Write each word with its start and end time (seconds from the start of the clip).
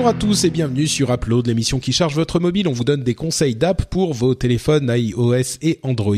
Bonjour 0.00 0.16
à 0.16 0.18
tous 0.18 0.44
et 0.44 0.50
bienvenue 0.50 0.86
sur 0.86 1.12
Upload, 1.12 1.46
l'émission 1.46 1.78
qui 1.78 1.92
charge 1.92 2.14
votre 2.14 2.40
mobile. 2.40 2.66
On 2.68 2.72
vous 2.72 2.84
donne 2.84 3.04
des 3.04 3.14
conseils 3.14 3.54
d'app 3.54 3.84
pour 3.90 4.14
vos 4.14 4.34
téléphones 4.34 4.90
iOS 4.90 5.58
et 5.60 5.78
Android. 5.82 6.16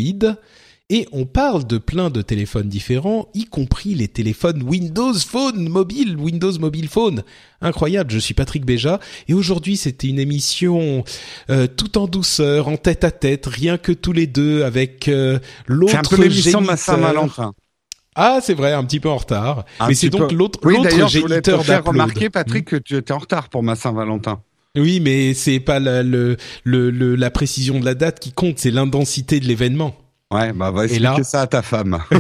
Et 0.89 1.09
on 1.11 1.25
parle 1.27 1.67
de 1.67 1.79
plein 1.79 2.09
de 2.09 2.23
téléphones 2.23 2.69
différents, 2.69 3.29
y 3.35 3.45
compris 3.45 3.97
les 3.97 4.07
téléphones 4.07 4.63
Windows 4.63 5.15
Phone 5.15 5.69
mobile, 5.69 6.17
Windows 6.17 6.57
Mobile 6.61 6.87
Phone. 6.87 7.25
Incroyable, 7.61 8.13
je 8.13 8.21
suis 8.21 8.35
Patrick 8.35 8.65
Béja 8.65 9.01
et 9.27 9.35
aujourd'hui 9.35 9.77
c'était 9.77 10.07
une 10.07 10.21
émission 10.21 11.03
euh, 11.51 11.67
tout 11.67 11.99
en 11.99 12.07
douceur, 12.07 12.69
en 12.69 12.77
tête 12.77 13.03
à 13.03 13.11
tête, 13.11 13.47
rien 13.47 13.79
que 13.79 13.91
tous 13.91 14.13
les 14.13 14.29
deux 14.29 14.63
avec 14.63 15.09
euh, 15.09 15.41
l'autre 15.67 15.91
C'est 15.91 15.99
un 15.99 16.17
peu 16.17 16.23
l'émission 16.23 16.61
de 16.61 16.67
ma 16.67 16.77
Saint-Valentin. 16.77 17.53
Ah, 18.15 18.41
c'est 18.43 18.55
vrai, 18.55 18.73
un 18.73 18.85
petit 18.85 19.01
peu 19.01 19.09
en 19.09 19.17
retard. 19.17 19.65
Un 19.81 19.89
Mais 19.89 19.95
c'est 19.95 20.11
donc 20.11 20.29
peu. 20.29 20.35
l'autre 20.35 20.59
Oui, 20.65 20.77
l'autre 20.77 21.09
je 21.09 21.19
voulais 21.21 21.41
te 21.41 21.57
faire 21.59 21.85
remarquer, 21.85 22.29
Patrick, 22.31 22.67
que 22.67 22.77
tu 22.77 22.97
étais 22.97 23.13
en 23.13 23.19
retard 23.19 23.49
pour 23.49 23.63
ma 23.63 23.75
Saint-Valentin. 23.75 24.41
Oui, 24.77 25.01
mais 25.01 25.35
c'est 25.35 25.61
pas 25.61 25.79
la, 25.81 26.03
le, 26.03 26.37
le, 26.65 26.91
le- 26.91 27.15
la 27.15 27.31
précision 27.31 27.79
de 27.81 27.85
la 27.85 27.95
date 27.95 28.21
qui 28.21 28.33
compte, 28.33 28.59
c'est 28.59 28.71
l'intensité 28.71 29.39
de 29.41 29.47
l'événement. 29.47 29.95
Ouais, 30.31 30.53
bah 30.55 30.71
va 30.71 30.85
expliquer 30.85 31.05
là 31.05 31.25
ça 31.25 31.43
à 31.43 31.47
ta 31.47 31.61
femme. 31.63 31.99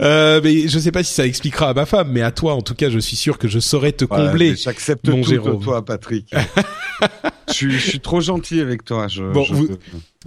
Euh, 0.00 0.40
mais 0.42 0.66
je 0.66 0.78
sais 0.80 0.90
pas 0.90 1.04
si 1.04 1.12
ça 1.14 1.24
expliquera 1.26 1.68
à 1.68 1.74
ma 1.74 1.86
femme, 1.86 2.08
mais 2.10 2.22
à 2.22 2.32
toi, 2.32 2.54
en 2.54 2.62
tout 2.62 2.74
cas, 2.74 2.90
je 2.90 2.98
suis 2.98 3.16
sûr 3.16 3.38
que 3.38 3.46
je 3.46 3.60
saurais 3.60 3.92
te 3.92 4.04
combler. 4.04 4.56
J'accepte 4.56 5.04
tout 5.04 5.22
Jérôme. 5.22 5.58
de 5.58 5.62
toi, 5.64 5.84
Patrick. 5.84 6.34
je, 7.48 7.52
suis, 7.52 7.70
je 7.72 7.88
suis 7.90 8.00
trop 8.00 8.20
gentil 8.20 8.60
avec 8.60 8.84
toi. 8.84 9.06
Je, 9.06 9.22
Bon, 9.22 9.44
je- 9.44 9.54
vous- 9.54 9.68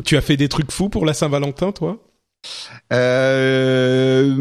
Tu 0.05 0.15
as 0.15 0.21
fait 0.21 0.37
des 0.37 0.47
trucs 0.47 0.71
fous 0.71 0.87
pour 0.87 1.05
la 1.05 1.13
Saint-Valentin, 1.13 1.73
toi? 1.73 1.97
Euh, 2.93 4.33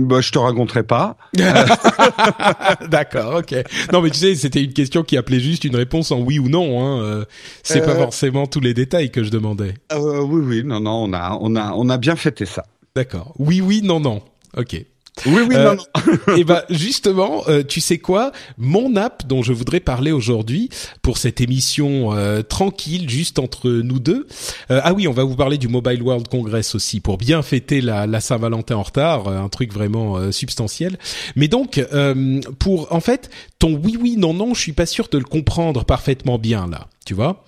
bah, 0.00 0.20
je 0.20 0.30
te 0.30 0.38
raconterai 0.38 0.82
pas. 0.82 1.16
D'accord, 2.88 3.36
ok. 3.40 3.54
Non, 3.92 4.00
mais 4.02 4.10
tu 4.10 4.18
sais, 4.18 4.34
c'était 4.34 4.62
une 4.62 4.72
question 4.72 5.02
qui 5.02 5.16
appelait 5.16 5.40
juste 5.40 5.64
une 5.64 5.76
réponse 5.76 6.10
en 6.12 6.20
oui 6.20 6.38
ou 6.38 6.48
non. 6.48 6.82
Hein. 6.84 7.02
euh, 7.02 7.24
C'est 7.62 7.80
pas 7.84 7.92
Euh. 7.92 7.96
forcément 7.98 8.46
tous 8.46 8.60
les 8.60 8.74
détails 8.74 9.10
que 9.10 9.24
je 9.24 9.30
demandais. 9.30 9.74
Euh, 9.92 10.20
oui, 10.22 10.42
oui, 10.44 10.62
non, 10.64 10.80
non, 10.80 11.04
on 11.04 11.12
a, 11.12 11.36
on 11.40 11.56
a, 11.56 11.72
on 11.74 11.88
a 11.88 11.98
bien 11.98 12.16
fêté 12.16 12.46
ça. 12.46 12.64
D'accord. 12.94 13.34
Oui, 13.38 13.60
oui, 13.60 13.80
non, 13.82 14.00
non. 14.00 14.22
Ok. 14.56 14.84
Oui, 15.26 15.42
oui, 15.48 15.54
Euh, 15.54 15.74
non, 15.74 15.82
non. 16.28 16.36
Et 16.36 16.44
ben 16.44 16.62
justement, 16.70 17.42
euh, 17.48 17.62
tu 17.62 17.80
sais 17.80 17.98
quoi? 17.98 18.32
Mon 18.56 18.96
app 18.96 19.26
dont 19.26 19.42
je 19.42 19.52
voudrais 19.52 19.80
parler 19.80 20.12
aujourd'hui 20.12 20.70
pour 21.02 21.18
cette 21.18 21.40
émission 21.40 22.14
euh, 22.14 22.42
tranquille, 22.42 23.08
juste 23.10 23.38
entre 23.38 23.68
nous 23.70 23.98
deux. 23.98 24.26
euh, 24.70 24.80
ah 24.82 24.92
oui, 24.94 25.06
on 25.08 25.12
va 25.12 25.24
vous 25.24 25.36
parler 25.36 25.58
du 25.58 25.68
Mobile 25.68 26.02
World 26.02 26.28
Congress 26.28 26.74
aussi 26.74 27.00
pour 27.00 27.18
bien 27.18 27.42
fêter 27.42 27.80
la, 27.80 28.06
la 28.06 28.20
Saint-Valentin 28.20 28.76
en 28.76 28.82
retard, 28.82 29.28
euh, 29.28 29.38
un 29.38 29.48
truc 29.48 29.72
vraiment 29.72 30.16
euh, 30.16 30.32
substantiel. 30.32 30.98
Mais 31.36 31.48
donc, 31.48 31.78
euh, 31.78 32.40
pour 32.58 32.92
en 32.92 33.00
fait, 33.00 33.30
ton 33.60 33.80
oui 33.84 33.96
oui 34.00 34.16
non 34.18 34.34
non, 34.34 34.54
je 34.54 34.60
suis 34.60 34.72
pas 34.72 34.86
sûr 34.86 35.06
de 35.12 35.18
le 35.18 35.24
comprendre 35.24 35.84
parfaitement 35.84 36.38
bien 36.38 36.66
là. 36.68 36.88
Tu 37.06 37.14
vois? 37.14 37.44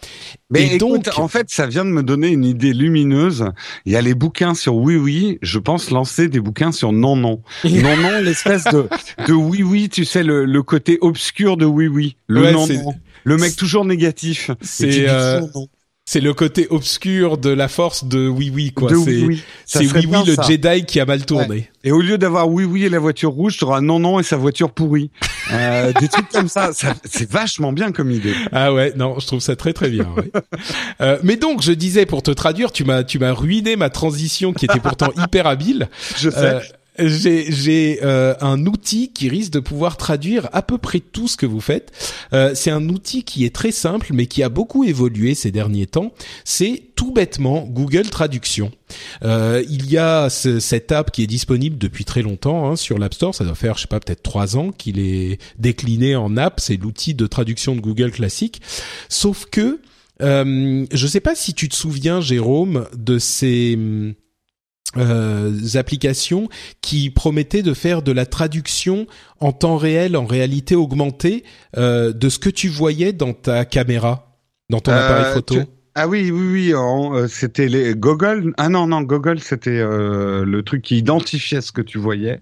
Mais 0.51 0.63
Et 0.63 0.75
écoute, 0.77 1.05
donc- 1.05 1.19
en 1.19 1.29
fait, 1.29 1.49
ça 1.51 1.67
vient 1.67 1.85
de 1.85 1.91
me 1.91 2.03
donner 2.03 2.29
une 2.29 2.45
idée 2.45 2.73
lumineuse. 2.73 3.45
Il 3.85 3.93
y 3.93 3.97
a 3.97 4.01
les 4.01 4.15
bouquins 4.15 4.55
sur 4.55 4.75
oui, 4.77 4.97
oui. 4.97 5.39
Je 5.43 5.59
pense 5.59 5.91
lancer 5.91 6.29
des 6.29 6.41
bouquins 6.41 6.73
sur 6.73 6.91
non, 6.93 7.17
non. 7.17 7.43
non, 7.65 7.97
non, 7.97 8.21
l'espèce 8.23 8.65
de, 8.65 8.89
de 9.27 9.33
oui, 9.33 9.63
oui, 9.63 9.89
tu 9.89 10.05
sais, 10.05 10.23
le, 10.25 10.47
le 10.47 10.63
côté 10.63 10.99
obscur 11.01 11.57
de 11.57 11.65
oui, 11.67 11.87
oui. 11.87 12.17
Le 12.27 12.43
Ouais, 12.43 12.53
non, 12.53 12.67
non. 12.67 12.95
Le 13.25 13.37
mec 13.37 13.55
toujours 13.55 13.85
négatif. 13.85 14.51
C'est, 14.63 15.09
euh, 15.09 15.43
non. 15.55 15.69
C'est 16.05 16.21
le 16.21 16.35
côté 16.35 16.67
obscur 16.69 17.39
de 17.39 17.49
la 17.49 17.69
force 17.69 18.05
de 18.05 18.27
oui 18.27 18.51
oui 18.53 18.73
quoi. 18.73 18.89
C'est 18.89 18.97
oui, 18.97 19.25
oui. 19.25 19.43
Oui 19.77 20.07
oui 20.11 20.19
le 20.27 20.35
ça. 20.35 20.43
Jedi 20.43 20.85
qui 20.85 20.99
a 20.99 21.07
mal 21.07 21.25
tourné. 21.25 21.71
Et 21.85 21.93
au 21.93 22.01
lieu 22.01 22.19
d'avoir 22.19 22.51
oui, 22.51 22.65
oui 22.65 22.85
et 22.85 22.89
la 22.89 22.99
voiture 22.99 23.31
rouge, 23.31 23.57
tu 23.59 23.65
auras 23.65 23.81
non, 23.81 24.01
non 24.01 24.19
et 24.19 24.25
sa 24.25 24.37
voiture 24.37 24.73
pourrie. 24.73 25.11
Euh, 25.53 25.93
des 26.01 26.09
trucs 26.09 26.29
comme 26.29 26.49
ça. 26.49 26.73
ça 26.73 26.95
c'est 27.05 27.31
vachement 27.31 27.73
bien 27.73 27.93
comme 27.93 28.11
idée. 28.11 28.35
Ah 28.51 28.73
ouais, 28.73 28.93
non, 28.97 29.19
je 29.21 29.27
trouve 29.27 29.41
ça 29.41 29.55
très 29.55 29.73
très 29.73 29.91
bien. 29.91 30.07
ouais. 30.17 30.31
Euh, 31.01 31.19
mais 31.25 31.37
donc, 31.37 31.63
je 31.63 31.73
disais 31.73 32.07
pour 32.07 32.23
te 32.23 32.31
traduire, 32.31 32.71
tu 32.71 32.85
m'as 32.85 33.03
tu 33.03 33.19
m'as 33.19 33.33
ruiné 33.33 33.77
ma 33.77 33.91
transition 33.91 34.53
qui 34.53 34.67
était 34.67 34.79
pourtant 34.79 35.11
hyper 35.17 35.47
habile. 35.47 35.89
Je 36.17 36.31
sais. 36.31 36.37
Euh, 36.39 36.61
j'ai 36.99 38.01
euh, 38.03 38.35
un 38.41 38.67
outil 38.67 39.13
qui 39.13 39.29
risque 39.29 39.53
de 39.53 39.61
pouvoir 39.61 39.97
traduire 39.97 40.49
à 40.53 40.63
peu 40.63 40.79
près 40.79 41.01
tout 41.01 41.27
ce 41.29 41.37
que 41.37 41.47
vous 41.47 41.61
faites. 41.61 41.91
Euh, 42.33 42.53
c'est 42.55 42.71
un 42.71 42.89
outil 42.89 43.25
qui 43.25 43.45
est 43.45 43.55
très 43.55 43.73
simple, 43.73 44.09
mais 44.13 44.27
qui 44.27 44.43
a 44.43 44.49
beaucoup 44.49 44.85
évolué 44.85 45.35
ces 45.35 45.51
derniers 45.51 45.87
temps. 45.87 46.13
C'est 46.45 46.83
tout 46.97 47.13
bêtement 47.13 47.63
Google 47.63 48.11
Traduction. 48.11 48.71
Euh, 49.25 49.63
il 49.71 49.91
y 49.91 49.97
a 49.97 50.29
ce- 50.29 50.61
cette 50.61 50.93
app 50.93 51.11
qui 51.11 51.23
est 51.23 51.27
disponible 51.27 51.79
depuis 51.79 52.05
très 52.05 52.21
longtemps 52.23 52.69
hein, 52.71 52.77
sur 52.77 52.99
l'App 52.99 53.15
Store. 53.15 53.35
Ça 53.35 53.45
doit 53.45 53.55
faire, 53.55 53.77
je 53.77 53.83
sais 53.83 53.89
pas, 53.89 53.99
peut-être 54.01 54.23
trois 54.23 54.57
ans 54.57 54.71
qu'il 54.71 54.99
est 54.99 55.39
décliné 55.59 56.15
en 56.15 56.37
app. 56.37 56.61
C'est 56.61 56.77
l'outil 56.77 57.15
de 57.15 57.27
traduction 57.27 57.75
de 57.75 57.81
Google 57.81 58.11
classique. 58.11 58.61
Sauf 59.09 59.47
que 59.51 59.81
euh, 60.21 60.85
je 60.93 61.07
sais 61.07 61.21
pas 61.21 61.35
si 61.35 61.55
tu 61.55 61.69
te 61.69 61.75
souviens, 61.75 62.21
Jérôme, 62.21 62.87
de 62.97 63.19
ces 63.19 63.75
hum, 63.77 64.15
euh, 64.97 65.53
applications 65.75 66.49
qui 66.81 67.11
promettaient 67.11 67.63
de 67.63 67.75
faire 67.75 68.03
de 68.03 68.13
la 68.13 68.27
traduction 68.27 69.07
en 69.41 69.53
temps 69.53 69.77
réel, 69.77 70.17
en 70.17 70.27
réalité 70.27 70.75
augmentée, 70.75 71.45
euh, 71.77 72.13
de 72.13 72.29
ce 72.29 72.39
que 72.39 72.51
tu 72.51 72.69
voyais 72.69 73.13
dans 73.13 73.33
ta 73.33 73.65
caméra, 73.65 74.37
dans 74.71 74.81
ton 74.81 74.93
Euh, 74.93 74.97
appareil 75.05 75.33
photo. 75.35 75.55
tu- 75.57 75.67
Ah 75.95 76.09
oui, 76.09 76.31
oui, 76.31 76.41
oui. 76.53 76.73
euh, 76.75 77.29
c'était 77.29 77.69
les 77.69 77.95
Google. 77.95 78.55
Ah 78.57 78.71
non, 78.71 78.87
non, 78.87 79.03
Google, 79.03 79.41
c'était 79.41 79.71
euh, 79.79 80.43
le 80.45 80.63
truc 80.63 80.81
qui 80.81 80.97
identifiait 80.97 81.61
ce 81.61 81.71
que 81.71 81.83
tu 81.83 81.99
voyais. 81.99 82.41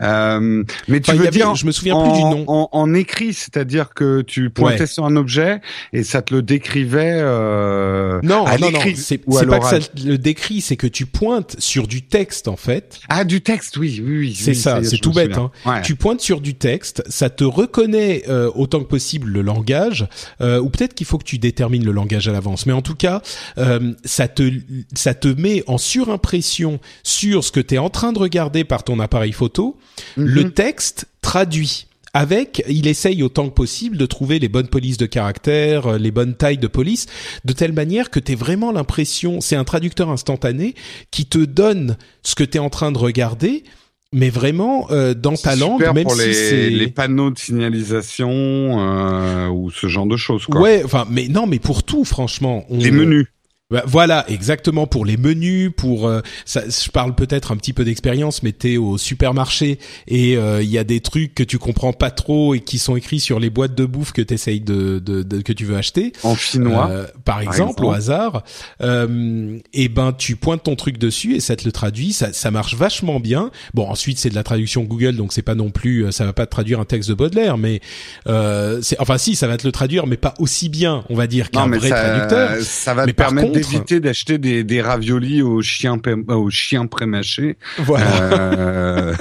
Euh, 0.00 0.62
mais 0.86 1.00
tu 1.00 1.10
Enfin, 1.10 1.18
veux 1.18 1.26
avait- 1.26 1.36
dire 1.36 1.54
je 1.56 1.66
me 1.66 1.72
souviens 1.72 1.96
en, 1.96 2.04
plus 2.08 2.16
du 2.18 2.22
nom. 2.24 2.44
En, 2.46 2.68
en 2.70 2.94
écrit, 2.94 3.32
c'est-à-dire 3.34 3.90
que 3.94 4.22
tu 4.22 4.50
pointais 4.50 4.82
Ouais. 4.82 4.86
sur 4.86 5.04
un 5.04 5.16
objet 5.16 5.60
et 5.92 6.04
ça 6.04 6.22
te 6.22 6.32
le 6.34 6.42
décrivait. 6.42 7.14
Euh, 7.16 8.20
Non, 8.22 8.46
à 8.46 8.58
non, 8.58 8.70
non, 8.70 8.78
c'est 8.94 9.18
pas 9.18 9.58
que 9.58 9.66
ça 9.66 9.78
le 10.04 10.16
décrit, 10.16 10.60
c'est 10.60 10.76
que 10.76 10.86
tu 10.86 11.06
pointes 11.06 11.56
sur 11.58 11.88
du 11.88 12.02
texte 12.02 12.46
en 12.48 12.56
fait. 12.56 13.00
Ah, 13.08 13.24
du 13.24 13.40
texte, 13.40 13.76
oui, 13.76 14.00
oui, 14.06 14.18
oui. 14.18 14.34
C'est 14.38 14.52
oui, 14.52 14.56
ça, 14.56 14.82
c'est 14.84 14.98
tout 14.98 15.12
bête. 15.12 15.36
Ouais. 15.66 15.82
Tu 15.82 15.96
pointes 15.96 16.20
sur 16.20 16.40
du 16.40 16.54
texte, 16.54 17.02
ça 17.08 17.28
te 17.28 17.42
reconnaît 17.42 18.22
euh, 18.28 18.50
autant 18.54 18.78
que 18.80 18.84
possible 18.88 19.30
le 19.30 19.42
langage, 19.42 20.06
euh, 20.40 20.60
ou 20.60 20.70
peut-être 20.70 20.94
qu'il 20.94 21.06
faut 21.06 21.18
que 21.18 21.24
tu 21.24 21.38
détermines 21.38 21.84
le 21.84 21.92
langage 21.92 22.28
à 22.28 22.32
l'avance. 22.32 22.66
Mais 22.66 22.72
en 22.72 22.82
tout 22.84 22.94
cas, 22.94 23.20
euh, 23.58 23.92
ça 24.04 24.28
te 24.28 24.48
ça 24.94 25.14
te 25.14 25.26
met 25.26 25.64
en 25.66 25.76
surimpression 25.78 26.78
sur 27.02 27.42
ce 27.42 27.50
que 27.50 27.58
tu 27.60 27.74
es 27.74 27.78
en 27.78 27.90
train 27.90 28.12
de 28.12 28.18
regarder 28.20 28.62
par 28.62 28.84
ton 28.84 29.00
appareil 29.00 29.32
photo, 29.32 29.76
Mhm. 30.16 30.24
le 30.26 30.50
texte 30.52 31.06
traduit. 31.20 31.86
Avec, 32.16 32.62
il 32.68 32.86
essaye 32.86 33.24
autant 33.24 33.48
que 33.48 33.54
possible 33.54 33.96
de 33.96 34.06
trouver 34.06 34.38
les 34.38 34.48
bonnes 34.48 34.68
polices 34.68 34.98
de 34.98 35.06
caractères, 35.06 35.88
euh, 35.94 35.98
les 35.98 36.12
bonnes 36.12 36.36
tailles 36.36 36.58
de 36.58 36.68
police, 36.68 37.06
de 37.44 37.52
telle 37.52 37.72
manière 37.72 38.08
que 38.08 38.20
tu 38.20 38.30
as 38.32 38.36
vraiment 38.36 38.70
l'impression, 38.70 39.40
c'est 39.40 39.56
un 39.56 39.64
traducteur 39.64 40.10
instantané 40.10 40.76
qui 41.10 41.26
te 41.26 41.38
donne 41.38 41.96
ce 42.22 42.36
que 42.36 42.44
tu 42.44 42.58
es 42.58 42.60
en 42.60 42.70
train 42.70 42.92
de 42.92 42.98
regarder, 42.98 43.64
mais 44.14 44.30
vraiment 44.30 44.86
euh, 44.90 45.12
dans 45.12 45.34
ta 45.34 45.56
langue, 45.56 45.80
super 45.80 45.92
même 45.92 46.04
pour 46.04 46.14
si 46.14 46.26
les, 46.28 46.32
c'est 46.34 46.70
les 46.70 46.88
panneaux 46.88 47.30
de 47.30 47.38
signalisation 47.38 48.30
euh, 48.30 49.48
ou 49.48 49.70
ce 49.70 49.88
genre 49.88 50.06
de 50.06 50.16
choses. 50.16 50.46
Quoi. 50.46 50.60
ouais, 50.60 50.82
enfin, 50.84 51.06
mais 51.10 51.28
non, 51.28 51.46
mais 51.46 51.58
pour 51.58 51.82
tout, 51.82 52.04
franchement, 52.04 52.64
on- 52.70 52.78
Les 52.78 52.90
menus. 52.90 53.26
Bah, 53.70 53.82
voilà, 53.86 54.26
exactement 54.28 54.86
pour 54.86 55.06
les 55.06 55.16
menus, 55.16 55.70
pour 55.74 56.06
euh, 56.06 56.20
ça, 56.44 56.62
je 56.68 56.90
parle 56.90 57.14
peut-être 57.14 57.50
un 57.50 57.56
petit 57.56 57.72
peu 57.72 57.82
d'expérience, 57.84 58.42
mais 58.42 58.52
t'es 58.52 58.76
au 58.76 58.98
supermarché 58.98 59.78
et 60.06 60.36
euh, 60.36 60.62
il 60.62 60.68
y 60.68 60.76
a 60.76 60.84
des 60.84 61.00
trucs 61.00 61.34
que 61.34 61.42
tu 61.42 61.58
comprends 61.58 61.94
pas 61.94 62.10
trop 62.10 62.54
et 62.54 62.60
qui 62.60 62.78
sont 62.78 62.94
écrits 62.94 63.20
sur 63.20 63.40
les 63.40 63.48
boîtes 63.48 63.74
de 63.74 63.86
bouffe 63.86 64.12
que 64.12 64.20
t'essayes 64.20 64.60
de, 64.60 64.98
de, 64.98 65.22
de- 65.22 65.40
que 65.40 65.52
tu 65.54 65.64
veux 65.64 65.76
acheter. 65.76 66.12
En 66.24 66.36
chinois. 66.36 66.88
Euh, 66.90 67.06
par 67.24 67.40
exemple, 67.40 67.56
exemple. 67.70 67.84
au 67.86 67.90
hasard, 67.92 68.44
euh, 68.82 69.58
et 69.72 69.88
ben 69.88 70.12
tu 70.12 70.36
pointes 70.36 70.62
ton 70.64 70.76
truc 70.76 70.98
dessus 70.98 71.34
et 71.34 71.40
ça 71.40 71.56
te 71.56 71.64
le 71.64 71.72
traduit. 71.72 72.12
Ça, 72.12 72.32
ça 72.34 72.50
marche 72.50 72.74
vachement 72.74 73.18
bien. 73.18 73.50
Bon, 73.72 73.88
ensuite 73.88 74.18
c'est 74.18 74.28
de 74.30 74.34
la 74.34 74.42
traduction 74.42 74.82
Google, 74.84 75.16
donc 75.16 75.32
c'est 75.32 75.42
pas 75.42 75.54
non 75.54 75.70
plus, 75.70 76.04
euh, 76.04 76.12
ça 76.12 76.26
va 76.26 76.34
pas 76.34 76.44
te 76.44 76.50
traduire 76.50 76.80
un 76.80 76.84
texte 76.84 77.08
de 77.08 77.14
Baudelaire, 77.14 77.56
mais 77.56 77.80
euh, 78.28 78.80
c'est, 78.82 79.00
enfin 79.00 79.16
si, 79.16 79.36
ça 79.36 79.48
va 79.48 79.56
te 79.56 79.66
le 79.66 79.72
traduire, 79.72 80.06
mais 80.06 80.18
pas 80.18 80.34
aussi 80.38 80.68
bien, 80.68 81.02
on 81.08 81.14
va 81.14 81.26
dire, 81.26 81.50
qu'un 81.50 81.66
vrai 81.68 81.88
ça, 81.88 81.94
traducteur. 81.96 82.50
ça 82.62 82.92
va 82.94 83.06
Mais 83.06 83.12
te 83.12 83.16
permettre 83.16 83.53
d'éviter 83.54 84.00
d'acheter 84.00 84.38
des, 84.38 84.64
des 84.64 84.80
raviolis 84.82 85.42
aux 85.42 85.62
chiens, 85.62 86.00
aux 86.28 86.50
chiens 86.50 86.86
prémâchés. 86.86 87.56
Voilà. 87.78 88.22
Euh, 88.32 89.14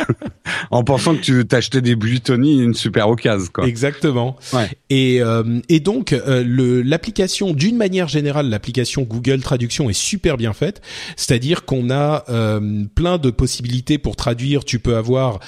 en 0.71 0.83
pensant 0.83 1.15
que 1.15 1.21
tu 1.21 1.45
t'achetais 1.45 1.81
des 1.81 1.95
Buitoni 1.95 2.59
une 2.59 2.73
super 2.73 3.09
occasion 3.09 3.47
quoi. 3.51 3.67
Exactement. 3.67 4.35
Et 4.89 5.21
euh, 5.21 5.59
et 5.69 5.79
donc 5.79 6.13
euh, 6.13 6.43
le 6.45 6.81
l'application 6.81 7.53
d'une 7.53 7.77
manière 7.77 8.07
générale 8.07 8.49
l'application 8.49 9.03
Google 9.03 9.41
Traduction 9.41 9.89
est 9.89 9.97
super 9.97 10.37
bien 10.37 10.53
faite, 10.53 10.81
c'est-à-dire 11.15 11.65
qu'on 11.65 11.89
a 11.89 12.25
euh, 12.29 12.85
plein 12.95 13.17
de 13.17 13.29
possibilités 13.29 13.97
pour 13.97 14.15
traduire, 14.15 14.65
tu 14.65 14.79
peux 14.79 14.95
avoir 14.95 15.39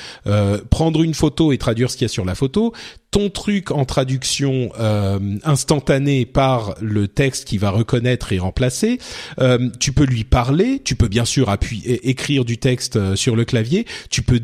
prendre 0.69 1.03
une 1.03 1.13
photo 1.13 1.51
et 1.51 1.57
traduire 1.57 1.89
ce 1.91 1.97
qu'il 1.97 2.05
y 2.05 2.09
a 2.09 2.09
sur 2.09 2.25
la 2.25 2.35
photo, 2.35 2.73
ton 3.15 3.29
truc 3.29 3.71
en 3.71 3.85
traduction 3.85 4.73
euh, 4.77 5.37
instantanée 5.45 6.25
par 6.25 6.75
le 6.81 7.07
texte 7.07 7.45
qui 7.45 7.57
va 7.57 7.69
reconnaître 7.69 8.33
et 8.33 8.39
remplacer. 8.39 8.99
Euh, 9.39 9.69
tu 9.79 9.93
peux 9.93 10.03
lui 10.03 10.25
parler, 10.25 10.81
tu 10.83 10.97
peux 10.97 11.07
bien 11.07 11.23
sûr 11.23 11.49
appuyer, 11.49 12.09
écrire 12.09 12.43
du 12.43 12.57
texte 12.57 12.97
euh, 12.97 13.15
sur 13.15 13.37
le 13.37 13.45
clavier, 13.45 13.85
tu 14.09 14.21
peux 14.21 14.41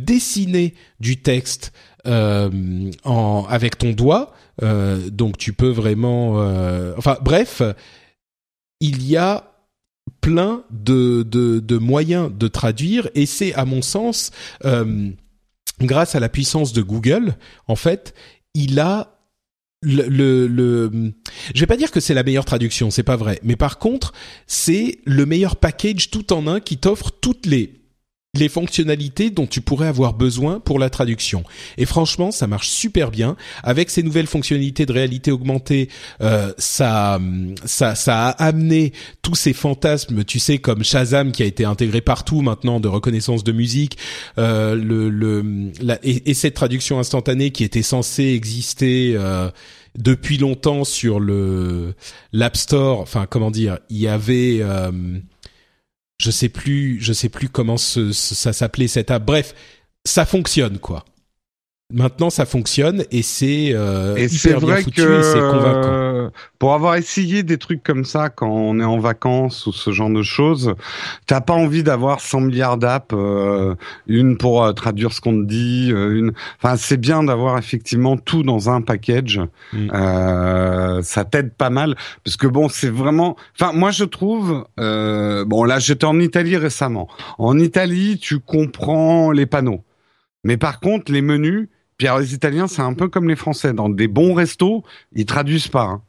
du 0.99 1.17
texte 1.17 1.73
en, 2.05 3.45
avec 3.49 3.77
ton 3.77 3.91
doigt. 3.91 4.33
donc 4.61 5.37
tu 5.37 5.53
peux 5.53 5.69
vraiment, 5.69 6.35
enfin 6.97 7.17
bref, 7.21 7.61
il 8.79 9.03
y 9.03 9.17
a 9.17 9.51
plein 10.21 10.63
de, 10.71 11.23
de, 11.23 11.77
moyens 11.77 12.31
de 12.33 12.47
traduire 12.47 13.09
et 13.15 13.25
c'est 13.25 13.53
à 13.53 13.65
mon 13.65 13.81
sens 13.81 14.31
grâce 15.85 16.15
à 16.15 16.19
la 16.19 16.29
puissance 16.29 16.73
de 16.73 16.81
Google, 16.81 17.35
en 17.67 17.75
fait, 17.75 18.13
il 18.53 18.79
a 18.79 19.17
le, 19.83 20.07
le, 20.47 21.13
je 21.55 21.59
vais 21.59 21.65
pas 21.65 21.77
dire 21.77 21.89
que 21.89 21.99
c'est 21.99 22.13
la 22.13 22.21
meilleure 22.21 22.45
traduction, 22.45 22.91
c'est 22.91 23.03
pas 23.03 23.15
vrai, 23.15 23.39
mais 23.43 23.55
par 23.55 23.79
contre, 23.79 24.13
c'est 24.45 24.99
le 25.05 25.25
meilleur 25.25 25.55
package 25.55 26.11
tout 26.11 26.33
en 26.33 26.45
un 26.45 26.59
qui 26.59 26.77
t'offre 26.77 27.11
toutes 27.11 27.47
les 27.47 27.80
les 28.33 28.47
fonctionnalités 28.47 29.29
dont 29.29 29.45
tu 29.45 29.59
pourrais 29.59 29.87
avoir 29.87 30.13
besoin 30.13 30.61
pour 30.61 30.79
la 30.79 30.89
traduction. 30.89 31.43
Et 31.77 31.85
franchement, 31.85 32.31
ça 32.31 32.47
marche 32.47 32.69
super 32.69 33.11
bien. 33.11 33.35
Avec 33.61 33.89
ces 33.89 34.03
nouvelles 34.03 34.27
fonctionnalités 34.27 34.85
de 34.85 34.93
réalité 34.93 35.31
augmentée, 35.31 35.89
euh, 36.21 36.53
ça, 36.57 37.19
a 38.07 38.29
amené 38.29 38.93
tous 39.21 39.35
ces 39.35 39.51
fantasmes, 39.51 40.23
tu 40.23 40.39
sais, 40.39 40.59
comme 40.59 40.81
Shazam 40.81 41.33
qui 41.33 41.43
a 41.43 41.45
été 41.45 41.65
intégré 41.65 41.99
partout 41.99 42.41
maintenant 42.41 42.79
de 42.79 42.87
reconnaissance 42.87 43.43
de 43.43 43.51
musique, 43.51 43.97
euh, 44.37 45.69
et, 46.01 46.33
cette 46.33 46.53
traduction 46.53 46.99
instantanée 46.99 47.51
qui 47.51 47.65
était 47.65 47.83
censée 47.83 48.27
exister. 48.27 49.13
Euh, 49.17 49.49
depuis 49.97 50.37
longtemps 50.37 50.85
sur 50.85 51.19
le 51.19 51.93
l'App 52.31 52.55
Store, 52.55 52.99
enfin 52.99 53.25
comment 53.29 53.51
dire, 53.51 53.79
il 53.89 53.97
y 53.97 54.07
avait 54.07 54.59
euh, 54.61 54.91
je 56.21 56.29
sais 56.31 56.49
plus, 56.49 56.99
je 57.01 57.13
sais 57.13 57.29
plus 57.29 57.49
comment 57.49 57.77
ça 57.77 58.53
s'appelait 58.53 58.87
cette 58.87 59.09
app. 59.11 59.25
Bref, 59.25 59.55
ça 60.05 60.25
fonctionne 60.25 60.77
quoi. 60.77 61.05
Maintenant, 61.93 62.29
ça 62.29 62.45
fonctionne 62.45 63.03
et 63.11 63.21
c'est 63.21 63.71
euh, 63.73 64.15
foutu 64.15 65.01
et 65.01 65.23
c'est 65.23 65.39
convaincant. 65.39 66.11
Euh, 66.21 66.29
pour 66.59 66.73
avoir 66.73 66.95
essayé 66.95 67.43
des 67.43 67.57
trucs 67.57 67.83
comme 67.83 68.05
ça 68.05 68.29
quand 68.29 68.49
on 68.49 68.79
est 68.79 68.85
en 68.85 68.99
vacances 68.99 69.65
ou 69.67 69.73
ce 69.73 69.91
genre 69.91 70.09
de 70.09 70.21
choses, 70.21 70.75
t'as 71.25 71.41
pas 71.41 71.53
envie 71.53 71.83
d'avoir 71.83 72.19
100 72.19 72.41
milliards 72.41 72.77
d'apps, 72.77 73.13
euh, 73.13 73.75
une 74.07 74.37
pour 74.37 74.63
euh, 74.63 74.73
traduire 74.73 75.11
ce 75.11 75.21
qu'on 75.21 75.41
te 75.41 75.47
dit, 75.47 75.89
une. 75.89 76.33
Enfin, 76.61 76.77
c'est 76.77 76.97
bien 76.97 77.23
d'avoir 77.23 77.57
effectivement 77.57 78.17
tout 78.17 78.43
dans 78.43 78.69
un 78.69 78.81
package. 78.81 79.41
Mm. 79.73 81.01
ça 81.01 81.25
t'aide 81.25 81.53
pas 81.53 81.69
mal 81.69 81.95
parce 82.23 82.37
que 82.37 82.47
bon, 82.47 82.69
c'est 82.69 82.89
vraiment. 82.89 83.35
Enfin, 83.59 83.73
moi 83.73 83.91
je 83.91 84.03
trouve. 84.03 84.65
bon, 84.77 85.63
là, 85.63 85.79
j'étais 85.79 86.05
en 86.05 86.19
Italie 86.19 86.57
récemment. 86.57 87.07
En 87.37 87.57
Italie, 87.57 88.17
tu 88.19 88.39
comprends 88.39 89.31
les 89.31 89.45
panneaux. 89.45 89.83
Mais 90.43 90.57
par 90.57 90.79
contre, 90.79 91.11
les 91.11 91.21
menus, 91.21 91.69
Pierre, 92.01 92.17
les 92.17 92.33
Italiens, 92.33 92.65
c'est 92.65 92.81
un 92.81 92.95
peu 92.95 93.09
comme 93.09 93.29
les 93.29 93.35
Français. 93.35 93.73
Dans 93.73 93.87
des 93.87 94.07
bons 94.07 94.33
restos, 94.33 94.83
ils 95.13 95.27
traduisent 95.27 95.67
pas. 95.67 95.83
Hein. 95.83 96.01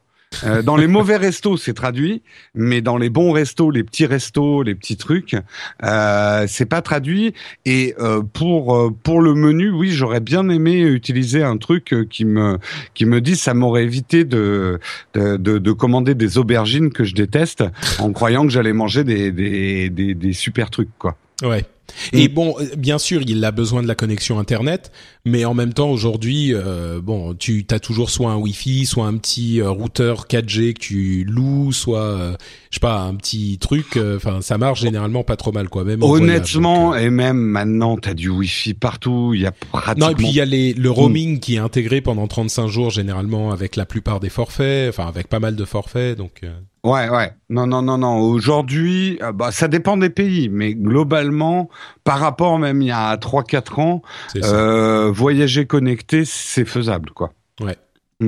Euh, 0.43 0.63
dans 0.63 0.79
les 0.79 0.87
mauvais 0.97 1.19
restos, 1.19 1.59
c'est 1.59 1.75
traduit, 1.75 2.23
mais 2.55 2.81
dans 2.81 2.97
les 2.97 3.11
bons 3.11 3.31
restos, 3.31 3.71
les 3.71 3.85
petits 3.85 4.07
restos, 4.07 4.63
les 4.63 4.75
petits 4.75 4.97
trucs, 4.97 5.37
euh, 5.85 6.47
c'est 6.49 6.65
pas 6.65 6.81
traduit. 6.81 7.35
Et 7.67 7.95
euh, 7.99 8.23
pour 8.23 8.75
euh, 8.75 8.91
pour 9.03 9.21
le 9.21 9.35
menu, 9.35 9.69
oui, 9.69 9.91
j'aurais 9.91 10.21
bien 10.21 10.49
aimé 10.49 10.81
utiliser 10.81 11.43
un 11.43 11.59
truc 11.59 11.95
qui 12.09 12.25
me 12.25 12.59
qui 12.95 13.05
me 13.05 13.21
dit 13.21 13.37
ça 13.37 13.53
m'aurait 13.53 13.85
évité 13.85 14.25
de 14.25 14.81
de, 15.13 15.37
de 15.37 15.59
de, 15.59 15.73
commander 15.73 16.15
des 16.15 16.39
aubergines 16.39 16.91
que 16.91 17.05
je 17.05 17.15
déteste 17.15 17.65
en 17.99 18.13
croyant 18.13 18.45
que 18.45 18.51
j'allais 18.51 18.73
manger 18.73 19.05
des, 19.05 19.31
des 19.31 19.91
des 19.91 20.15
des 20.15 20.33
super 20.33 20.71
trucs 20.71 20.97
quoi. 20.97 21.19
Ouais. 21.43 21.67
Et 22.13 22.29
bon, 22.29 22.57
bien 22.77 22.99
sûr, 22.99 23.23
il 23.27 23.45
a 23.45 23.51
besoin 23.51 23.83
de 23.83 23.89
la 23.89 23.95
connexion 23.95 24.39
internet, 24.39 24.93
mais 25.25 25.45
en 25.45 25.55
même 25.55 25.73
temps, 25.73 25.91
aujourd'hui, 25.91 26.53
euh, 26.55 27.01
bon, 27.03 27.35
tu 27.35 27.67
as 27.71 27.81
toujours 27.81 28.11
soit 28.11 28.31
un 28.31 28.37
Wi-Fi, 28.37 28.87
soit 28.87 29.07
un 29.07 29.17
petit 29.17 29.61
euh, 29.61 29.71
routeur 29.71 30.27
4G 30.27 30.75
que 30.75 30.79
tu 30.79 31.25
loues, 31.25 31.73
soit, 31.73 32.01
euh, 32.01 32.37
je 32.71 32.77
sais 32.77 32.81
pas, 32.81 33.01
un 33.01 33.15
petit 33.15 33.59
truc. 33.61 33.99
Enfin, 34.17 34.41
ça 34.41 34.59
marche 34.59 34.81
généralement 34.81 35.23
pas 35.25 35.37
trop 35.37 35.53
mal, 35.53 35.69
quoi. 35.69 35.85
Même 35.85 36.03
honnêtement, 36.03 36.95
et 36.95 37.11
même 37.11 37.39
maintenant, 37.39 37.97
t'as 37.97 38.15
du 38.15 38.29
Wi-Fi 38.29 38.75
partout. 38.75 39.33
Il 39.35 39.43
y 39.43 39.47
a 39.47 39.53
pratiquement. 39.53 40.07
Non, 40.07 40.13
et 40.13 40.15
puis 40.15 40.29
il 40.29 40.35
y 40.35 40.41
a 40.41 40.45
les, 40.45 40.75
le 40.75 40.91
roaming 40.91 41.41
qui 41.41 41.57
est 41.57 41.59
intégré 41.59 42.01
pendant 42.01 42.27
35 42.27 42.69
jours 42.69 42.91
généralement 42.91 43.53
avec 43.53 43.77
la 43.77 43.87
plupart 43.87 44.21
des 44.21 44.31
forfaits, 44.31 44.89
enfin 44.89 45.07
avec 45.07 45.29
pas 45.29 45.41
mal 45.41 45.57
de 45.57 45.65
forfaits, 45.65 46.17
donc. 46.17 46.43
Ouais, 46.85 47.09
ouais. 47.09 47.33
Non, 47.49 47.69
non, 47.69 47.81
non, 47.81 47.99
non. 47.99 48.19
Aujourd'hui, 48.19 49.17
euh, 49.23 49.31
bah, 49.31 49.53
ça 49.53 49.69
dépend 49.69 49.97
des 49.97 50.11
pays, 50.11 50.49
mais 50.49 50.75
globalement, 50.75 51.69
par 52.05 52.19
rapport 52.19 52.59
même 52.59 52.83
il 52.83 52.89
y 52.89 52.93
a 52.93 53.17
3-4 53.17 53.81
ans, 53.81 54.03
euh, 54.37 55.11
voyager 55.11 55.67
connecté, 55.67 56.25
c'est 56.25 56.65
faisable, 56.65 57.11
quoi. 57.11 57.33
Ouais. 57.61 57.77
Mm. 58.21 58.27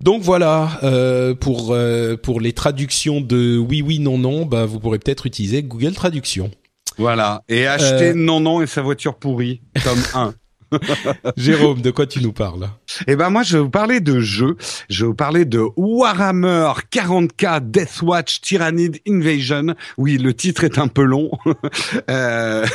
Donc 0.00 0.22
voilà, 0.22 0.80
euh, 0.82 1.34
pour 1.34 1.68
euh, 1.70 2.16
pour 2.16 2.40
les 2.40 2.52
traductions 2.52 3.20
de 3.20 3.56
oui, 3.56 3.80
oui, 3.80 4.00
non, 4.00 4.18
non, 4.18 4.44
bah 4.44 4.66
vous 4.66 4.80
pourrez 4.80 4.98
peut-être 4.98 5.26
utiliser 5.26 5.62
Google 5.62 5.94
Traduction. 5.94 6.50
Voilà, 6.98 7.42
et 7.48 7.66
acheter 7.66 8.14
non, 8.14 8.40
non 8.40 8.60
et 8.60 8.66
sa 8.66 8.82
voiture 8.82 9.16
pourrie, 9.16 9.62
comme 9.82 9.98
1. 10.14 10.34
Jérôme, 11.36 11.80
de 11.80 11.90
quoi 11.90 12.06
tu 12.06 12.20
nous 12.20 12.32
parles? 12.32 12.68
Eh 13.06 13.16
ben 13.16 13.30
moi, 13.30 13.42
je 13.42 13.56
vais 13.56 13.62
vous 13.62 13.70
parler 13.70 14.00
de 14.00 14.20
jeux. 14.20 14.56
Je 14.88 15.04
vais 15.04 15.08
vous 15.08 15.14
parler 15.14 15.44
de 15.44 15.62
Warhammer 15.76 16.72
40K 16.92 17.70
Deathwatch 17.70 18.40
Tyrannid 18.40 19.00
Invasion. 19.08 19.74
Oui, 19.98 20.18
le 20.18 20.34
titre 20.34 20.64
est 20.64 20.78
un 20.78 20.88
peu 20.88 21.02
long. 21.02 21.30
euh, 22.10 22.66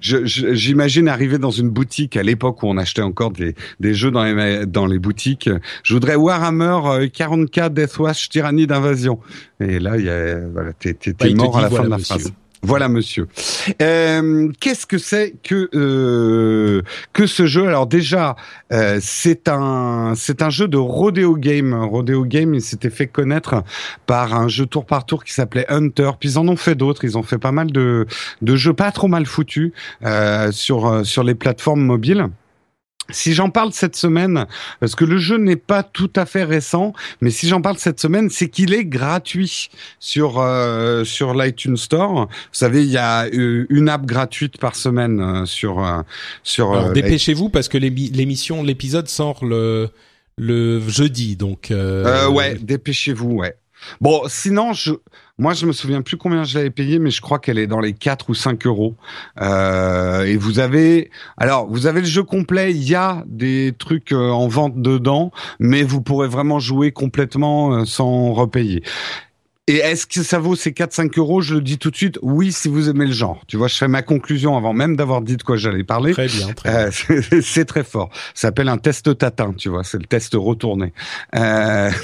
J'imagine 0.00 1.08
arriver 1.08 1.38
dans 1.38 1.50
une 1.50 1.70
boutique 1.70 2.16
à 2.16 2.22
l'époque 2.22 2.62
où 2.62 2.66
on 2.66 2.76
achetait 2.76 3.02
encore 3.02 3.30
des, 3.30 3.54
des 3.80 3.94
jeux 3.94 4.10
dans 4.10 4.24
les, 4.24 4.66
dans 4.66 4.86
les 4.86 4.98
boutiques. 4.98 5.50
Je 5.82 5.94
voudrais 5.94 6.16
Warhammer 6.16 7.08
40K 7.08 7.60
euh, 7.60 7.68
Deathwatch 7.68 8.28
Tyrannid 8.28 8.72
Invasion. 8.72 9.18
Et 9.60 9.78
là, 9.78 9.96
il 9.96 10.04
y 10.04 10.10
a, 10.10 10.38
voilà, 10.52 10.72
t'es 10.74 10.96
bah, 11.18 11.26
mort 11.34 11.58
à 11.58 11.62
la 11.62 11.70
fin 11.70 11.84
de 11.84 11.88
la 11.88 11.98
phrase. 11.98 12.32
Voilà, 12.66 12.88
monsieur. 12.88 13.28
Euh, 13.80 14.50
Qu'est-ce 14.58 14.86
que 14.86 14.98
c'est 14.98 15.34
que 15.44 15.70
euh, 15.72 16.82
que 17.12 17.28
ce 17.28 17.46
jeu? 17.46 17.68
Alors 17.68 17.86
déjà, 17.86 18.34
euh, 18.72 18.98
c'est 19.00 19.46
un 19.46 20.14
c'est 20.16 20.42
un 20.42 20.50
jeu 20.50 20.66
de 20.66 20.76
rodeo 20.76 21.36
game. 21.36 21.72
Rodeo 21.74 22.24
game, 22.24 22.54
il 22.54 22.60
s'était 22.60 22.90
fait 22.90 23.06
connaître 23.06 23.62
par 24.06 24.34
un 24.34 24.48
jeu 24.48 24.66
tour 24.66 24.84
par 24.84 25.06
tour 25.06 25.22
qui 25.22 25.32
s'appelait 25.32 25.66
Hunter. 25.68 26.10
Puis 26.18 26.30
ils 26.30 26.38
en 26.40 26.48
ont 26.48 26.56
fait 26.56 26.74
d'autres. 26.74 27.04
Ils 27.04 27.16
ont 27.16 27.22
fait 27.22 27.38
pas 27.38 27.52
mal 27.52 27.70
de 27.70 28.04
de 28.42 28.56
jeux 28.56 28.74
pas 28.74 28.90
trop 28.90 29.06
mal 29.06 29.26
foutus 29.26 29.70
euh, 30.04 30.50
sur 30.50 31.06
sur 31.06 31.22
les 31.22 31.36
plateformes 31.36 31.82
mobiles. 31.84 32.30
Si 33.10 33.34
j'en 33.34 33.50
parle 33.50 33.72
cette 33.72 33.96
semaine, 33.96 34.46
parce 34.80 34.94
que 34.94 35.04
le 35.04 35.18
jeu 35.18 35.36
n'est 35.36 35.56
pas 35.56 35.82
tout 35.82 36.10
à 36.16 36.26
fait 36.26 36.44
récent, 36.44 36.92
mais 37.20 37.30
si 37.30 37.48
j'en 37.48 37.62
parle 37.62 37.78
cette 37.78 38.00
semaine, 38.00 38.30
c'est 38.30 38.48
qu'il 38.48 38.74
est 38.74 38.84
gratuit 38.84 39.70
sur 40.00 40.38
euh, 40.38 41.04
sur 41.04 41.34
l'iTunes 41.34 41.76
Store. 41.76 42.26
Vous 42.26 42.28
savez, 42.52 42.82
il 42.84 42.90
y 42.90 42.98
a 42.98 43.26
euh, 43.26 43.66
une 43.70 43.88
app 43.88 44.06
gratuite 44.06 44.58
par 44.58 44.74
semaine 44.76 45.20
euh, 45.20 45.46
sur 45.46 45.84
euh, 45.84 46.02
sur. 46.42 46.72
Alors, 46.72 46.92
dépêchez-vous 46.92 47.48
parce 47.48 47.68
que 47.68 47.78
l'émission, 47.78 48.62
l'épisode 48.62 49.08
sort 49.08 49.44
le 49.44 49.88
le 50.38 50.80
jeudi, 50.86 51.36
donc. 51.36 51.72
ouais, 52.30 52.56
dépêchez-vous, 52.56 53.30
ouais. 53.30 53.56
Bon, 54.00 54.22
sinon, 54.28 54.72
je, 54.72 54.92
moi, 55.38 55.52
je 55.52 55.66
me 55.66 55.72
souviens 55.72 56.00
plus 56.00 56.16
combien 56.16 56.44
je 56.44 56.56
l'avais 56.56 56.70
payé, 56.70 56.98
mais 56.98 57.10
je 57.10 57.20
crois 57.20 57.38
qu'elle 57.38 57.58
est 57.58 57.66
dans 57.66 57.80
les 57.80 57.92
4 57.92 58.30
ou 58.30 58.34
5 58.34 58.66
euros. 58.66 58.94
Euh, 59.40 60.24
et 60.24 60.36
vous 60.38 60.60
avez, 60.60 61.10
alors, 61.36 61.66
vous 61.66 61.86
avez 61.86 62.00
le 62.00 62.06
jeu 62.06 62.22
complet. 62.22 62.70
Il 62.70 62.82
y 62.82 62.94
a 62.94 63.22
des 63.26 63.74
trucs 63.78 64.12
euh, 64.12 64.30
en 64.30 64.48
vente 64.48 64.80
dedans, 64.80 65.32
mais 65.58 65.82
vous 65.82 66.00
pourrez 66.00 66.28
vraiment 66.28 66.58
jouer 66.58 66.90
complètement 66.90 67.74
euh, 67.74 67.84
sans 67.84 68.32
repayer. 68.32 68.82
Et 69.68 69.76
est-ce 69.78 70.06
que 70.06 70.22
ça 70.22 70.38
vaut 70.38 70.56
ces 70.56 70.70
4-5 70.70 71.18
euros? 71.18 71.42
Je 71.42 71.56
le 71.56 71.60
dis 71.60 71.76
tout 71.76 71.90
de 71.90 71.96
suite, 71.96 72.18
oui, 72.22 72.50
si 72.50 72.68
vous 72.68 72.88
aimez 72.88 73.04
le 73.04 73.12
genre. 73.12 73.42
Tu 73.46 73.58
vois, 73.58 73.68
je 73.68 73.76
fais 73.76 73.88
ma 73.88 74.00
conclusion 74.00 74.56
avant 74.56 74.72
même 74.72 74.96
d'avoir 74.96 75.20
dit 75.20 75.36
de 75.36 75.42
quoi 75.42 75.56
j'allais 75.56 75.84
parler. 75.84 76.12
Très 76.12 76.28
bien, 76.28 76.52
très 76.54 76.88
bien. 76.88 77.40
c'est 77.42 77.64
très 77.64 77.84
fort. 77.84 78.08
Ça 78.32 78.48
s'appelle 78.48 78.68
un 78.68 78.78
test 78.78 79.18
tatin, 79.18 79.52
tu 79.52 79.68
vois, 79.68 79.84
c'est 79.84 79.98
le 79.98 80.06
test 80.06 80.34
retourné. 80.34 80.94
Euh... 81.34 81.90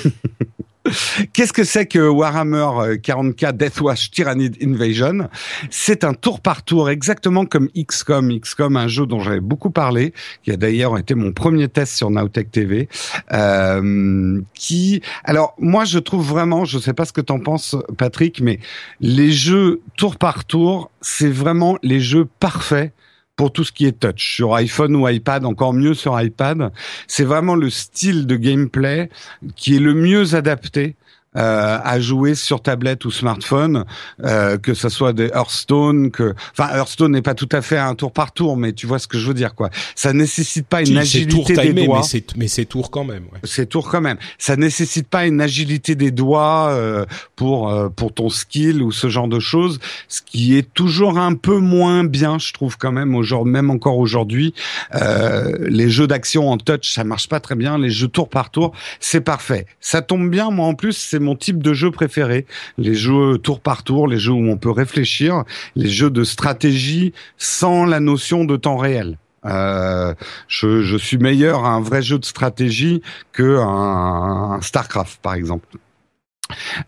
Qu'est-ce 1.32 1.52
que 1.52 1.64
c'est 1.64 1.86
que 1.86 2.08
Warhammer 2.08 2.96
40K 2.96 3.52
Deathwatch 3.52 4.10
Tyrannid 4.10 4.56
Invasion? 4.62 5.28
C'est 5.70 6.04
un 6.04 6.14
tour 6.14 6.40
par 6.40 6.64
tour, 6.64 6.90
exactement 6.90 7.44
comme 7.46 7.68
XCOM. 7.76 8.38
XCOM, 8.40 8.76
un 8.76 8.88
jeu 8.88 9.06
dont 9.06 9.20
j'avais 9.20 9.40
beaucoup 9.40 9.70
parlé, 9.70 10.12
qui 10.42 10.50
a 10.50 10.56
d'ailleurs 10.56 10.98
été 10.98 11.14
mon 11.14 11.32
premier 11.32 11.68
test 11.68 11.96
sur 11.96 12.10
Nowtech 12.10 12.50
TV. 12.50 12.88
Euh, 13.32 14.40
qui, 14.54 15.02
alors 15.24 15.54
moi 15.58 15.84
je 15.84 15.98
trouve 15.98 16.26
vraiment, 16.26 16.64
je 16.64 16.78
sais 16.78 16.94
pas 16.94 17.04
ce 17.04 17.12
que 17.12 17.20
t'en 17.20 17.38
penses 17.38 17.76
Patrick, 17.96 18.40
mais 18.40 18.58
les 19.00 19.30
jeux 19.30 19.80
tour 19.96 20.16
par 20.16 20.44
tour, 20.44 20.90
c'est 21.00 21.30
vraiment 21.30 21.78
les 21.82 22.00
jeux 22.00 22.26
parfaits 22.40 22.92
pour 23.36 23.52
tout 23.52 23.64
ce 23.64 23.72
qui 23.72 23.86
est 23.86 23.98
touch 23.98 24.36
sur 24.36 24.54
iPhone 24.54 24.94
ou 24.96 25.08
iPad, 25.08 25.44
encore 25.44 25.72
mieux 25.72 25.94
sur 25.94 26.20
iPad. 26.20 26.70
C'est 27.06 27.24
vraiment 27.24 27.54
le 27.54 27.70
style 27.70 28.26
de 28.26 28.36
gameplay 28.36 29.08
qui 29.56 29.76
est 29.76 29.80
le 29.80 29.94
mieux 29.94 30.34
adapté 30.34 30.96
euh, 31.36 31.78
à 31.82 32.00
jouer 32.00 32.34
sur 32.34 32.60
tablette 32.60 33.04
ou 33.04 33.10
smartphone, 33.10 33.84
euh, 34.24 34.58
que 34.58 34.74
ce 34.74 34.88
soit 34.88 35.12
des 35.12 35.28
Hearthstone, 35.28 36.10
que 36.10 36.34
enfin 36.52 36.74
Hearthstone 36.74 37.12
n'est 37.12 37.22
pas 37.22 37.34
tout 37.34 37.48
à 37.52 37.62
fait 37.62 37.78
un 37.78 37.94
tour 37.94 38.12
par 38.12 38.32
tour, 38.32 38.56
mais 38.56 38.72
tu 38.72 38.86
vois 38.86 38.98
ce 38.98 39.08
que 39.08 39.18
je 39.18 39.26
veux 39.26 39.34
dire 39.34 39.54
quoi. 39.54 39.70
Ça 39.94 40.12
nécessite 40.12 40.66
pas 40.66 40.82
une 40.82 40.98
agilité 40.98 41.54
des 41.54 41.86
doigts, 41.86 42.02
mais 42.36 42.48
c'est 42.48 42.64
tour 42.64 42.90
quand 42.90 43.04
même. 43.04 43.24
Ouais. 43.32 43.40
C'est 43.44 43.66
tour 43.66 43.88
quand 43.88 44.00
même. 44.00 44.18
Ça 44.38 44.56
nécessite 44.56 45.08
pas 45.08 45.26
une 45.26 45.40
agilité 45.40 45.94
des 45.94 46.10
doigts 46.10 46.68
euh, 46.70 47.06
pour 47.36 47.70
euh, 47.70 47.88
pour 47.88 48.12
ton 48.12 48.28
skill 48.28 48.82
ou 48.82 48.92
ce 48.92 49.08
genre 49.08 49.28
de 49.28 49.40
choses, 49.40 49.80
ce 50.08 50.20
qui 50.22 50.56
est 50.56 50.72
toujours 50.74 51.18
un 51.18 51.34
peu 51.34 51.58
moins 51.58 52.04
bien, 52.04 52.38
je 52.38 52.52
trouve 52.52 52.76
quand 52.76 52.92
même 52.92 53.14
aujourd'hui, 53.14 53.52
même 53.52 53.70
encore 53.70 53.98
aujourd'hui. 53.98 54.54
Euh, 54.94 55.56
les 55.68 55.88
jeux 55.88 56.06
d'action 56.06 56.50
en 56.50 56.58
touch, 56.58 56.92
ça 56.92 57.04
marche 57.04 57.28
pas 57.28 57.40
très 57.40 57.54
bien. 57.54 57.78
Les 57.78 57.90
jeux 57.90 58.08
tour 58.08 58.28
par 58.28 58.50
tour, 58.50 58.72
c'est 59.00 59.20
parfait. 59.20 59.66
Ça 59.80 60.02
tombe 60.02 60.28
bien, 60.28 60.50
moi 60.50 60.66
en 60.66 60.74
plus, 60.74 60.92
c'est 60.92 61.18
mon 61.22 61.36
type 61.36 61.62
de 61.62 61.72
jeu 61.72 61.90
préféré. 61.90 62.46
Les 62.76 62.94
jeux 62.94 63.38
tour 63.38 63.60
par 63.60 63.82
tour, 63.82 64.06
les 64.06 64.18
jeux 64.18 64.32
où 64.32 64.50
on 64.50 64.56
peut 64.56 64.70
réfléchir, 64.70 65.44
les 65.76 65.88
jeux 65.88 66.10
de 66.10 66.24
stratégie 66.24 67.12
sans 67.38 67.86
la 67.86 68.00
notion 68.00 68.44
de 68.44 68.56
temps 68.56 68.76
réel. 68.76 69.16
Euh, 69.44 70.14
je, 70.46 70.96
suis 70.96 71.18
meilleur 71.18 71.64
à 71.64 71.70
un 71.70 71.80
vrai 71.80 72.02
jeu 72.02 72.18
de 72.18 72.24
stratégie 72.24 73.02
que 73.32 73.58
un 73.58 74.60
Starcraft, 74.60 75.20
par 75.20 75.34
exemple. 75.34 75.66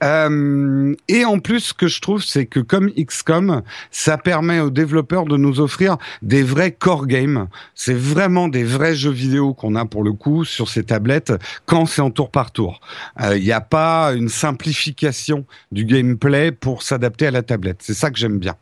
Euh, 0.02 0.94
et 1.08 1.24
en 1.24 1.38
plus, 1.38 1.60
ce 1.60 1.74
que 1.74 1.86
je 1.86 2.00
trouve, 2.00 2.22
c'est 2.22 2.46
que 2.46 2.60
comme 2.60 2.90
XCOM, 2.90 3.62
ça 3.90 4.18
permet 4.18 4.60
aux 4.60 4.70
développeurs 4.70 5.24
de 5.24 5.36
nous 5.36 5.60
offrir 5.60 5.96
des 6.22 6.42
vrais 6.42 6.72
core 6.72 7.06
games. 7.06 7.48
C'est 7.74 7.94
vraiment 7.94 8.48
des 8.48 8.64
vrais 8.64 8.94
jeux 8.94 9.10
vidéo 9.10 9.54
qu'on 9.54 9.74
a 9.74 9.84
pour 9.84 10.02
le 10.02 10.12
coup 10.12 10.44
sur 10.44 10.68
ces 10.68 10.84
tablettes 10.84 11.32
quand 11.66 11.86
c'est 11.86 12.02
en 12.02 12.10
tour 12.10 12.30
par 12.30 12.50
tour. 12.50 12.80
Il 13.20 13.26
euh, 13.26 13.38
n'y 13.38 13.52
a 13.52 13.60
pas 13.60 14.12
une 14.14 14.28
simplification 14.28 15.46
du 15.72 15.84
gameplay 15.84 16.52
pour 16.52 16.82
s'adapter 16.82 17.26
à 17.26 17.30
la 17.30 17.42
tablette. 17.42 17.78
C'est 17.80 17.94
ça 17.94 18.10
que 18.10 18.18
j'aime 18.18 18.38
bien. 18.38 18.56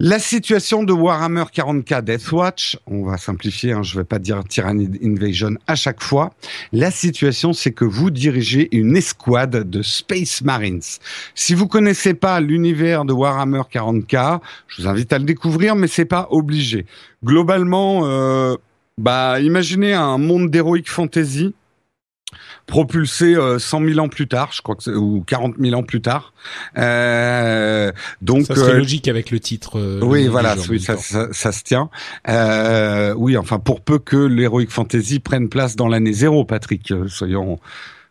La 0.00 0.18
situation 0.18 0.82
de 0.82 0.92
Warhammer 0.92 1.44
40k 1.54 2.02
Deathwatch, 2.02 2.76
on 2.88 3.04
va 3.04 3.16
simplifier, 3.16 3.70
hein, 3.70 3.84
je 3.84 3.94
ne 3.94 4.00
vais 4.00 4.04
pas 4.04 4.18
dire 4.18 4.42
Tyrannid 4.42 4.98
Invasion 5.04 5.54
à 5.68 5.76
chaque 5.76 6.02
fois. 6.02 6.32
La 6.72 6.90
situation, 6.90 7.52
c'est 7.52 7.70
que 7.70 7.84
vous 7.84 8.10
dirigez 8.10 8.68
une 8.76 8.96
escouade 8.96 9.70
de 9.70 9.82
Space 9.82 10.42
Marines. 10.42 10.82
Si 11.36 11.54
vous 11.54 11.68
connaissez 11.68 12.12
pas 12.12 12.40
l'univers 12.40 13.04
de 13.04 13.12
Warhammer 13.12 13.62
40k, 13.72 14.40
je 14.66 14.82
vous 14.82 14.88
invite 14.88 15.12
à 15.12 15.18
le 15.20 15.24
découvrir, 15.26 15.76
mais 15.76 15.86
c'est 15.86 16.06
pas 16.06 16.26
obligé. 16.30 16.86
Globalement, 17.24 18.00
euh, 18.02 18.56
bah, 18.98 19.38
imaginez 19.38 19.94
un 19.94 20.18
monde 20.18 20.50
d'heroic 20.50 20.86
fantasy 20.86 21.54
propulsé 22.66 23.34
euh, 23.34 23.58
100 23.58 23.84
000 23.86 23.98
ans 23.98 24.08
plus 24.08 24.28
tard, 24.28 24.50
je 24.52 24.62
crois 24.62 24.74
que 24.74 24.90
ou 24.90 25.22
40 25.26 25.54
000 25.58 25.74
ans 25.78 25.82
plus 25.82 26.00
tard. 26.00 26.32
Euh, 26.78 27.92
donc 28.22 28.46
ça 28.46 28.54
serait 28.54 28.72
euh, 28.72 28.78
logique 28.78 29.08
avec 29.08 29.30
le 29.30 29.40
titre. 29.40 29.78
Euh, 29.78 30.00
oui, 30.02 30.26
voilà, 30.26 30.56
oui, 30.68 30.80
ça, 30.80 30.96
ça, 30.96 31.28
ça, 31.32 31.52
se 31.52 31.62
tient. 31.62 31.90
Euh, 32.28 33.14
oui, 33.16 33.36
enfin 33.36 33.58
pour 33.58 33.80
peu 33.80 33.98
que 33.98 34.16
l'heroic 34.16 34.66
fantasy 34.68 35.20
prenne 35.20 35.48
place 35.48 35.76
dans 35.76 35.88
l'année 35.88 36.12
zéro, 36.12 36.44
Patrick, 36.44 36.92
soyons. 37.08 37.58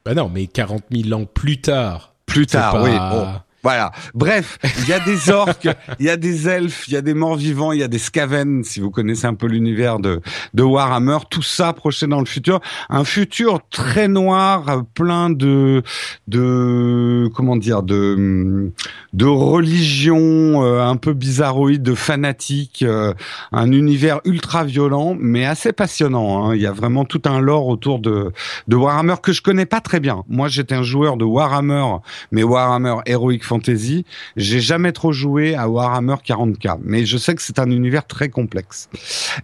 Bah 0.05 0.13
non, 0.13 0.29
mais 0.33 0.47
40 0.47 0.83
000 0.91 1.19
ans 1.19 1.25
plus 1.25 1.61
tard. 1.61 2.13
Plus 2.25 2.47
tard, 2.47 2.83
oui. 2.83 2.91
Bon. 2.91 3.27
Voilà. 3.63 3.91
Bref, 4.13 4.59
il 4.79 4.89
y 4.89 4.93
a 4.93 4.99
des 4.99 5.29
orques, 5.29 5.69
il 5.99 6.05
y 6.05 6.09
a 6.09 6.17
des 6.17 6.49
elfes, 6.49 6.87
il 6.87 6.93
y 6.93 6.97
a 6.97 7.01
des 7.01 7.13
morts 7.13 7.37
vivants, 7.37 7.71
il 7.71 7.79
y 7.79 7.83
a 7.83 7.87
des 7.87 7.97
skaven, 7.97 8.63
si 8.63 8.81
vous 8.81 8.91
connaissez 8.91 9.25
un 9.25 9.35
peu 9.35 9.47
l'univers 9.47 9.99
de, 9.99 10.21
de 10.53 10.63
Warhammer. 10.63 11.19
Tout 11.29 11.41
ça 11.41 11.71
projeté 11.71 12.07
dans 12.07 12.19
le 12.19 12.25
futur. 12.25 12.59
Un 12.89 13.05
futur 13.05 13.61
très 13.69 14.09
noir, 14.09 14.83
plein 14.93 15.29
de, 15.29 15.81
de, 16.27 17.29
comment 17.33 17.55
dire, 17.55 17.83
de, 17.83 18.71
de 19.13 19.25
religions 19.25 20.63
euh, 20.63 20.81
un 20.81 20.97
peu 20.97 21.13
bizarroïdes, 21.13 21.83
de 21.83 21.95
fanatiques, 21.95 22.83
euh, 22.83 23.13
un 23.53 23.71
univers 23.71 24.19
ultra 24.25 24.65
violent, 24.65 25.15
mais 25.17 25.45
assez 25.45 25.71
passionnant. 25.71 26.49
Hein. 26.49 26.55
Il 26.55 26.61
y 26.61 26.67
a 26.67 26.73
vraiment 26.73 27.05
tout 27.05 27.21
un 27.25 27.39
lore 27.39 27.67
autour 27.67 27.99
de, 27.99 28.31
de 28.67 28.75
Warhammer 28.75 29.15
que 29.23 29.31
je 29.31 29.41
connais 29.41 29.65
pas 29.65 29.79
très 29.79 30.01
bien. 30.01 30.23
Moi, 30.27 30.49
j'étais 30.49 30.75
un 30.75 30.83
joueur 30.83 31.15
de 31.15 31.23
Warhammer, 31.23 31.85
mais 32.31 32.43
Warhammer 32.43 32.95
Heroic 33.05 33.39
fantasy. 33.53 34.03
J'ai 34.35 34.59
jamais 34.59 34.91
trop 34.91 35.11
joué 35.11 35.53
à 35.53 35.69
Warhammer 35.69 36.15
40k, 36.25 36.79
mais 36.83 37.05
je 37.05 37.17
sais 37.17 37.35
que 37.35 37.41
c'est 37.41 37.59
un 37.59 37.69
univers 37.69 38.07
très 38.07 38.29
complexe. 38.29 38.89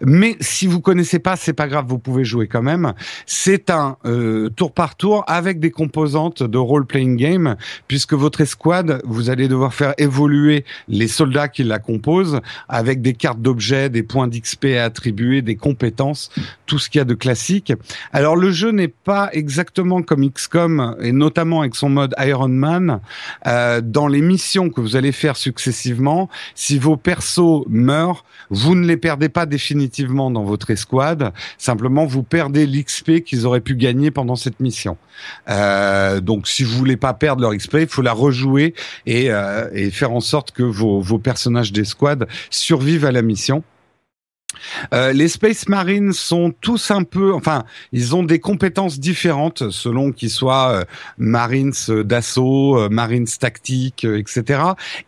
Mais 0.02 0.36
si 0.40 0.66
vous 0.66 0.82
connaissez 0.82 1.20
pas, 1.20 1.36
c'est 1.36 1.54
pas 1.54 1.68
grave, 1.68 1.86
vous 1.88 2.00
pouvez 2.00 2.26
jouer 2.26 2.48
quand 2.48 2.64
même. 2.64 2.94
C'est 3.28 3.70
un 3.70 3.98
euh, 4.06 4.50
tour 4.50 4.74
par 4.74 4.96
tour 4.96 5.24
avec 5.28 5.60
des 5.60 5.70
composantes 5.70 6.42
de 6.42 6.58
role-playing 6.58 7.18
game, 7.18 7.56
puisque 7.88 8.14
votre 8.14 8.42
escouade, 8.42 9.00
vous 9.06 9.30
allez 9.30 9.48
devoir 9.48 9.76
faire 9.76 9.94
évoluer 10.00 10.66
les 10.88 11.08
soldats 11.08 11.48
qui 11.48 11.64
la 11.64 11.78
composent 11.78 12.40
avec 12.68 13.04
des 13.04 13.14
cartes 13.14 13.42
d'objets, 13.42 13.90
des 13.90 14.02
points 14.02 14.28
d'XP 14.28 14.66
à 14.80 14.86
attribuer, 14.86 15.44
des 15.44 15.56
compétences, 15.56 16.32
tout 16.66 16.80
ce 16.80 16.90
qu'il 16.90 16.98
y 16.98 17.02
a 17.02 17.06
de 17.06 17.14
classique. 17.14 17.74
Alors 18.12 18.36
le 18.36 18.50
jeu 18.50 18.72
n'est 18.72 18.88
pas 18.88 19.30
exactement 19.34 20.02
comme 20.02 20.28
XCOM 20.28 20.96
et 21.00 21.12
notamment 21.12 21.62
avec 21.62 21.76
son 21.76 21.90
mode 21.90 22.16
Iron 22.18 22.48
Man. 22.48 23.02
Euh, 23.46 23.82
dans 23.82 23.99
les 24.08 24.22
missions 24.22 24.70
que 24.70 24.82
vous 24.82 24.96
allez 24.96 25.12
faire 25.12 25.38
successivement, 25.38 26.30
si 26.56 26.80
vos 26.80 26.98
persos 26.98 27.66
meurent, 27.68 28.24
vous 28.50 28.76
ne 28.76 28.86
les 28.86 28.98
perdez 28.98 29.30
pas 29.30 29.46
définitivement 29.46 30.32
dans 30.32 30.44
votre 30.44 30.72
escouade. 30.72 31.34
Simplement, 31.58 32.06
vous 32.06 32.24
perdez 32.24 32.66
l'XP 32.66 33.22
qu'ils 33.26 33.46
auraient 33.46 33.62
pu 33.62 33.76
gagner 33.76 34.12
pendant 34.12 34.36
cette 34.36 34.60
mission. 34.60 34.98
Euh, 35.50 36.22
donc, 36.22 36.48
si 36.48 36.64
vous 36.64 36.78
voulez 36.78 36.98
pas 36.98 37.14
perdre 37.14 37.42
leur 37.42 37.56
XP, 37.56 37.76
il 37.82 37.88
faut 37.88 38.02
la 38.02 38.14
rejouer 38.14 38.74
et, 39.06 39.32
euh, 39.32 39.90
faire 39.92 40.12
en 40.12 40.22
sorte 40.22 40.52
que 40.52 40.64
vos 40.64 41.20
personnages 41.20 41.72
d'escouade 41.72 42.28
survivent 42.50 43.06
à 43.06 43.12
la 43.12 43.22
mission. 43.22 43.64
Euh, 44.94 45.14
les 45.14 45.28
Space 45.28 45.68
Marines 45.68 46.14
sont 46.14 46.54
tous 46.62 46.92
un 46.92 47.04
peu, 47.04 47.34
enfin, 47.34 47.64
ils 47.92 48.16
ont 48.16 48.24
des 48.24 48.40
compétences 48.40 49.00
différentes 49.00 49.70
selon 49.70 50.12
qu'ils 50.12 50.30
soient 50.30 50.72
euh, 50.72 50.84
Marines 51.18 51.74
d'assaut, 52.04 52.78
euh, 52.78 52.90
Marines 52.90 53.28
tactiques, 53.28 54.06
euh, 54.06 54.18
etc. 54.20 54.62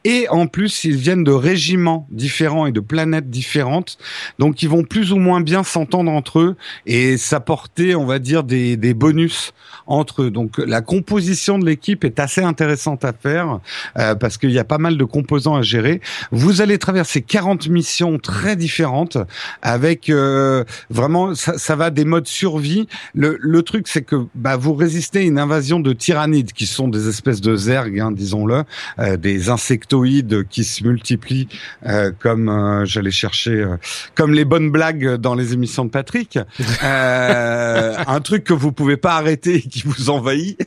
Et 0.03 0.27
en 0.29 0.47
plus, 0.47 0.83
ils 0.83 0.95
viennent 0.95 1.23
de 1.23 1.31
régiments 1.31 2.07
différents 2.11 2.65
et 2.65 2.71
de 2.71 2.79
planètes 2.79 3.29
différentes, 3.29 3.97
donc 4.39 4.61
ils 4.61 4.69
vont 4.69 4.83
plus 4.83 5.11
ou 5.11 5.17
moins 5.17 5.41
bien 5.41 5.63
s'entendre 5.63 6.11
entre 6.11 6.39
eux 6.39 6.55
et 6.85 7.17
s'apporter, 7.17 7.95
on 7.95 8.05
va 8.05 8.19
dire, 8.19 8.43
des, 8.43 8.77
des 8.77 8.93
bonus 8.93 9.53
entre 9.87 10.23
eux. 10.23 10.31
Donc 10.31 10.57
la 10.57 10.81
composition 10.81 11.59
de 11.59 11.65
l'équipe 11.65 12.03
est 12.03 12.19
assez 12.19 12.41
intéressante 12.41 13.03
à 13.05 13.13
faire 13.13 13.59
parce 13.95 14.37
qu'il 14.37 14.51
y 14.51 14.59
a 14.59 14.63
pas 14.63 14.77
mal 14.77 14.97
de 14.97 15.03
composants 15.03 15.55
à 15.55 15.61
gérer. 15.61 16.01
Vous 16.31 16.61
allez 16.61 16.77
traverser 16.77 17.21
40 17.21 17.67
missions 17.67 18.19
très 18.19 18.55
différentes 18.55 19.17
avec 19.61 20.09
euh, 20.09 20.63
vraiment 20.89 21.35
ça, 21.35 21.57
ça, 21.57 21.75
va 21.75 21.89
des 21.89 22.05
modes 22.05 22.27
survie. 22.27 22.87
Le, 23.13 23.37
le 23.39 23.63
truc 23.63 23.87
c'est 23.87 24.01
que 24.01 24.27
bah, 24.35 24.57
vous 24.57 24.73
résistez 24.73 25.19
à 25.19 25.23
une 25.23 25.39
invasion 25.39 25.79
de 25.79 25.93
tyrannides 25.93 26.51
qui 26.53 26.65
sont 26.65 26.87
des 26.87 27.07
espèces 27.07 27.41
de 27.41 27.55
zergs, 27.55 27.99
hein, 27.99 28.11
disons-le, 28.11 28.63
euh, 28.99 29.17
des 29.17 29.49
insectoïdes 29.49 30.47
qui 30.49 30.63
se 30.63 30.83
multiplient 30.83 31.47
euh, 31.85 32.11
comme 32.19 32.49
euh, 32.49 32.85
j'allais 32.85 33.11
chercher 33.11 33.51
euh, 33.51 33.77
comme 34.15 34.33
les 34.33 34.45
bonnes 34.45 34.71
blagues 34.71 35.15
dans 35.15 35.35
les 35.35 35.53
émissions 35.53 35.85
de 35.85 35.89
Patrick. 35.89 36.39
un 36.81 38.19
truc 38.23 38.43
que 38.43 38.53
vous 38.53 38.71
pouvez 38.71 38.97
pas 38.97 39.13
arrêter 39.13 39.55
et 39.55 39.61
qui 39.61 39.83
vous 39.85 40.09
envahit. 40.09 40.59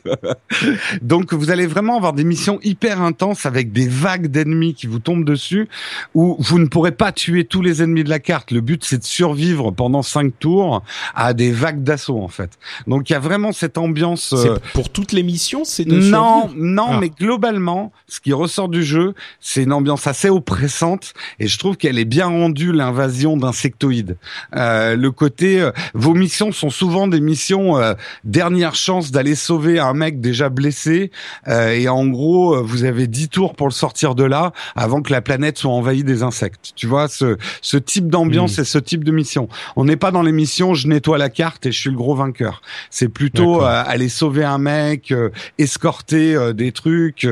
Donc 1.02 1.33
vous 1.33 1.50
allez 1.50 1.66
vraiment 1.66 1.97
avoir 1.97 2.12
des 2.12 2.25
missions 2.25 2.59
hyper 2.62 3.02
intenses 3.02 3.47
avec 3.47 3.73
des 3.73 3.88
vagues 3.88 4.28
d'ennemis 4.28 4.75
qui 4.75 4.87
vous 4.87 4.99
tombent 4.99 5.25
dessus 5.25 5.69
où 6.14 6.37
vous 6.38 6.59
ne 6.59 6.66
pourrez 6.66 6.93
pas 6.93 7.12
tuer 7.12 7.45
tous 7.45 7.62
les 7.62 7.83
ennemis 7.83 8.04
de 8.04 8.11
la 8.11 8.19
carte. 8.19 8.50
Le 8.50 8.61
but 8.64 8.85
c'est 8.85 8.99
de 8.99 9.04
survivre 9.04 9.71
pendant 9.71 10.02
cinq 10.02 10.33
tours 10.38 10.83
à 11.14 11.35
des 11.35 11.52
vagues 11.52 11.83
d'assaut 11.83 12.21
en 12.21 12.28
fait. 12.28 12.50
Donc 12.87 13.11
il 13.11 13.12
y 13.12 13.16
a 13.16 13.21
vraiment 13.21 13.52
cette 13.52 13.78
ambiance. 13.78 14.33
Euh, 14.33 14.56
pour 14.73 14.90
toutes 14.90 15.12
les 15.12 15.23
missions, 15.23 15.64
c'est 15.64 15.85
de 15.85 15.99
non, 15.99 16.50
non, 16.56 16.88
ah. 16.90 16.99
mais 17.00 17.11
globalement, 17.11 17.92
ce 18.09 18.21
qui 18.21 18.33
ressort 18.33 18.68
du 18.68 18.85
jeu, 18.85 19.14
c'est 19.40 19.62
une 19.62 19.73
ambiance 19.73 20.06
assez 20.06 20.28
oppressante 20.28 21.14
et 21.38 21.47
je 21.47 21.59
trouve 21.59 21.76
qu'elle 21.76 21.99
est 21.99 22.04
bien 22.04 22.26
rendue 22.26 22.73
l'invasion 22.73 23.37
d'insectoïdes. 23.37 24.16
Euh, 24.56 24.97
le 24.97 25.11
côté, 25.11 25.61
euh, 25.61 25.73
vos 25.94 26.14
missions 26.14 26.52
sont 26.52 26.71
souvent 26.71 27.06
des 27.06 27.21
missions 27.21 27.78
euh, 27.78 27.94
dernière 28.25 28.75
chance 28.75 29.11
d'aller 29.11 29.35
sauver 29.35 29.78
un 29.78 29.94
mec 29.94 30.21
déjà 30.21 30.49
blessé 30.49 31.11
et 31.47 31.88
en 31.88 32.06
gros 32.06 32.62
vous 32.62 32.85
avez 32.85 33.06
10 33.06 33.28
tours 33.28 33.54
pour 33.54 33.68
le 33.68 33.73
sortir 33.73 34.14
de 34.14 34.25
là 34.25 34.52
avant 34.76 35.02
que 35.02 35.12
la 35.12 35.21
planète 35.21 35.59
soit 35.59 35.73
envahie 35.73 36.04
des 36.04 36.23
insectes. 36.23 36.73
Tu 36.76 36.87
vois 36.87 37.09
ce, 37.09 37.37
ce 37.62 37.76
type 37.76 38.09
d'ambiance 38.09 38.44
hmm. 38.47 38.61
et 38.61 38.65
ce 38.65 38.79
type 38.79 39.05
de 39.05 39.13
mission. 39.13 39.49
On 39.77 39.85
n'est 39.85 39.97
pas 39.97 40.11
dans 40.11 40.23
les 40.23 40.33
missions 40.33 40.75
je 40.75 40.89
nettoie 40.89 41.19
la 41.19 41.31
carte 41.31 41.67
et 41.67 41.73
je 41.73 41.79
suis 41.79 41.91
le 41.91 41.97
gros 41.97 42.15
vainqueur. 42.15 42.63
C'est 42.91 43.09
plutôt 43.09 43.63
aller 43.63 44.09
sauver 44.09 44.45
un 44.45 44.59
mec, 44.59 45.13
escorter 45.59 46.53
des 46.55 46.73
trucs 46.73 47.27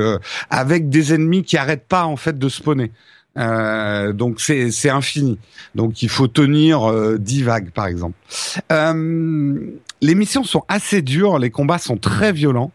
avec 0.49 0.89
des 0.89 1.13
ennemis 1.13 1.43
qui 1.43 1.57
arrêtent 1.57 1.87
pas 1.87 2.05
en 2.05 2.15
fait 2.15 2.37
de 2.37 2.49
spawner. 2.49 2.91
Euh, 3.37 4.13
donc 4.13 4.39
c'est 4.39 4.71
c'est 4.71 4.89
infini. 4.89 5.39
Donc 5.75 6.03
il 6.03 6.09
faut 6.09 6.27
tenir 6.27 6.89
euh, 6.89 7.17
10 7.17 7.43
vagues 7.43 7.71
par 7.71 7.87
exemple. 7.87 8.15
Euh, 8.71 9.59
les 10.01 10.15
missions 10.15 10.43
sont 10.43 10.63
assez 10.67 11.01
dures, 11.01 11.39
les 11.39 11.49
combats 11.49 11.79
sont 11.79 11.97
très 11.97 12.31
violents. 12.31 12.71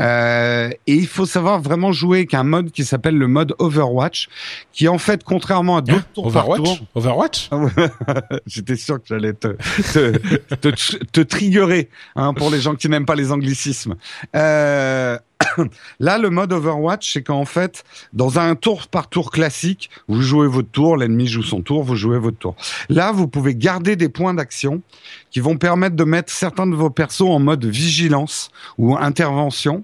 Euh, 0.00 0.70
et 0.86 0.94
il 0.94 1.06
faut 1.06 1.26
savoir 1.26 1.60
vraiment 1.60 1.92
jouer 1.92 2.18
avec 2.18 2.34
un 2.34 2.42
mode 2.42 2.70
qui 2.72 2.84
s'appelle 2.84 3.16
le 3.16 3.28
mode 3.28 3.54
Overwatch, 3.58 4.28
qui 4.72 4.88
en 4.88 4.98
fait, 4.98 5.22
contrairement 5.24 5.76
à 5.76 5.82
d'autres 5.82 5.98
hein 5.98 6.06
tours 6.14 6.26
Overwatch 6.26 6.62
par 6.62 6.76
tour, 6.76 6.86
Overwatch? 6.94 7.50
J'étais 8.46 8.76
sûr 8.76 8.96
que 8.96 9.06
j'allais 9.06 9.34
te 9.34 9.48
te, 9.92 10.56
te, 10.56 11.04
te 11.04 11.20
triggerer 11.20 11.88
hein, 12.16 12.34
pour 12.34 12.50
les 12.50 12.60
gens 12.60 12.74
qui 12.74 12.88
n'aiment 12.88 13.06
pas 13.06 13.14
les 13.14 13.32
anglicismes. 13.32 13.94
Euh, 14.34 15.18
Là, 16.00 16.18
le 16.18 16.30
mode 16.30 16.52
Overwatch, 16.52 17.12
c'est 17.12 17.22
qu'en 17.22 17.44
fait, 17.44 17.84
dans 18.12 18.38
un 18.38 18.54
tour 18.54 18.86
par 18.88 19.08
tour 19.08 19.30
classique, 19.30 19.90
vous 20.08 20.22
jouez 20.22 20.46
votre 20.46 20.70
tour, 20.70 20.96
l'ennemi 20.96 21.26
joue 21.26 21.42
son 21.42 21.62
tour, 21.62 21.82
vous 21.82 21.96
jouez 21.96 22.18
votre 22.18 22.38
tour. 22.38 22.56
Là, 22.88 23.12
vous 23.12 23.28
pouvez 23.28 23.54
garder 23.54 23.96
des 23.96 24.08
points 24.08 24.34
d'action 24.34 24.82
qui 25.30 25.40
vont 25.40 25.56
permettre 25.56 25.96
de 25.96 26.04
mettre 26.04 26.32
certains 26.32 26.66
de 26.66 26.74
vos 26.74 26.90
persos 26.90 27.28
en 27.28 27.38
mode 27.38 27.64
vigilance 27.64 28.50
ou 28.78 28.96
intervention 28.96 29.83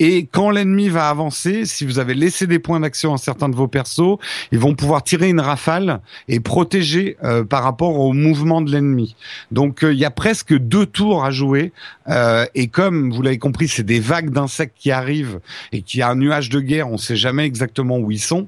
et 0.00 0.26
quand 0.30 0.50
l'ennemi 0.50 0.88
va 0.88 1.08
avancer, 1.08 1.64
si 1.64 1.84
vous 1.84 1.98
avez 1.98 2.14
laissé 2.14 2.46
des 2.46 2.58
points 2.58 2.80
d'action 2.80 3.14
à 3.14 3.18
certains 3.18 3.48
de 3.48 3.56
vos 3.56 3.66
persos, 3.66 4.18
ils 4.52 4.58
vont 4.58 4.74
pouvoir 4.74 5.02
tirer 5.02 5.28
une 5.28 5.40
rafale 5.40 6.00
et 6.28 6.38
protéger 6.38 7.16
euh, 7.24 7.42
par 7.42 7.64
rapport 7.64 7.98
au 7.98 8.12
mouvement 8.12 8.60
de 8.60 8.70
l'ennemi. 8.70 9.16
Donc 9.50 9.82
euh, 9.82 9.92
il 9.92 9.98
y 9.98 10.04
a 10.04 10.10
presque 10.10 10.56
deux 10.56 10.86
tours 10.86 11.24
à 11.24 11.30
jouer. 11.30 11.72
Euh, 12.08 12.46
et 12.54 12.68
comme 12.68 13.12
vous 13.12 13.22
l'avez 13.22 13.38
compris, 13.38 13.66
c'est 13.66 13.82
des 13.82 13.98
vagues 13.98 14.30
d'insectes 14.30 14.76
qui 14.78 14.92
arrivent 14.92 15.40
et 15.72 15.82
qu'il 15.82 16.00
y 16.00 16.02
a 16.02 16.08
un 16.08 16.14
nuage 16.14 16.48
de 16.48 16.60
guerre, 16.60 16.88
on 16.88 16.92
ne 16.92 16.98
sait 16.98 17.16
jamais 17.16 17.44
exactement 17.44 17.98
où 17.98 18.10
ils 18.10 18.20
sont. 18.20 18.46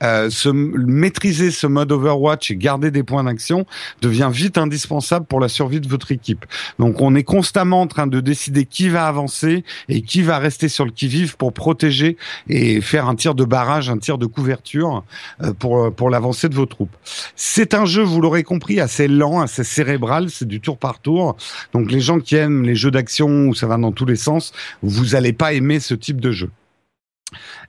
se, 0.00 0.48
maîtriser 0.50 1.50
ce 1.50 1.66
mode 1.66 1.92
Overwatch 1.92 2.50
et 2.50 2.56
garder 2.56 2.90
des 2.90 3.02
points 3.02 3.24
d'action 3.24 3.66
devient 4.02 4.30
vite 4.30 4.58
indispensable 4.58 5.26
pour 5.26 5.40
la 5.40 5.48
survie 5.48 5.80
de 5.80 5.88
votre 5.88 6.12
équipe. 6.12 6.44
Donc 6.78 7.00
on 7.00 7.14
est 7.14 7.24
constamment 7.24 7.80
en 7.80 7.86
train 7.86 8.06
de 8.06 8.20
décider 8.20 8.66
qui 8.66 8.88
va 8.88 9.06
avancer 9.06 9.64
et 9.88 10.02
qui 10.02 10.22
va 10.22 10.38
rester 10.38 10.59
sur 10.68 10.84
le 10.84 10.90
qui-vive 10.90 11.36
pour 11.36 11.52
protéger 11.52 12.16
et 12.48 12.80
faire 12.80 13.08
un 13.08 13.14
tir 13.14 13.34
de 13.34 13.44
barrage, 13.44 13.90
un 13.90 13.98
tir 13.98 14.18
de 14.18 14.26
couverture 14.26 15.04
euh, 15.42 15.52
pour, 15.52 15.92
pour 15.94 16.10
l'avancée 16.10 16.48
de 16.48 16.54
vos 16.54 16.66
troupes. 16.66 16.94
C'est 17.36 17.74
un 17.74 17.84
jeu, 17.84 18.02
vous 18.02 18.20
l'aurez 18.20 18.42
compris, 18.42 18.80
assez 18.80 19.08
lent, 19.08 19.40
assez 19.40 19.64
cérébral, 19.64 20.30
c'est 20.30 20.48
du 20.48 20.60
tour 20.60 20.78
par 20.78 21.00
tour. 21.00 21.36
Donc 21.72 21.90
les 21.90 22.00
gens 22.00 22.20
qui 22.20 22.36
aiment 22.36 22.62
les 22.62 22.74
jeux 22.74 22.90
d'action 22.90 23.48
où 23.48 23.54
ça 23.54 23.66
va 23.66 23.76
dans 23.76 23.92
tous 23.92 24.06
les 24.06 24.16
sens, 24.16 24.52
vous 24.82 25.14
allez 25.14 25.32
pas 25.32 25.52
aimer 25.52 25.80
ce 25.80 25.94
type 25.94 26.20
de 26.20 26.30
jeu. 26.30 26.50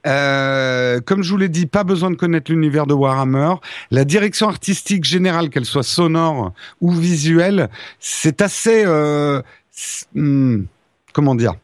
Euh, 0.06 1.00
comme 1.00 1.22
je 1.22 1.30
vous 1.30 1.36
l'ai 1.36 1.48
dit, 1.48 1.66
pas 1.66 1.84
besoin 1.84 2.10
de 2.10 2.16
connaître 2.16 2.50
l'univers 2.50 2.86
de 2.86 2.94
Warhammer. 2.94 3.54
La 3.90 4.04
direction 4.04 4.48
artistique 4.48 5.04
générale, 5.04 5.50
qu'elle 5.50 5.64
soit 5.64 5.82
sonore 5.82 6.52
ou 6.80 6.90
visuelle, 6.90 7.68
c'est 7.98 8.42
assez... 8.42 8.84
Euh, 8.84 9.42
hmm, 10.14 10.62
comment 11.12 11.34
dire 11.34 11.54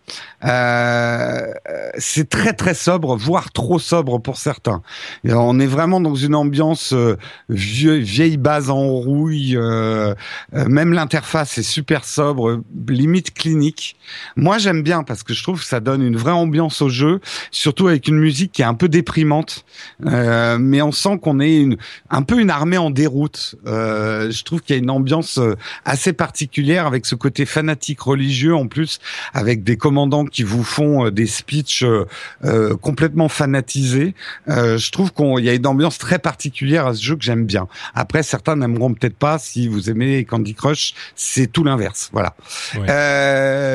euh, 0.45 1.52
c'est 1.99 2.28
très 2.28 2.52
très 2.52 2.75
sobre, 2.75 3.17
voire 3.17 3.50
trop 3.52 3.78
sobre 3.78 4.19
pour 4.19 4.37
certains. 4.37 4.83
On 5.25 5.59
est 5.59 5.67
vraiment 5.67 6.00
dans 6.00 6.14
une 6.14 6.35
ambiance 6.35 6.93
euh, 6.93 7.17
vieille 7.49 8.37
base 8.37 8.71
en 8.71 8.87
rouille. 8.87 9.57
Euh, 9.57 10.14
euh, 10.55 10.69
même 10.69 10.93
l'interface 10.93 11.59
est 11.59 11.62
super 11.62 12.05
sobre, 12.05 12.61
limite 12.88 13.35
clinique. 13.35 13.97
Moi 14.37 14.59
j'aime 14.59 14.83
bien 14.83 15.02
parce 15.02 15.23
que 15.23 15.35
je 15.35 15.43
trouve 15.43 15.61
que 15.61 15.66
ça 15.66 15.81
donne 15.81 16.03
une 16.03 16.16
vraie 16.16 16.33
ambiance 16.33 16.83
au 16.83 16.88
jeu, 16.88 17.20
surtout 17.51 17.88
avec 17.88 18.07
une 18.09 18.18
musique 18.18 18.53
qui 18.53 18.62
est 18.62 18.66
un 18.66 18.75
peu 18.75 18.88
déprimante, 18.88 19.64
mais 20.01 20.83
on 20.83 20.92
sent 20.92 21.18
qu'on 21.20 21.40
est 21.40 21.57
une, 21.57 21.77
un 22.11 22.23
peu 22.23 22.40
une 22.40 22.51
armée 22.51 22.79
en 22.79 22.90
déroute. 22.90 23.57
je 23.64 24.42
trouve 24.44 24.61
qu'il 24.61 24.77
y 24.77 24.79
a 24.79 24.83
une 24.83 24.90
ambiance 24.90 25.40
assez 25.85 26.12
particulière 26.12 26.87
avec 26.87 27.07
ce 27.07 27.14
côté 27.14 27.44
fanatique 27.44 28.01
religieux 28.01 28.55
en 28.55 28.68
plus, 28.68 29.01
avec 29.38 29.62
des 29.62 29.77
commandants 29.77 30.24
qui 30.24 30.42
vous 30.42 30.64
font 30.64 31.07
euh, 31.07 31.11
des 31.12 31.27
speeches 31.27 31.85
euh, 31.85 32.07
euh, 32.44 32.77
complètement 32.77 33.29
fanatisés. 33.29 34.14
je 34.48 34.90
trouve 34.90 35.12
qu'il 35.12 35.44
y 35.44 35.48
a 35.48 35.55
une 35.55 35.66
ambiance 35.66 35.98
très 35.98 36.18
particulière 36.18 36.87
à 36.88 36.94
ce 36.94 37.03
jeu 37.03 37.14
que 37.14 37.22
j'aime 37.22 37.46
bien. 37.46 37.68
Après, 37.94 38.24
certains 38.24 38.57
n'aimeront 38.57 38.92
peut-être 38.94 39.16
pas 39.16 39.38
si 39.38 39.68
vous 39.68 39.90
aimez 39.90 40.24
Candy 40.24 40.55
Crush, 40.55 40.94
c'est 41.14 41.46
tout 41.46 41.62
l'inverse. 41.62 42.11
Voilà. 42.12 42.35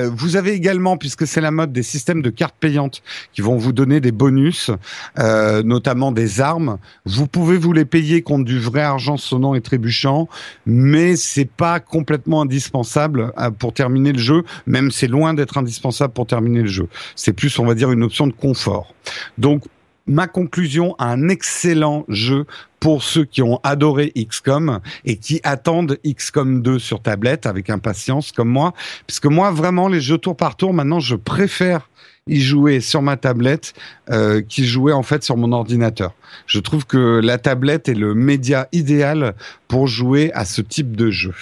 vous 0.09 0.35
avez 0.35 0.51
également, 0.51 0.97
puisque 0.97 1.25
c'est 1.25 1.39
la 1.39 1.51
mode, 1.51 1.71
des 1.71 1.83
systèmes 1.83 2.21
de 2.21 2.29
cartes 2.29 2.55
payantes 2.59 3.01
qui 3.33 3.41
vont 3.41 3.57
vous 3.57 3.71
donner 3.71 4.01
des 4.01 4.11
bonus, 4.11 4.71
notamment 5.17 6.11
des 6.11 6.41
armes. 6.41 6.77
Vous 7.05 7.27
pouvez 7.27 7.57
vous 7.57 7.71
les 7.71 7.85
payer 7.85 8.21
contre 8.21 8.45
du 8.45 8.59
vrai 8.59 8.81
argent 8.81 9.17
sonnant 9.17 9.55
et 9.55 9.61
trébuchant, 9.61 10.27
mais 10.65 11.15
c'est 11.15 11.49
pas 11.49 11.79
complètement 11.79 12.41
indispensable 12.41 13.31
pour 13.59 13.73
terminer 13.73 14.11
le 14.11 14.19
jeu. 14.19 14.43
Même 14.65 14.91
c'est 14.91 15.07
loin 15.07 15.33
d'être 15.33 15.52
indispensable 15.57 16.13
pour 16.13 16.27
terminer 16.27 16.61
le 16.61 16.67
jeu. 16.67 16.87
C'est 17.15 17.33
plus, 17.33 17.57
on 17.59 17.65
va 17.65 17.75
dire, 17.75 17.91
une 17.91 18.03
option 18.03 18.27
de 18.27 18.33
confort. 18.33 18.93
Donc, 19.37 19.63
ma 20.05 20.27
conclusion, 20.27 20.95
un 20.99 21.29
excellent 21.29 22.05
jeu 22.09 22.45
pour 22.79 23.03
ceux 23.03 23.23
qui 23.23 23.41
ont 23.41 23.59
adoré 23.63 24.11
XCOM 24.15 24.79
et 25.05 25.17
qui 25.17 25.39
attendent 25.43 25.97
XCOM 26.05 26.61
2 26.61 26.79
sur 26.79 27.01
tablette 27.01 27.45
avec 27.45 27.69
impatience 27.69 28.31
comme 28.31 28.49
moi. 28.49 28.73
Puisque 29.07 29.27
moi, 29.27 29.51
vraiment, 29.51 29.87
les 29.87 30.01
jeux 30.01 30.17
tour 30.17 30.35
par 30.35 30.57
tour, 30.57 30.73
maintenant, 30.73 30.99
je 30.99 31.15
préfère 31.15 31.89
y 32.27 32.39
jouer 32.39 32.79
sur 32.79 33.01
ma 33.01 33.17
tablette 33.17 33.73
euh, 34.09 34.41
qui 34.41 34.65
jouer 34.65 34.93
en 34.93 35.03
fait 35.03 35.23
sur 35.23 35.37
mon 35.37 35.51
ordinateur. 35.51 36.13
Je 36.47 36.59
trouve 36.59 36.85
que 36.85 37.19
la 37.23 37.37
tablette 37.37 37.89
est 37.89 37.95
le 37.95 38.13
média 38.13 38.67
idéal 38.71 39.35
pour 39.67 39.87
jouer 39.87 40.31
à 40.33 40.45
ce 40.45 40.61
type 40.61 40.95
de 40.95 41.11
jeu. 41.11 41.33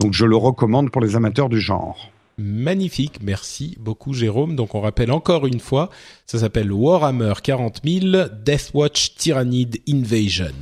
Donc 0.00 0.12
je 0.12 0.24
le 0.24 0.36
recommande 0.36 0.90
pour 0.90 1.00
les 1.00 1.16
amateurs 1.16 1.48
du 1.48 1.60
genre 1.60 2.10
magnifique. 2.40 3.18
Merci 3.22 3.76
beaucoup 3.78 4.12
Jérôme. 4.12 4.56
Donc 4.56 4.74
on 4.74 4.80
rappelle 4.80 5.12
encore 5.12 5.46
une 5.46 5.60
fois, 5.60 5.90
ça 6.26 6.38
s'appelle 6.38 6.72
Warhammer 6.72 7.34
40 7.42 7.80
000 7.84 8.28
Deathwatch 8.44 9.14
Tyrannid 9.16 9.80
Invasion. 9.88 10.54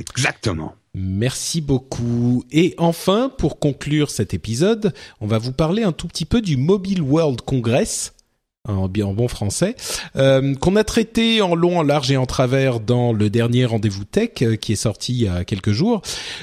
Exactement. 0.00 0.74
Merci 0.94 1.60
beaucoup. 1.60 2.44
Et 2.50 2.74
enfin, 2.76 3.30
pour 3.38 3.58
conclure 3.58 4.10
cet 4.10 4.34
épisode, 4.34 4.92
on 5.20 5.26
va 5.26 5.38
vous 5.38 5.52
parler 5.52 5.84
un 5.84 5.92
tout 5.92 6.06
petit 6.06 6.26
peu 6.26 6.42
du 6.42 6.56
Mobile 6.56 7.00
World 7.00 7.40
Congress 7.42 8.12
en 8.68 8.88
bien 8.88 9.08
bon 9.08 9.26
français, 9.26 9.74
euh, 10.14 10.54
qu'on 10.54 10.76
a 10.76 10.84
traité 10.84 11.42
en 11.42 11.56
long, 11.56 11.80
en 11.80 11.82
large 11.82 12.12
et 12.12 12.16
en 12.16 12.26
travers 12.26 12.78
dans 12.78 13.12
le 13.12 13.28
dernier 13.28 13.64
rendez-vous 13.64 14.04
tech 14.04 14.30
euh, 14.42 14.54
qui 14.54 14.72
est 14.72 14.76
sorti 14.76 15.12
il 15.14 15.22
y 15.22 15.28
a 15.28 15.44
quelques 15.44 15.72
jours. 15.72 16.00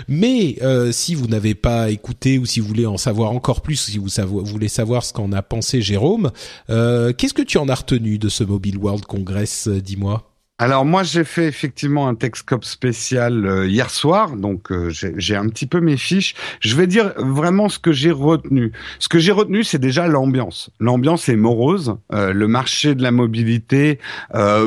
Mais 0.10 0.58
euh, 0.62 0.91
si 0.91 1.15
vous 1.15 1.27
n'avez 1.27 1.55
pas 1.55 1.89
écouté 1.89 2.38
ou 2.38 2.45
si 2.45 2.60
vous 2.60 2.67
voulez 2.67 2.86
en 2.86 2.97
savoir 2.97 3.32
encore 3.32 3.62
plus, 3.62 3.77
si 3.77 3.97
vous, 3.97 4.10
vous 4.27 4.43
voulez 4.43 4.67
savoir 4.67 5.05
ce 5.05 5.13
qu'en 5.13 5.32
a 5.32 5.41
pensé 5.41 5.82
Jérôme, 5.82 6.32
qu'est-ce 6.67 7.34
que 7.34 7.41
tu 7.41 7.58
en 7.58 7.69
as 7.69 7.75
retenu 7.75 8.17
de 8.17 8.27
ce 8.27 8.43
Mobile 8.43 8.77
World 8.77 9.05
Congress 9.05 9.69
Dis-moi? 9.69 10.28
Alors 10.62 10.84
moi 10.84 11.04
j'ai 11.04 11.24
fait 11.24 11.45
effectivement 11.45 12.10
un 12.10 12.15
Texcop 12.15 12.65
spécial 12.65 13.45
euh, 13.45 13.65
hier 13.65 13.89
soir, 13.89 14.36
donc 14.36 14.74
euh, 14.74 14.89
j'ai 14.89 15.36
un 15.38 15.48
petit 15.48 15.65
peu 15.65 15.80
mes 15.80 15.95
fiches. 15.95 16.36
Je 16.60 16.76
vais 16.76 16.86
dire 16.86 17.13
vraiment 17.15 17.69
ce 17.69 17.80
que 17.80 17.93
j'ai 17.93 18.12
retenu. 18.12 18.74
Ce 19.00 19.08
que 19.08 19.19
j'ai 19.19 19.32
retenu 19.32 19.63
c'est 19.63 19.80
déjà 19.80 20.08
l'ambiance. 20.08 20.69
L'ambiance 20.82 21.30
est 21.30 21.38
morose. 21.38 21.95
Euh, 22.12 22.34
le 22.34 22.50
marché 22.50 22.93
de 22.93 23.02
la 23.02 23.12
mobilité 23.12 24.00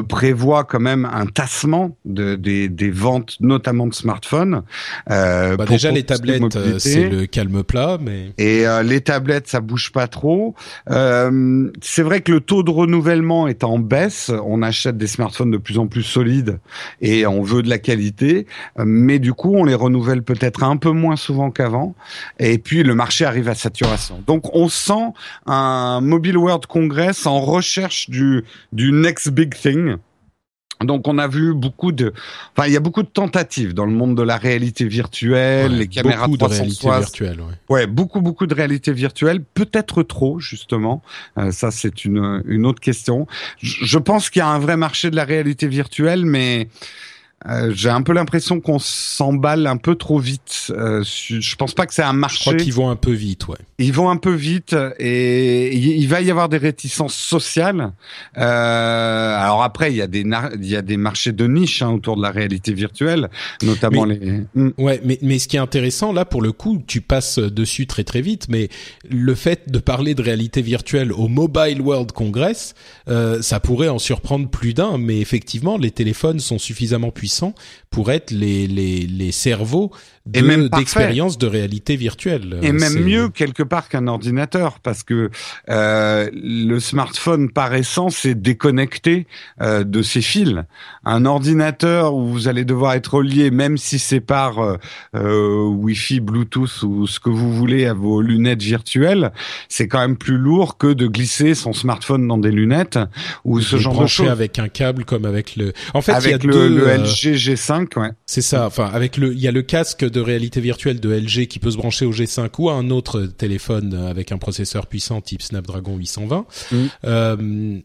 prévoit 0.08 0.64
quand 0.64 0.80
même 0.80 1.04
un 1.04 1.26
tassement 1.26 1.94
de, 2.06 2.36
des, 2.36 2.70
des 2.70 2.90
ventes, 2.90 3.36
notamment 3.40 3.86
de 3.86 3.94
smartphones. 3.94 4.62
Bah 5.06 5.56
déjà 5.68 5.90
les 5.90 6.04
tablettes 6.04 6.58
c'est 6.78 7.10
le 7.10 7.26
calme 7.26 7.62
plat, 7.62 7.98
mais 8.00 8.32
et 8.38 8.64
les 8.82 9.02
tablettes 9.02 9.48
ça 9.48 9.60
bouge 9.60 9.92
pas 9.92 10.08
trop. 10.08 10.54
c'est 10.88 12.02
vrai 12.02 12.22
que 12.22 12.32
le 12.32 12.40
taux 12.40 12.62
de 12.62 12.70
renouvellement 12.70 13.46
est 13.46 13.62
en 13.62 13.78
baisse. 13.78 14.32
On 14.46 14.62
achète 14.62 14.96
des 14.96 15.06
smartphones 15.06 15.50
de 15.50 15.58
plus 15.58 15.78
en 15.78 15.81
plus 15.86 16.02
solides 16.02 16.58
et 17.00 17.26
on 17.26 17.42
veut 17.42 17.62
de 17.62 17.68
la 17.68 17.78
qualité, 17.78 18.46
mais 18.78 19.18
du 19.18 19.32
coup 19.32 19.54
on 19.54 19.64
les 19.64 19.74
renouvelle 19.74 20.22
peut-être 20.22 20.62
un 20.62 20.76
peu 20.76 20.90
moins 20.90 21.16
souvent 21.16 21.50
qu'avant. 21.50 21.94
Et 22.38 22.58
puis 22.58 22.82
le 22.82 22.94
marché 22.94 23.24
arrive 23.24 23.48
à 23.48 23.54
saturation. 23.54 24.22
Donc 24.26 24.54
on 24.54 24.68
sent 24.68 25.12
un 25.46 26.00
Mobile 26.00 26.36
World 26.36 26.66
Congress 26.66 27.26
en 27.26 27.40
recherche 27.40 28.08
du 28.10 28.44
du 28.72 28.92
next 28.92 29.30
big 29.30 29.54
thing. 29.54 29.96
Donc 30.80 31.06
on 31.06 31.18
a 31.18 31.28
vu 31.28 31.54
beaucoup 31.54 31.92
de, 31.92 32.12
enfin 32.56 32.66
il 32.66 32.72
y 32.72 32.76
a 32.76 32.80
beaucoup 32.80 33.02
de 33.02 33.08
tentatives 33.08 33.74
dans 33.74 33.84
le 33.84 33.92
monde 33.92 34.16
de 34.16 34.22
la 34.22 34.36
réalité 34.36 34.84
virtuelle, 34.84 35.78
les 35.78 35.86
caméras 35.86 36.26
beaucoup 36.26 36.38
de 36.38 36.44
réalité 36.44 36.88
virtuelle. 36.88 37.40
Ouais. 37.40 37.76
ouais. 37.76 37.86
beaucoup 37.86 38.20
beaucoup 38.20 38.46
de 38.46 38.54
réalité 38.54 38.92
virtuelle, 38.92 39.42
peut-être 39.42 40.02
trop 40.02 40.40
justement. 40.40 41.02
Euh, 41.38 41.52
ça 41.52 41.70
c'est 41.70 42.04
une 42.04 42.42
une 42.46 42.66
autre 42.66 42.80
question. 42.80 43.26
je 43.58 43.98
pense 43.98 44.30
qu'il 44.30 44.40
y 44.40 44.42
a 44.42 44.48
un 44.48 44.58
vrai 44.58 44.76
marché 44.76 45.10
de 45.10 45.16
la 45.16 45.24
réalité 45.24 45.68
virtuelle, 45.68 46.26
mais 46.26 46.68
euh, 47.48 47.72
j'ai 47.74 47.88
un 47.88 48.02
peu 48.02 48.12
l'impression 48.12 48.60
qu'on 48.60 48.78
s'emballe 48.78 49.66
un 49.66 49.76
peu 49.76 49.94
trop 49.94 50.18
vite. 50.18 50.70
Euh, 50.70 51.02
je 51.04 51.56
pense 51.56 51.74
pas 51.74 51.86
que 51.86 51.94
c'est 51.94 52.02
un 52.02 52.12
marché. 52.12 52.36
Je 52.38 52.50
crois 52.50 52.54
qu'ils 52.54 52.72
vont 52.72 52.90
un 52.90 52.96
peu 52.96 53.12
vite, 53.12 53.48
ouais. 53.48 53.56
Ils 53.78 53.92
vont 53.92 54.10
un 54.10 54.16
peu 54.16 54.32
vite 54.32 54.76
et 54.98 55.76
il 55.76 56.06
va 56.06 56.20
y 56.20 56.30
avoir 56.30 56.48
des 56.48 56.58
réticences 56.58 57.14
sociales. 57.14 57.92
Euh, 58.38 59.36
alors 59.36 59.62
après, 59.62 59.92
il 59.92 59.96
y 59.96 60.02
a 60.02 60.06
des 60.06 60.24
il 60.60 60.66
y 60.66 60.76
a 60.76 60.82
des 60.82 60.96
marchés 60.96 61.32
de 61.32 61.46
niche 61.46 61.82
hein, 61.82 61.90
autour 61.90 62.16
de 62.16 62.22
la 62.22 62.30
réalité 62.30 62.72
virtuelle, 62.72 63.28
notamment 63.62 64.04
les. 64.04 64.42
Hmm. 64.54 64.70
Ouais, 64.78 65.00
mais 65.04 65.18
mais 65.22 65.38
ce 65.38 65.48
qui 65.48 65.56
est 65.56 65.60
intéressant 65.60 66.12
là, 66.12 66.24
pour 66.24 66.42
le 66.42 66.52
coup, 66.52 66.80
tu 66.86 67.00
passes 67.00 67.38
dessus 67.38 67.86
très 67.86 68.04
très 68.04 68.20
vite, 68.20 68.46
mais 68.48 68.68
le 69.10 69.34
fait 69.34 69.68
de 69.70 69.78
parler 69.78 70.14
de 70.14 70.22
réalité 70.22 70.62
virtuelle 70.62 71.12
au 71.12 71.26
Mobile 71.26 71.80
World 71.80 72.12
Congress, 72.12 72.74
euh, 73.08 73.42
ça 73.42 73.58
pourrait 73.58 73.88
en 73.88 73.98
surprendre 73.98 74.48
plus 74.48 74.74
d'un. 74.74 74.98
Mais 74.98 75.18
effectivement, 75.20 75.76
les 75.76 75.90
téléphones 75.90 76.38
sont 76.38 76.58
suffisamment 76.58 77.10
puissants 77.10 77.31
pour 77.90 78.10
être 78.10 78.30
les, 78.30 78.66
les, 78.66 79.06
les 79.06 79.32
cerveaux 79.32 79.92
d'expérience 80.24 81.36
de, 81.36 81.46
réalité 81.46 81.96
virtuelle. 81.96 82.58
Et 82.62 82.72
même 82.72 83.00
mieux 83.00 83.28
quelque 83.28 83.62
part 83.62 83.88
qu'un 83.88 84.06
ordinateur, 84.06 84.78
parce 84.78 85.02
que 85.02 85.30
euh, 85.68 86.30
le 86.32 86.78
smartphone 86.78 87.50
par 87.50 87.74
essence 87.74 88.24
est 88.24 88.36
déconnecté 88.36 89.26
euh, 89.60 89.82
de 89.82 90.00
ses 90.02 90.22
fils. 90.22 90.62
Un 91.04 91.24
ordinateur 91.24 92.14
où 92.14 92.26
vous 92.28 92.46
allez 92.46 92.64
devoir 92.64 92.92
être 92.94 93.14
relié, 93.14 93.50
même 93.50 93.76
si 93.76 93.98
c'est 93.98 94.20
par 94.20 94.60
euh, 94.60 94.76
euh, 95.16 95.64
Wi-Fi, 95.66 96.20
Bluetooth 96.20 96.82
ou 96.82 97.06
ce 97.06 97.18
que 97.18 97.30
vous 97.30 97.52
voulez 97.52 97.86
à 97.86 97.94
vos 97.94 98.22
lunettes 98.22 98.62
virtuelles, 98.62 99.32
c'est 99.68 99.88
quand 99.88 100.00
même 100.00 100.16
plus 100.16 100.38
lourd 100.38 100.78
que 100.78 100.92
de 100.92 101.08
glisser 101.08 101.54
son 101.54 101.72
smartphone 101.72 102.28
dans 102.28 102.38
des 102.38 102.52
lunettes 102.52 102.98
ou 103.44 103.60
ce 103.60 103.76
genre 103.76 104.00
de 104.00 104.06
choses. 104.06 104.28
avec 104.28 104.60
un 104.60 104.68
câble 104.68 105.04
comme 105.04 105.24
avec 105.24 105.56
le. 105.56 105.72
En 105.94 106.00
fait, 106.00 106.12
avec 106.12 106.26
il 106.26 106.30
y 106.30 106.34
a 106.34 106.46
le, 106.46 106.52
deux, 106.52 106.68
le 106.68 106.96
LG 107.02 107.21
G5, 107.30 107.98
ouais. 107.98 108.10
C'est 108.26 108.42
ça. 108.42 108.66
Enfin, 108.66 108.90
avec 108.92 109.16
le, 109.16 109.32
il 109.32 109.40
y 109.40 109.48
a 109.48 109.52
le 109.52 109.62
casque 109.62 110.04
de 110.04 110.20
réalité 110.20 110.60
virtuelle 110.60 111.00
de 111.00 111.10
LG 111.10 111.46
qui 111.46 111.58
peut 111.58 111.70
se 111.70 111.76
brancher 111.76 112.04
au 112.04 112.12
G5 112.12 112.50
ou 112.58 112.70
à 112.70 112.74
un 112.74 112.90
autre 112.90 113.22
téléphone 113.22 113.94
avec 113.94 114.32
un 114.32 114.38
processeur 114.38 114.86
puissant 114.86 115.20
type 115.20 115.42
Snapdragon 115.42 115.96
820. 115.96 116.46
Mm. 116.70 116.76
Euh, 117.04 117.80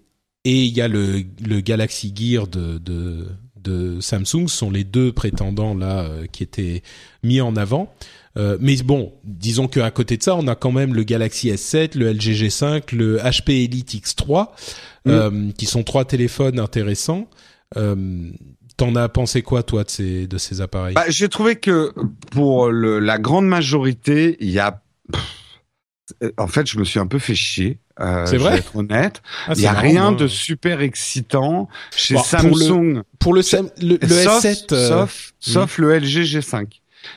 et 0.46 0.64
il 0.64 0.74
y 0.74 0.82
a 0.82 0.88
le, 0.88 1.24
le 1.46 1.60
Galaxy 1.62 2.14
Gear 2.16 2.48
de, 2.48 2.78
de, 2.78 3.28
de 3.56 4.00
Samsung, 4.00 4.48
sont 4.48 4.72
les 4.72 4.84
deux 4.84 5.12
prétendants 5.12 5.76
là 5.76 6.02
euh, 6.02 6.26
qui 6.32 6.44
étaient 6.44 6.84
mis 7.24 7.42
en 7.42 7.56
avant. 7.56 7.94
Euh, 8.38 8.58
mais 8.62 8.76
bon, 8.78 9.14
disons 9.24 9.68
qu'à 9.68 9.90
côté 9.92 10.18
de 10.18 10.24
ça, 10.24 10.36
on 10.36 10.48
a 10.48 10.56
quand 10.56 10.72
même 10.72 10.94
le 10.94 11.04
Galaxy 11.04 11.50
S7, 11.50 11.98
le 11.98 12.12
LG 12.12 12.46
G5, 12.46 12.96
le 12.96 13.18
HP 13.18 13.66
Elite 13.66 13.96
X3, 13.96 14.48
mm. 15.06 15.10
euh, 15.10 15.52
qui 15.58 15.66
sont 15.66 15.84
trois 15.84 16.06
téléphones 16.06 16.60
intéressants. 16.60 17.28
Euh, 17.76 18.32
T'en 18.78 18.96
as 18.96 19.10
pensé 19.10 19.42
quoi, 19.42 19.64
toi, 19.64 19.84
de 19.84 19.90
ces, 19.90 20.28
de 20.28 20.38
ces 20.38 20.62
appareils? 20.62 20.94
Bah, 20.94 21.06
J'ai 21.10 21.30
trouvé 21.30 21.56
que 21.56 21.94
pour 22.32 22.70
le, 22.70 23.00
la 23.00 23.18
grande 23.18 23.48
majorité, 23.48 24.38
il 24.40 24.52
y 24.52 24.60
a... 24.60 24.82
en 26.38 26.48
fait, 26.48 26.68
je 26.68 26.78
me 26.78 26.86
suis 26.86 27.00
un 27.00 27.08
peu 27.08 27.20
fait 27.20 27.36
chier. 27.36 27.80
Euh, 28.00 28.28
c'est 28.28 28.38
vrai? 28.38 28.60
Être 28.60 28.76
honnête, 28.76 29.24
ah, 29.48 29.54
il 29.56 29.62
y 29.62 29.66
a 29.66 29.74
rien 29.74 30.12
de 30.12 30.28
super 30.28 30.82
excitant 30.82 31.68
chez 31.96 32.16
Samsung. 32.18 33.02
Pour 33.18 33.34
le, 33.34 33.42
pour 33.42 33.82
le, 33.82 33.98
le, 33.98 33.98
S7, 33.98 34.74
euh, 34.74 34.88
sauf, 34.88 35.34
sauf 35.40 35.78
le 35.80 35.98
LG 35.98 36.22
G5. 36.24 36.68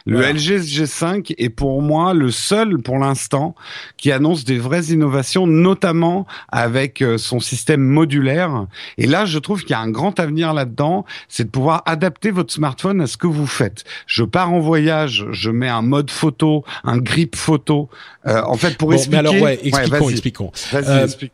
Le 0.06 0.20
LG 0.20 0.60
G5 0.60 1.34
est 1.38 1.48
pour 1.48 1.82
moi 1.82 2.14
le 2.14 2.30
seul 2.30 2.78
pour 2.78 2.98
l'instant 2.98 3.54
qui 3.96 4.12
annonce 4.12 4.44
des 4.44 4.58
vraies 4.58 4.84
innovations, 4.84 5.46
notamment 5.46 6.26
avec 6.48 7.02
euh, 7.02 7.18
son 7.18 7.40
système 7.40 7.82
modulaire. 7.82 8.66
Et 8.98 9.06
là, 9.06 9.24
je 9.24 9.38
trouve 9.38 9.62
qu'il 9.62 9.70
y 9.70 9.74
a 9.74 9.80
un 9.80 9.90
grand 9.90 10.18
avenir 10.20 10.54
là-dedans, 10.54 11.04
c'est 11.28 11.44
de 11.44 11.50
pouvoir 11.50 11.82
adapter 11.86 12.30
votre 12.30 12.52
smartphone 12.52 13.00
à 13.00 13.06
ce 13.06 13.16
que 13.16 13.26
vous 13.26 13.46
faites. 13.46 13.84
Je 14.06 14.24
pars 14.24 14.52
en 14.52 14.60
voyage, 14.60 15.26
je 15.30 15.50
mets 15.50 15.68
un 15.68 15.82
mode 15.82 16.10
photo, 16.10 16.64
un 16.84 16.98
grip 16.98 17.36
photo. 17.36 17.88
Euh, 18.26 18.42
en 18.44 18.56
fait, 18.56 18.76
pour 18.76 18.92
expliquer. 18.92 19.22
Mais 19.22 19.28
alors 19.28 19.42
ouais, 19.42 19.58
expliquons, 19.62 20.10
expliquons. 20.10 20.52
Euh, 20.74 21.04
explique 21.04 21.32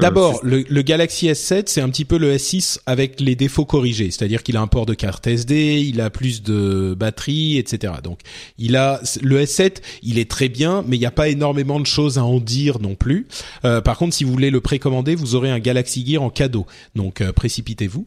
D'abord, 0.00 0.40
le, 0.42 0.64
le, 0.68 0.82
Galaxy 0.82 1.28
S7, 1.28 1.64
c'est 1.66 1.80
un 1.80 1.88
petit 1.88 2.04
peu 2.04 2.18
le 2.18 2.34
S6 2.34 2.78
avec 2.84 3.20
les 3.20 3.36
défauts 3.36 3.64
corrigés, 3.64 4.10
c'est-à-dire 4.10 4.42
qu'il 4.42 4.56
a 4.58 4.60
un 4.60 4.66
port 4.66 4.84
de 4.84 4.92
carte 4.92 5.26
SD, 5.26 5.80
il 5.80 6.00
a 6.00 6.10
plus 6.10 6.42
de 6.42 6.94
batterie, 6.94 7.56
etc. 7.56 7.94
Donc 8.00 8.20
il 8.58 8.76
a 8.76 9.00
le 9.22 9.42
S7, 9.42 9.76
il 10.02 10.18
est 10.18 10.30
très 10.30 10.48
bien, 10.48 10.84
mais 10.86 10.96
il 10.96 11.00
n'y 11.00 11.06
a 11.06 11.10
pas 11.10 11.28
énormément 11.28 11.80
de 11.80 11.86
choses 11.86 12.18
à 12.18 12.24
en 12.24 12.40
dire 12.40 12.78
non 12.80 12.94
plus. 12.94 13.26
Euh, 13.64 13.80
par 13.80 13.96
contre, 13.98 14.14
si 14.14 14.24
vous 14.24 14.32
voulez 14.32 14.50
le 14.50 14.60
précommander, 14.60 15.14
vous 15.14 15.34
aurez 15.34 15.50
un 15.50 15.58
Galaxy 15.58 16.04
Gear 16.06 16.22
en 16.22 16.30
cadeau, 16.30 16.66
donc 16.94 17.20
euh, 17.20 17.32
précipitez-vous. 17.32 18.06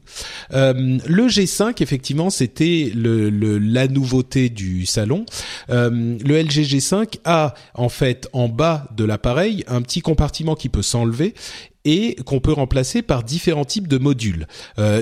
Euh, 0.54 0.97
le 1.06 1.28
G5, 1.28 1.82
effectivement, 1.82 2.30
c'était 2.30 2.91
la 2.95 3.88
nouveauté 3.88 4.49
du 4.49 4.86
salon. 4.86 5.25
le 5.69 6.41
LG 6.41 6.63
G5 6.63 7.19
a 7.25 7.54
en 7.73 7.89
fait 7.89 8.30
en 8.34 8.49
bas 8.49 8.88
de 8.95 9.04
l'appareil 9.04 9.63
un 9.67 9.82
petit 9.82 10.02
compartiment 10.02 10.56
qui 10.56 10.69
peut 10.69 10.82
s'enlever 10.82 11.34
et 11.86 12.15
qu'on 12.25 12.39
peut 12.39 12.52
remplacer 12.52 13.02
par 13.02 13.23
différents 13.23 13.65
types 13.65 13.88
de 13.88 13.97
modules. 13.97 14.47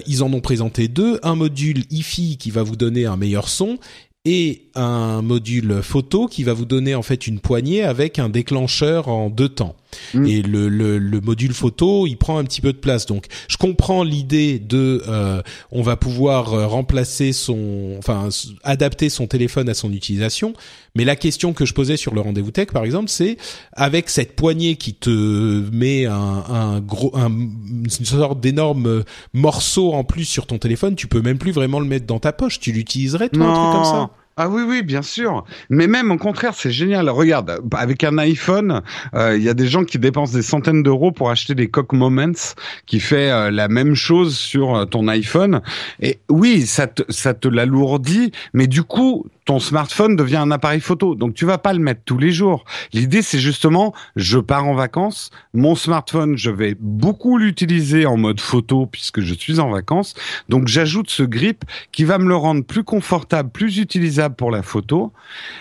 Ils 0.06 0.24
en 0.24 0.32
ont 0.32 0.42
présenté 0.42 0.88
deux, 0.88 1.20
un 1.24 1.36
module 1.36 1.84
hi 1.90 2.38
qui 2.38 2.52
va 2.52 2.64
vous 2.64 2.76
donner 2.76 3.06
un 3.06 3.18
meilleur 3.18 3.50
son 3.50 3.80
et 4.28 4.64
un 4.76 5.22
module 5.22 5.82
photo 5.82 6.28
qui 6.28 6.44
va 6.44 6.52
vous 6.52 6.66
donner 6.66 6.96
en 6.96 7.02
fait 7.02 7.28
une 7.28 7.40
poignée 7.40 7.84
avec 7.84 8.20
un 8.20 8.28
déclencheur 8.28 9.08
en 9.08 9.30
deux 9.30 9.48
temps. 9.48 9.78
Mm. 10.14 10.26
Et 10.26 10.42
le, 10.42 10.70
le, 10.70 10.98
le, 10.98 11.22
module 11.22 11.54
photo, 11.54 12.08
il 12.08 12.18
prend 12.18 12.38
un 12.38 12.44
petit 12.44 12.62
peu 12.62 12.74
de 12.74 12.78
place. 12.78 13.06
Donc, 13.06 13.26
je 13.48 13.58
comprends 13.58 14.04
l'idée 14.04 14.60
de, 14.60 15.04
euh, 15.08 15.42
on 15.72 15.82
va 15.82 15.96
pouvoir 15.96 16.54
euh, 16.54 16.68
remplacer 16.68 17.34
son, 17.34 17.96
enfin, 17.98 18.30
adapter 18.64 19.10
son 19.10 19.28
téléphone 19.28 19.70
à 19.70 19.74
son 19.74 19.92
utilisation. 19.92 20.54
Mais 20.96 21.06
la 21.06 21.16
question 21.16 21.54
que 21.54 21.66
je 21.66 21.74
posais 21.74 21.98
sur 21.98 22.14
le 22.14 22.22
rendez-vous 22.22 22.52
tech, 22.52 22.68
par 22.68 22.84
exemple, 22.84 23.10
c'est 23.10 23.38
avec 23.74 24.10
cette 24.10 24.36
poignée 24.36 24.76
qui 24.76 24.94
te 24.94 25.70
met 25.72 26.06
un, 26.06 26.14
un 26.50 26.80
gros, 26.80 27.16
un, 27.16 27.30
une 27.30 27.90
sorte 27.90 28.40
d'énorme 28.40 29.04
morceau 29.34 29.94
en 29.94 30.04
plus 30.04 30.26
sur 30.26 30.48
ton 30.48 30.58
téléphone, 30.58 30.96
tu 30.96 31.08
peux 31.08 31.22
même 31.22 31.38
plus 31.38 31.52
vraiment 31.52 31.80
le 31.80 31.86
mettre 31.86 32.06
dans 32.06 32.20
ta 32.20 32.34
poche. 32.34 32.60
Tu 32.60 32.72
l'utiliserais 32.72 33.30
toi 33.30 33.46
un 33.46 33.54
truc 33.54 33.74
comme 33.74 33.86
ça? 33.86 34.10
Ah 34.40 34.48
oui, 34.50 34.62
oui, 34.62 34.84
bien 34.84 35.02
sûr. 35.02 35.46
Mais 35.72 35.88
même 35.88 36.12
au 36.12 36.18
contraire, 36.18 36.54
c'est 36.54 36.70
génial. 36.70 37.10
Regarde, 37.10 37.60
avec 37.76 38.04
un 38.04 38.20
iPhone, 38.20 38.84
euh, 39.16 39.36
il 39.36 39.42
y 39.42 39.50
a 39.50 39.56
des 39.56 39.66
gens 39.66 39.84
qui 39.84 39.98
dépensent 39.98 40.34
des 40.34 40.44
centaines 40.44 40.84
d'euros 40.84 41.12
pour 41.12 41.32
acheter 41.32 41.56
des 41.56 41.70
Cock 41.70 41.92
Moments 41.92 42.54
qui 42.86 43.00
fait 43.00 43.32
euh, 43.32 43.50
la 43.50 43.68
même 43.68 43.96
chose 43.96 44.38
sur 44.38 44.76
euh, 44.76 44.86
ton 44.86 45.08
iPhone. 45.08 45.62
Et 46.02 46.20
oui, 46.30 46.68
ça 46.68 46.86
te, 46.86 47.02
ça 47.12 47.34
te 47.34 47.48
l'alourdit, 47.48 48.32
mais 48.54 48.68
du 48.68 48.84
coup, 48.84 49.26
ton 49.48 49.60
smartphone 49.60 50.18
devient 50.18 50.36
un 50.36 50.52
appareil 50.52 50.82
photo. 50.82 51.16
Donc 51.16 51.34
tu 51.34 51.46
vas 51.46 51.58
pas 51.58 51.72
le 51.72 51.80
mettre 51.80 52.02
tous 52.04 52.18
les 52.18 52.32
jours. 52.32 52.66
L'idée 52.92 53.22
c'est 53.22 53.40
justement, 53.40 53.94
je 54.18 54.40
pars 54.40 54.66
en 54.66 54.76
vacances, 54.76 55.32
mon 55.54 55.74
smartphone, 55.74 56.38
je 56.38 56.52
vais 56.52 56.76
beaucoup 56.78 57.38
l'utiliser 57.38 58.06
en 58.06 58.18
mode 58.18 58.42
photo 58.42 58.86
puisque 58.86 59.22
je 59.22 59.34
suis 59.34 59.60
en 59.60 59.70
vacances. 59.70 60.16
Donc 60.50 60.68
j'ajoute 60.68 61.10
ce 61.10 61.24
grip 61.24 61.64
qui 61.94 62.04
va 62.04 62.18
me 62.18 62.28
le 62.28 62.36
rendre 62.36 62.66
plus 62.66 62.84
confortable, 62.84 63.50
plus 63.50 63.78
utilisable 63.78 64.36
pour 64.36 64.52
la 64.52 64.64
photo, 64.64 65.14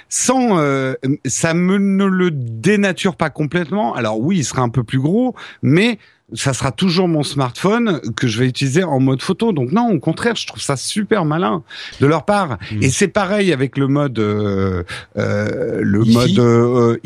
sans 0.09 0.59
euh, 0.59 0.95
ça 1.25 1.55
me 1.55 1.79
ne 1.79 2.05
le 2.05 2.33
dénature 2.33 3.15
pas 3.15 3.31
complètement. 3.31 3.95
Alors 3.95 4.19
oui, 4.19 4.39
il 4.39 4.45
sera 4.45 4.63
un 4.63 4.69
peu 4.69 4.83
plus 4.83 4.99
gros, 4.99 5.37
mais 5.63 6.01
ça 6.33 6.53
sera 6.53 6.73
toujours 6.73 7.07
mon 7.07 7.23
smartphone 7.23 8.01
que 8.17 8.27
je 8.27 8.39
vais 8.39 8.49
utiliser 8.49 8.83
en 8.83 8.99
mode 8.99 9.23
photo. 9.23 9.53
Donc 9.53 9.71
non, 9.71 9.91
au 9.91 10.01
contraire, 10.01 10.35
je 10.35 10.47
trouve 10.47 10.61
ça 10.61 10.77
super 10.77 11.25
malin 11.25 11.63
de 12.01 12.07
leur 12.07 12.25
part. 12.25 12.59
Mm. 12.73 12.83
Et 12.83 12.91
c'est 12.91 13.09
pareil 13.09 13.53
avec 13.53 13.79
le 13.79 13.87
mode 13.87 14.19
euh, 14.19 14.83
euh 15.17 15.81
le 15.83 16.01
mode 16.01 16.39
euh, 16.39 16.97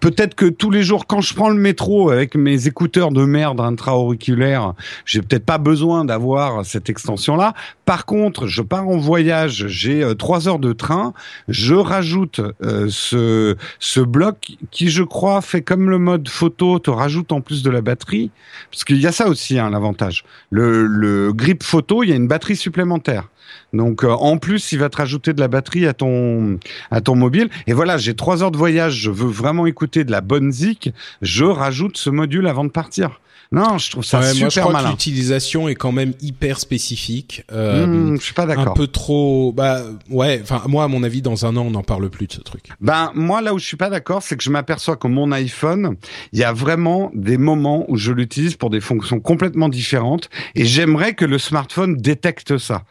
peut-être 0.00 0.34
que 0.34 0.46
tous 0.46 0.70
les 0.70 0.82
jours, 0.82 1.06
quand 1.06 1.20
je 1.20 1.34
prends 1.34 1.50
le 1.50 1.60
métro 1.60 2.10
avec 2.10 2.34
mes 2.34 2.66
écouteurs 2.66 3.10
de 3.10 3.24
merde 3.24 3.60
intra-auriculaires, 3.60 4.74
j'ai 5.04 5.22
peut-être 5.22 5.44
pas 5.44 5.58
besoin 5.58 6.04
d'avoir 6.04 6.64
cette 6.64 6.90
extension-là. 6.90 7.54
Par 7.84 8.06
contre, 8.06 8.46
je 8.46 8.62
pars 8.62 8.88
en 8.88 8.98
voyage, 8.98 9.66
j'ai 9.68 10.02
euh, 10.02 10.14
trois 10.14 10.48
heures 10.48 10.58
de 10.58 10.72
train, 10.72 11.12
je 11.48 11.74
rajoute 11.74 12.40
euh, 12.62 12.86
ce, 12.90 13.56
ce 13.78 14.00
bloc 14.00 14.56
qui, 14.70 14.88
je 14.88 15.02
crois, 15.02 15.40
fait 15.40 15.62
comme 15.62 15.90
le 15.90 15.98
mode 15.98 16.28
photo, 16.28 16.78
te 16.78 16.90
rajoute 16.90 17.32
en 17.32 17.40
plus 17.40 17.62
de 17.62 17.70
la 17.70 17.80
batterie, 17.80 18.30
parce 18.70 18.84
qu'il 18.84 19.00
y 19.00 19.06
a 19.06 19.12
ça 19.12 19.28
aussi, 19.28 19.58
hein, 19.58 19.70
l'avantage. 19.70 20.24
Le, 20.50 20.86
le 20.86 21.32
grip 21.32 21.62
photo, 21.62 22.02
il 22.02 22.10
y 22.10 22.12
a 22.12 22.16
une 22.16 22.28
batterie 22.28 22.56
supplémentaire. 22.56 23.28
Donc 23.72 24.04
euh, 24.04 24.10
en 24.10 24.38
plus, 24.38 24.72
il 24.72 24.78
va 24.78 24.88
te 24.88 24.96
rajouter 24.96 25.32
de 25.32 25.40
la 25.40 25.48
batterie 25.48 25.86
à 25.86 25.92
ton 25.92 26.58
à 26.90 27.00
ton 27.00 27.16
mobile. 27.16 27.48
Et 27.66 27.72
voilà, 27.72 27.98
j'ai 27.98 28.14
trois 28.14 28.42
heures 28.42 28.50
de 28.50 28.58
voyage. 28.58 28.94
Je 28.94 29.10
veux 29.10 29.28
vraiment 29.28 29.66
écouter 29.66 30.04
de 30.04 30.10
la 30.10 30.20
bonne 30.20 30.52
zik. 30.52 30.92
Je 31.22 31.44
rajoute 31.44 31.96
ce 31.96 32.10
module 32.10 32.46
avant 32.46 32.64
de 32.64 32.70
partir. 32.70 33.20
Non, 33.52 33.78
je 33.78 33.90
trouve 33.90 34.04
ça 34.04 34.22
super 34.22 34.40
moi 34.40 34.48
je 34.50 34.60
crois 34.60 34.72
malin. 34.72 34.84
que 34.86 34.90
l'utilisation 34.92 35.68
est 35.68 35.74
quand 35.76 35.92
même 35.92 36.12
hyper 36.20 36.58
spécifique. 36.58 37.44
Euh, 37.52 37.86
Hmm, 37.86 38.16
je 38.18 38.22
suis 38.24 38.34
pas 38.34 38.42
un 38.44 38.46
d'accord. 38.46 38.74
peu 38.74 38.86
trop. 38.88 39.52
Bah 39.52 39.82
ouais. 40.10 40.40
Enfin 40.42 40.62
moi 40.66 40.84
à 40.84 40.88
mon 40.88 41.02
avis 41.02 41.22
dans 41.22 41.46
un 41.46 41.56
an 41.56 41.62
on 41.66 41.70
n'en 41.70 41.82
parle 41.82 42.08
plus 42.10 42.26
de 42.26 42.32
ce 42.32 42.40
truc. 42.40 42.64
Ben 42.80 43.12
moi 43.14 43.40
là 43.40 43.54
où 43.54 43.58
je 43.58 43.64
suis 43.66 43.76
pas 43.76 43.90
d'accord, 43.90 44.22
c'est 44.22 44.36
que 44.36 44.42
je 44.42 44.50
m'aperçois 44.50 44.96
que 44.96 45.06
mon 45.06 45.30
iPhone, 45.32 45.96
il 46.32 46.38
y 46.38 46.44
a 46.44 46.52
vraiment 46.52 47.10
des 47.14 47.38
moments 47.38 47.84
où 47.88 47.96
je 47.96 48.12
l'utilise 48.12 48.56
pour 48.56 48.70
des 48.70 48.80
fonctions 48.80 49.20
complètement 49.20 49.68
différentes 49.68 50.28
et 50.54 50.64
j'aimerais 50.64 51.14
que 51.14 51.24
le 51.24 51.38
smartphone 51.38 51.96
détecte 51.96 52.58
ça. 52.58 52.82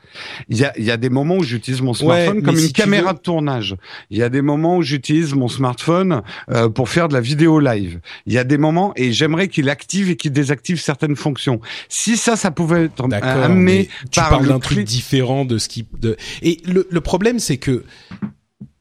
Il 0.50 0.58
y 0.58 0.64
a, 0.66 0.72
y 0.80 0.92
a 0.92 0.98
des 0.98 1.10
moments 1.10 1.38
où 1.38 1.44
j'utilise 1.44 1.82
mon 1.82 1.94
smartphone 1.94 2.42
comme 2.42 2.56
si 2.56 2.68
une 2.68 2.72
caméra 2.72 3.12
veux- 3.12 3.18
de 3.18 3.22
tournage. 3.22 3.76
Il 4.10 4.18
y 4.18 4.24
a 4.24 4.30
des 4.30 4.42
moments 4.42 4.78
où 4.78 4.82
j'utilise 4.82 5.34
mon 5.34 5.48
smartphone 5.48 6.22
euh, 6.50 6.70
pour 6.70 6.90
faire 6.90 7.08
de 7.10 7.14
la 7.14 7.22
vidéo 7.22 7.60
live. 7.60 8.00
Il 8.26 8.34
y 8.34 8.38
a 8.38 8.44
des 8.44 8.58
moments 8.58 8.94
et 8.96 9.12
j'aimerais 9.12 9.48
qu'il 9.48 9.70
active 9.70 10.10
et 10.10 10.16
qu'il 10.16 10.32
désactive 10.46 10.80
certaines 10.80 11.16
fonctions. 11.16 11.60
Si 11.90 12.18
ça, 12.18 12.36
ça 12.36 12.52
pouvait 12.52 12.86
être 12.86 13.04
amené 13.22 13.90
tu 14.12 14.20
par 14.20 14.30
parles 14.30 14.44
le 14.44 14.50
d'un 14.50 14.60
truc 14.60 14.86
différent 14.86 15.46
de 15.46 15.58
ce 15.58 15.68
qui. 15.68 15.86
De... 16.00 16.16
Et 16.42 16.62
le, 16.66 16.88
le 16.90 17.02
problème 17.02 17.40
c'est 17.40 17.58
que 17.58 17.84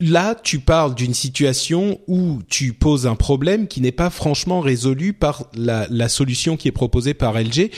là 0.01 0.35
tu 0.35 0.61
parles 0.61 0.95
d'une 0.95 1.15
situation 1.15 2.01
où 2.07 2.41
tu 2.49 2.73
poses 2.73 3.07
un 3.07 3.15
problème 3.17 3.67
qui 3.67 3.81
n'est 3.81 3.93
pas 3.93 4.11
franchement 4.11 4.61
résolu 4.61 5.13
par 5.13 5.47
la, 5.55 5.87
la 5.91 6.09
solution 6.09 6.57
qui 6.57 6.69
est 6.69 6.73
proposée 6.73 7.15
par 7.15 7.35
LG. 7.35 7.71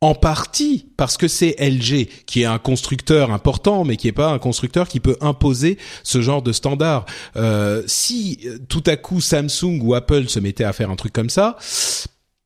En 0.00 0.14
partie 0.14 0.90
parce 0.98 1.16
que 1.16 1.28
c'est 1.28 1.56
LG 1.58 2.08
qui 2.26 2.42
est 2.42 2.44
un 2.44 2.58
constructeur 2.58 3.32
important, 3.32 3.84
mais 3.84 3.96
qui 3.96 4.06
est 4.06 4.12
pas 4.12 4.28
un 4.28 4.38
constructeur 4.38 4.86
qui 4.86 5.00
peut 5.00 5.16
imposer 5.22 5.78
ce 6.02 6.20
genre 6.20 6.42
de 6.42 6.52
standard. 6.52 7.06
Euh, 7.36 7.82
si 7.86 8.40
euh, 8.44 8.58
tout 8.68 8.82
à 8.86 8.96
coup 8.96 9.22
Samsung 9.22 9.80
ou 9.80 9.94
Apple 9.94 10.28
se 10.28 10.40
mettaient 10.40 10.64
à 10.64 10.74
faire 10.74 10.90
un 10.90 10.96
truc 10.96 11.14
comme 11.14 11.30
ça, 11.30 11.56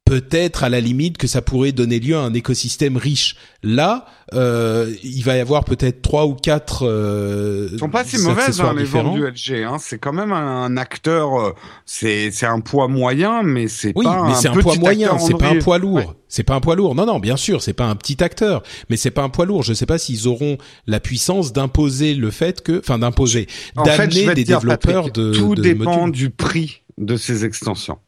peut-être 0.08 0.64
à 0.64 0.68
la 0.70 0.80
limite 0.80 1.18
que 1.18 1.26
ça 1.26 1.42
pourrait 1.42 1.72
donner 1.72 2.00
lieu 2.00 2.16
à 2.16 2.20
un 2.20 2.32
écosystème 2.32 2.96
riche. 2.96 3.36
Là, 3.62 4.06
euh, 4.34 4.94
il 5.02 5.22
va 5.22 5.36
y 5.36 5.40
avoir 5.40 5.64
peut-être 5.64 6.00
trois 6.00 6.26
ou 6.26 6.34
quatre. 6.34 6.86
Euh, 6.86 7.68
Ils 7.72 7.78
sont 7.78 7.90
pas 7.90 8.04
si 8.04 8.18
mauvaises 8.18 8.60
hein, 8.60 8.72
les 8.74 8.84
différents. 8.84 9.10
vendus 9.16 9.26
LG. 9.26 9.64
Hein. 9.64 9.76
C'est 9.80 9.98
quand 9.98 10.12
même 10.12 10.32
un, 10.32 10.76
acteur. 10.76 11.38
euh, 11.38 11.52
C'est 11.84 12.30
c'est 12.30 12.46
un 12.46 12.60
poids 12.60 12.88
moyen, 12.88 13.42
mais 13.42 13.68
c'est 13.68 13.92
Oui, 13.96 14.04
pas 14.04 14.28
mais 14.28 14.34
c'est 14.34 14.48
un 14.48 14.52
poids 14.54 14.76
moyen, 14.76 15.18
c'est 15.18 15.36
pas 15.36 15.48
un 15.50 15.58
poids 15.58 15.78
lourd. 15.78 15.96
Ouais. 15.96 16.08
C'est 16.28 16.42
pas 16.42 16.54
un 16.54 16.60
poids 16.60 16.76
lourd. 16.76 16.94
Non, 16.94 17.04
non, 17.04 17.18
bien 17.18 17.36
sûr, 17.36 17.62
c'est 17.62 17.72
pas 17.72 17.86
un 17.86 17.96
petit 17.96 18.22
acteur, 18.22 18.62
mais 18.90 18.96
c'est 18.96 19.10
pas 19.10 19.22
un 19.22 19.28
poids 19.30 19.44
lourd. 19.44 19.62
Je 19.62 19.72
sais 19.74 19.86
pas 19.86 19.98
s'ils 19.98 20.26
auront 20.28 20.56
la 20.86 21.00
puissance 21.00 21.52
d'imposer 21.52 22.14
le 22.14 22.30
fait 22.30 22.62
que, 22.62 22.78
enfin, 22.78 22.98
d'imposer, 22.98 23.46
d'amener 23.84 24.34
des 24.34 24.44
dire, 24.44 24.60
développeurs 24.60 25.04
Patrick, 25.04 25.14
de. 25.14 25.32
Tout 25.32 25.54
de 25.54 25.62
dépend 25.62 26.06
modules. 26.06 26.12
du 26.12 26.30
prix 26.30 26.82
de 26.96 27.16
ces 27.16 27.44
extensions. 27.44 27.98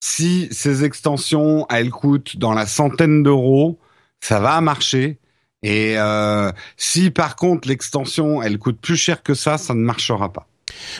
Si 0.00 0.48
ces 0.50 0.84
extensions, 0.84 1.66
elles 1.70 1.90
coûtent 1.90 2.36
dans 2.36 2.52
la 2.52 2.66
centaine 2.66 3.22
d'euros, 3.22 3.78
ça 4.20 4.40
va 4.40 4.60
marcher. 4.60 5.18
Et 5.62 5.98
euh, 5.98 6.52
si 6.76 7.10
par 7.10 7.36
contre 7.36 7.68
l'extension, 7.68 8.42
elle 8.42 8.58
coûte 8.58 8.80
plus 8.80 8.96
cher 8.96 9.22
que 9.22 9.34
ça, 9.34 9.58
ça 9.58 9.74
ne 9.74 9.80
marchera 9.80 10.32
pas. 10.32 10.48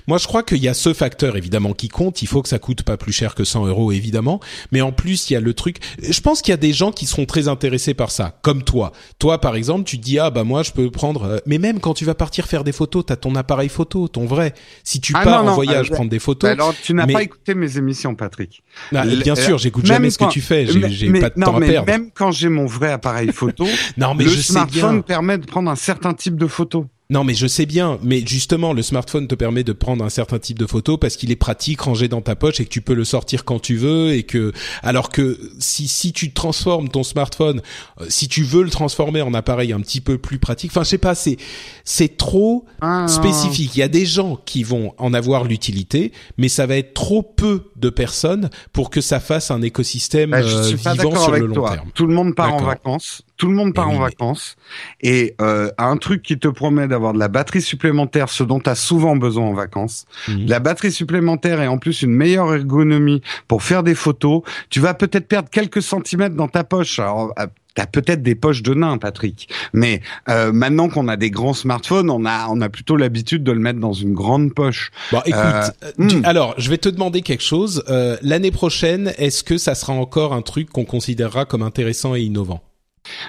Moi, 0.06 0.18
je 0.18 0.26
crois 0.26 0.42
qu'il 0.42 0.58
y 0.58 0.68
a 0.68 0.74
ce 0.74 0.94
facteur 0.94 1.36
évidemment 1.36 1.72
qui 1.72 1.88
compte. 1.88 2.22
Il 2.22 2.28
faut 2.28 2.40
que 2.40 2.48
ça 2.48 2.58
coûte 2.58 2.82
pas 2.82 2.96
plus 2.96 3.12
cher 3.12 3.34
que 3.34 3.44
100 3.44 3.66
euros 3.66 3.90
évidemment, 3.92 4.40
mais 4.70 4.80
en 4.80 4.92
plus 4.92 5.28
il 5.28 5.32
y 5.34 5.36
a 5.36 5.40
le 5.40 5.54
truc. 5.54 5.78
Je 6.00 6.20
pense 6.20 6.40
qu'il 6.40 6.52
y 6.52 6.54
a 6.54 6.58
des 6.58 6.72
gens 6.72 6.92
qui 6.92 7.06
seront 7.06 7.26
très 7.26 7.48
intéressés 7.48 7.92
par 7.94 8.10
ça, 8.10 8.38
comme 8.42 8.62
toi. 8.62 8.92
Toi, 9.18 9.40
par 9.40 9.56
exemple, 9.56 9.84
tu 9.84 9.98
te 9.98 10.04
dis 10.04 10.18
ah 10.18 10.30
bah 10.30 10.44
moi 10.44 10.62
je 10.62 10.70
peux 10.72 10.90
prendre. 10.90 11.24
euh, 11.24 11.38
Mais 11.46 11.58
même 11.58 11.80
quand 11.80 11.94
tu 11.94 12.04
vas 12.04 12.14
partir 12.14 12.46
faire 12.46 12.62
des 12.64 12.72
photos, 12.72 13.04
t'as 13.06 13.16
ton 13.16 13.34
appareil 13.34 13.68
photo, 13.68 14.06
ton 14.08 14.24
vrai. 14.26 14.54
Si 14.84 15.00
tu 15.00 15.12
Ah 15.16 15.24
pars 15.24 15.44
non, 15.44 15.50
en 15.50 15.54
voyage 15.54 15.90
euh, 15.90 15.94
prendre 15.94 16.10
des 16.10 16.18
photos, 16.20 16.50
Alors 16.50 16.74
tu 16.80 16.94
n'as 16.94 17.06
mais- 17.06 17.12
pas 17.12 17.22
écouté 17.22 17.54
mes 17.54 17.76
émissions, 17.76 18.14
Patrick. 18.14 18.62
ah, 18.94 19.04
le- 19.04 19.16
bien 19.16 19.34
sûr, 19.34 19.58
j'écoute 19.58 19.84
même 19.84 19.94
jamais 19.94 20.10
ce 20.10 20.18
que 20.18 20.28
tu 20.30 20.40
fais. 20.40 20.66
J'ai 20.66 21.10
pas 21.20 21.30
de 21.30 21.40
non, 21.40 21.46
temps 21.46 21.56
à 21.56 21.60
mais 21.60 21.68
perdre. 21.68 21.86
Même 21.90 22.10
quand 22.14 22.30
j'ai 22.30 22.48
mon 22.48 22.66
vrai 22.66 22.92
appareil 22.92 23.32
photo, 23.32 23.66
Non, 23.96 24.14
mais 24.14 24.24
le 24.24 24.30
je 24.30 24.36
sais 24.36 24.52
smartphone 24.52 24.92
bien. 24.96 25.02
permet 25.02 25.38
de 25.38 25.46
prendre 25.46 25.70
un 25.70 25.76
certain 25.76 26.14
type 26.14 26.36
de 26.36 26.46
photo. 26.46 26.86
Non, 27.08 27.22
mais 27.22 27.34
je 27.34 27.46
sais 27.46 27.66
bien. 27.66 27.98
Mais 28.02 28.24
justement, 28.26 28.72
le 28.72 28.82
smartphone 28.82 29.28
te 29.28 29.36
permet 29.36 29.62
de 29.62 29.72
prendre 29.72 30.04
un 30.04 30.08
certain 30.08 30.40
type 30.40 30.58
de 30.58 30.66
photo 30.66 30.98
parce 30.98 31.16
qu'il 31.16 31.30
est 31.30 31.36
pratique, 31.36 31.80
rangé 31.82 32.08
dans 32.08 32.20
ta 32.20 32.34
poche 32.34 32.58
et 32.58 32.64
que 32.64 32.70
tu 32.70 32.80
peux 32.80 32.94
le 32.94 33.04
sortir 33.04 33.44
quand 33.44 33.60
tu 33.60 33.76
veux 33.76 34.12
et 34.12 34.24
que, 34.24 34.52
alors 34.82 35.10
que 35.10 35.38
si, 35.60 35.86
si 35.86 36.12
tu 36.12 36.32
transformes 36.32 36.88
ton 36.88 37.04
smartphone, 37.04 37.62
euh, 38.00 38.06
si 38.08 38.26
tu 38.26 38.42
veux 38.42 38.64
le 38.64 38.70
transformer 38.70 39.22
en 39.22 39.34
appareil 39.34 39.72
un 39.72 39.80
petit 39.80 40.00
peu 40.00 40.18
plus 40.18 40.38
pratique, 40.38 40.72
enfin, 40.72 40.82
je 40.82 40.88
sais 40.88 40.98
pas, 40.98 41.14
c'est, 41.14 41.36
c'est 41.84 42.16
trop 42.16 42.64
Ah, 42.80 43.06
spécifique. 43.08 43.76
Il 43.76 43.78
y 43.78 43.82
a 43.82 43.88
des 43.88 44.04
gens 44.06 44.36
qui 44.44 44.64
vont 44.64 44.92
en 44.98 45.14
avoir 45.14 45.44
l'utilité, 45.44 46.10
mais 46.38 46.48
ça 46.48 46.66
va 46.66 46.76
être 46.76 46.92
trop 46.94 47.22
peu 47.22 47.70
de 47.76 47.88
personnes 47.88 48.50
pour 48.72 48.90
que 48.90 49.00
ça 49.00 49.20
fasse 49.20 49.52
un 49.52 49.62
écosystème 49.62 50.30
Bah, 50.30 50.42
je 50.42 50.56
euh, 50.56 50.76
pas 50.82 50.94
vivant 50.94 51.14
sur 51.14 51.28
avec 51.28 51.42
le 51.42 51.46
long 51.46 51.54
toi. 51.54 51.70
terme. 51.70 51.90
Tout 51.94 52.06
le 52.06 52.14
monde 52.14 52.34
part 52.34 52.52
en 52.54 52.62
vacances. 52.64 53.22
Tout 53.36 53.48
le 53.48 53.54
monde 53.54 53.74
part 53.74 53.86
Eh 53.88 53.92
oui, 53.92 53.98
en 53.98 54.00
vacances. 54.02 54.56
Et 55.02 55.34
euh, 55.40 55.70
un 55.78 55.96
truc 55.96 56.22
qui 56.22 56.38
te 56.38 56.48
promet 56.48 56.88
d'avoir 56.88 57.12
de 57.12 57.18
la 57.18 57.28
batterie 57.28 57.62
supplémentaire, 57.62 58.28
ce 58.28 58.42
dont 58.44 58.60
tu 58.60 58.70
as 58.70 58.74
souvent 58.74 59.16
besoin 59.16 59.44
en 59.46 59.54
vacances. 59.54 60.06
Mhm. 60.28 60.46
De 60.46 60.50
La 60.50 60.60
batterie 60.60 60.92
supplémentaire 60.92 61.60
et 61.60 61.68
en 61.68 61.78
plus 61.78 62.02
une 62.02 62.12
meilleure 62.12 62.52
ergonomie 62.54 63.22
pour 63.48 63.62
faire 63.62 63.82
des 63.82 63.94
photos. 63.94 64.42
Tu 64.70 64.80
vas 64.80 64.94
peut-être 64.94 65.28
perdre 65.28 65.50
quelques 65.50 65.82
centimètres 65.82 66.34
dans 66.36 66.48
ta 66.48 66.64
poche. 66.64 66.98
Alors, 66.98 67.32
euh, 67.38 67.46
T'as 67.76 67.84
peut-être 67.84 68.22
des 68.22 68.34
poches 68.34 68.62
de 68.62 68.72
nain, 68.72 68.96
Patrick. 68.96 69.50
Mais 69.74 70.00
euh, 70.30 70.50
maintenant 70.50 70.88
qu'on 70.88 71.08
a 71.08 71.16
des 71.18 71.30
grands 71.30 71.52
smartphones, 71.52 72.08
on 72.08 72.24
a 72.24 72.48
on 72.48 72.62
a 72.62 72.70
plutôt 72.70 72.96
l'habitude 72.96 73.44
de 73.44 73.52
le 73.52 73.58
mettre 73.60 73.78
dans 73.80 73.92
une 73.92 74.14
grande 74.14 74.54
poche. 74.54 74.90
Bon, 75.12 75.20
écoute, 75.26 75.42
Euh, 75.42 75.70
hmm. 75.98 76.24
alors 76.24 76.54
je 76.56 76.70
vais 76.70 76.78
te 76.78 76.88
demander 76.88 77.20
quelque 77.20 77.42
chose. 77.42 77.84
Euh, 77.90 78.16
L'année 78.22 78.50
prochaine, 78.50 79.12
est-ce 79.18 79.44
que 79.44 79.58
ça 79.58 79.74
sera 79.74 79.92
encore 79.92 80.32
un 80.32 80.40
truc 80.40 80.70
qu'on 80.70 80.86
considérera 80.86 81.44
comme 81.44 81.62
intéressant 81.62 82.14
et 82.14 82.22
innovant? 82.22 82.62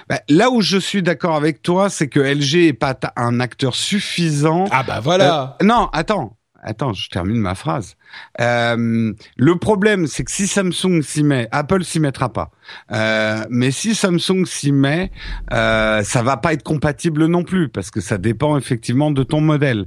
Bah, 0.08 0.20
là 0.28 0.50
où 0.50 0.60
je 0.60 0.78
suis 0.78 1.02
d'accord 1.02 1.36
avec 1.36 1.62
toi, 1.62 1.90
c'est 1.90 2.08
que 2.08 2.20
LG 2.20 2.68
est 2.68 2.72
pas 2.72 2.96
un 3.16 3.40
acteur 3.40 3.74
suffisant 3.74 4.66
Ah 4.70 4.82
bah 4.82 5.00
voilà. 5.00 5.56
Euh, 5.60 5.64
non, 5.64 5.88
attends. 5.92 6.38
Attends, 6.60 6.92
je 6.92 7.08
termine 7.08 7.36
ma 7.36 7.54
phrase. 7.54 7.96
Euh, 8.40 9.12
le 9.36 9.56
problème, 9.56 10.08
c'est 10.08 10.24
que 10.24 10.30
si 10.32 10.48
Samsung 10.48 11.02
s'y 11.02 11.22
met, 11.22 11.48
Apple 11.52 11.84
s'y 11.84 12.00
mettra 12.00 12.32
pas. 12.32 12.50
Euh, 12.90 13.44
mais 13.48 13.70
si 13.70 13.94
Samsung 13.94 14.44
s'y 14.44 14.72
met, 14.72 15.12
euh, 15.52 16.02
ça 16.02 16.22
va 16.22 16.36
pas 16.36 16.52
être 16.52 16.64
compatible 16.64 17.26
non 17.26 17.44
plus 17.44 17.68
parce 17.68 17.92
que 17.92 18.00
ça 18.00 18.18
dépend 18.18 18.58
effectivement 18.58 19.12
de 19.12 19.22
ton 19.22 19.40
modèle. 19.40 19.86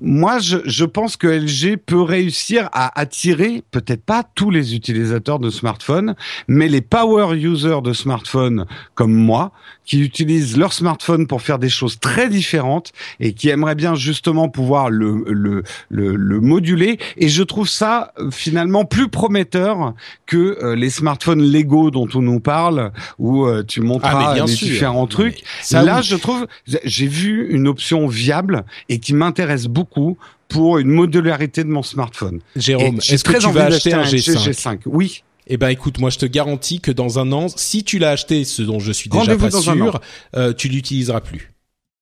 Moi, 0.00 0.38
je, 0.38 0.84
pense 0.84 1.16
que 1.16 1.26
LG 1.26 1.76
peut 1.76 2.00
réussir 2.00 2.68
à 2.72 2.98
attirer 2.98 3.64
peut-être 3.72 4.04
pas 4.04 4.22
tous 4.22 4.50
les 4.50 4.76
utilisateurs 4.76 5.40
de 5.40 5.50
smartphones, 5.50 6.14
mais 6.46 6.68
les 6.68 6.80
power 6.80 7.36
users 7.36 7.82
de 7.82 7.92
smartphones 7.92 8.66
comme 8.94 9.12
moi, 9.12 9.52
qui 9.88 10.02
utilisent 10.02 10.58
leur 10.58 10.74
smartphone 10.74 11.26
pour 11.26 11.40
faire 11.40 11.58
des 11.58 11.70
choses 11.70 11.98
très 11.98 12.28
différentes 12.28 12.92
et 13.20 13.32
qui 13.32 13.48
aimeraient 13.48 13.74
bien 13.74 13.94
justement 13.94 14.50
pouvoir 14.50 14.90
le, 14.90 15.24
le, 15.28 15.62
le, 15.88 16.14
le 16.14 16.40
moduler. 16.40 16.98
Et 17.16 17.30
je 17.30 17.42
trouve 17.42 17.66
ça 17.66 18.12
euh, 18.18 18.30
finalement 18.30 18.84
plus 18.84 19.08
prometteur 19.08 19.94
que 20.26 20.58
euh, 20.62 20.76
les 20.76 20.90
smartphones 20.90 21.42
Lego 21.42 21.90
dont 21.90 22.06
on 22.14 22.20
nous 22.20 22.38
parle, 22.38 22.92
où 23.18 23.46
euh, 23.46 23.64
tu 23.66 23.80
Ah 24.02 24.26
mais 24.28 24.34
bien 24.34 24.44
les 24.44 24.52
sûr. 24.52 24.68
différents 24.68 25.06
trucs. 25.06 25.42
Ça, 25.62 25.82
Là, 25.82 25.96
oui. 26.00 26.02
je 26.04 26.16
trouve, 26.16 26.46
j'ai 26.84 27.06
vu 27.06 27.48
une 27.50 27.66
option 27.66 28.06
viable 28.08 28.66
et 28.90 28.98
qui 28.98 29.14
m'intéresse 29.14 29.68
beaucoup 29.68 30.18
pour 30.48 30.78
une 30.78 30.88
modularité 30.90 31.64
de 31.64 31.68
mon 31.70 31.82
smartphone. 31.82 32.40
Jérôme, 32.56 32.96
est-ce 32.96 33.24
que 33.24 33.38
tu 33.38 33.50
vas 33.52 33.64
acheter 33.64 33.94
un 33.94 34.02
d'acheter 34.02 34.18
G5 34.32 34.50
G5 34.50 34.78
Oui. 34.86 35.22
Eh 35.48 35.56
ben 35.56 35.68
écoute, 35.68 35.98
moi 35.98 36.10
je 36.10 36.18
te 36.18 36.26
garantis 36.26 36.80
que 36.80 36.90
dans 36.90 37.18
un 37.18 37.32
an, 37.32 37.48
si 37.48 37.82
tu 37.82 37.98
l'as 37.98 38.10
acheté, 38.10 38.44
ce 38.44 38.62
dont 38.62 38.78
je 38.78 38.92
suis 38.92 39.08
déjà 39.08 39.36
pas 39.36 39.50
sûr, 39.50 40.00
euh, 40.36 40.52
tu 40.52 40.68
l'utiliseras 40.68 41.22
plus. 41.22 41.54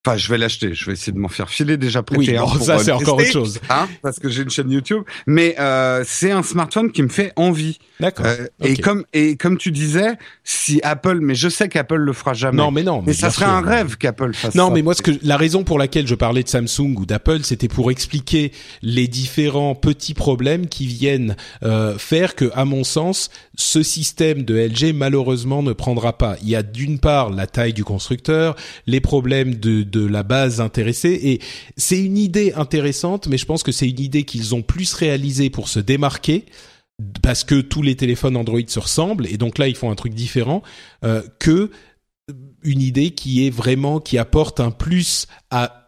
Enfin, 0.06 0.16
je 0.16 0.28
vais 0.28 0.38
l'acheter. 0.38 0.72
Je 0.72 0.86
vais 0.86 0.92
essayer 0.92 1.12
de 1.12 1.18
m'en 1.18 1.26
faire 1.26 1.50
filer 1.50 1.76
déjà 1.76 2.00
prêté. 2.00 2.38
Oui, 2.38 2.38
bon, 2.38 2.60
ça 2.60 2.78
c'est 2.78 2.92
encore 2.92 3.16
autre 3.16 3.26
chose. 3.26 3.58
Hein, 3.68 3.88
parce 4.02 4.20
que 4.20 4.28
j'ai 4.28 4.42
une 4.42 4.50
chaîne 4.50 4.70
YouTube. 4.70 5.02
Mais 5.26 5.56
euh, 5.58 6.04
c'est 6.06 6.30
un 6.30 6.44
smartphone 6.44 6.92
qui 6.92 7.02
me 7.02 7.08
fait 7.08 7.32
envie. 7.34 7.78
D'accord. 7.98 8.26
Euh, 8.26 8.46
Et 8.62 8.76
comme 8.76 9.04
et 9.12 9.36
comme 9.36 9.58
tu 9.58 9.72
disais, 9.72 10.16
si 10.44 10.80
Apple, 10.84 11.18
mais 11.20 11.34
je 11.34 11.48
sais 11.48 11.68
qu'Apple 11.68 11.96
le 11.96 12.12
fera 12.12 12.34
jamais. 12.34 12.56
Non, 12.56 12.70
mais 12.70 12.84
non. 12.84 13.02
Mais, 13.04 13.14
ça 13.14 13.30
serait 13.30 13.46
un 13.46 13.62
rêve 13.62 13.96
qu'Apple 13.96 14.32
fasse 14.32 14.54
non, 14.54 14.68
ça. 14.68 14.74
mais 14.74 14.82
moi, 14.82 14.94
ce 14.94 15.02
que 15.02 15.10
la 15.22 15.36
raison 15.36 15.64
pour 15.64 15.78
laquelle 15.78 16.06
je 16.06 16.14
parlais 16.14 16.44
de 16.44 16.48
Samsung 16.48 16.94
ou 16.98 17.06
d'Apple, 17.06 17.40
c'était 17.42 17.68
pour 17.68 17.90
expliquer 17.90 18.52
les 18.82 19.08
différents 19.08 19.74
petits 19.74 20.14
problèmes 20.14 20.68
qui 20.68 20.86
viennent 20.86 21.36
euh, 21.64 21.98
faire 21.98 22.36
que, 22.36 22.50
à 22.54 22.64
mon 22.64 22.84
sens, 22.84 23.30
ce 23.56 23.82
système 23.82 24.44
de 24.44 24.54
LG 24.56 24.94
malheureusement 24.94 25.62
ne 25.62 25.72
prendra 25.72 26.16
pas. 26.16 26.36
Il 26.42 26.48
y 26.48 26.54
a 26.54 26.62
d'une 26.62 27.00
part 27.00 27.30
la 27.30 27.46
taille 27.46 27.72
du 27.72 27.82
constructeur, 27.82 28.54
les 28.86 29.00
problèmes 29.00 29.54
de, 29.56 29.82
de 29.82 29.95
la 30.00 30.22
base 30.22 30.60
intéressée, 30.60 31.18
et 31.22 31.40
c'est 31.76 32.02
une 32.02 32.18
idée 32.18 32.52
intéressante, 32.54 33.28
mais 33.28 33.38
je 33.38 33.46
pense 33.46 33.62
que 33.62 33.72
c'est 33.72 33.88
une 33.88 34.00
idée 34.00 34.24
qu'ils 34.24 34.54
ont 34.54 34.62
plus 34.62 34.92
réalisée 34.94 35.50
pour 35.50 35.68
se 35.68 35.80
démarquer 35.80 36.44
parce 37.22 37.44
que 37.44 37.60
tous 37.60 37.82
les 37.82 37.94
téléphones 37.94 38.36
Android 38.36 38.60
se 38.66 38.78
ressemblent 38.78 39.26
et 39.26 39.36
donc 39.36 39.58
là 39.58 39.68
ils 39.68 39.76
font 39.76 39.90
un 39.90 39.94
truc 39.94 40.14
différent 40.14 40.62
euh, 41.04 41.22
que 41.38 41.70
une 42.62 42.80
idée 42.80 43.10
qui 43.10 43.46
est 43.46 43.50
vraiment 43.50 44.00
qui 44.00 44.18
apporte 44.18 44.60
un 44.60 44.70
plus 44.70 45.26
à 45.50 45.85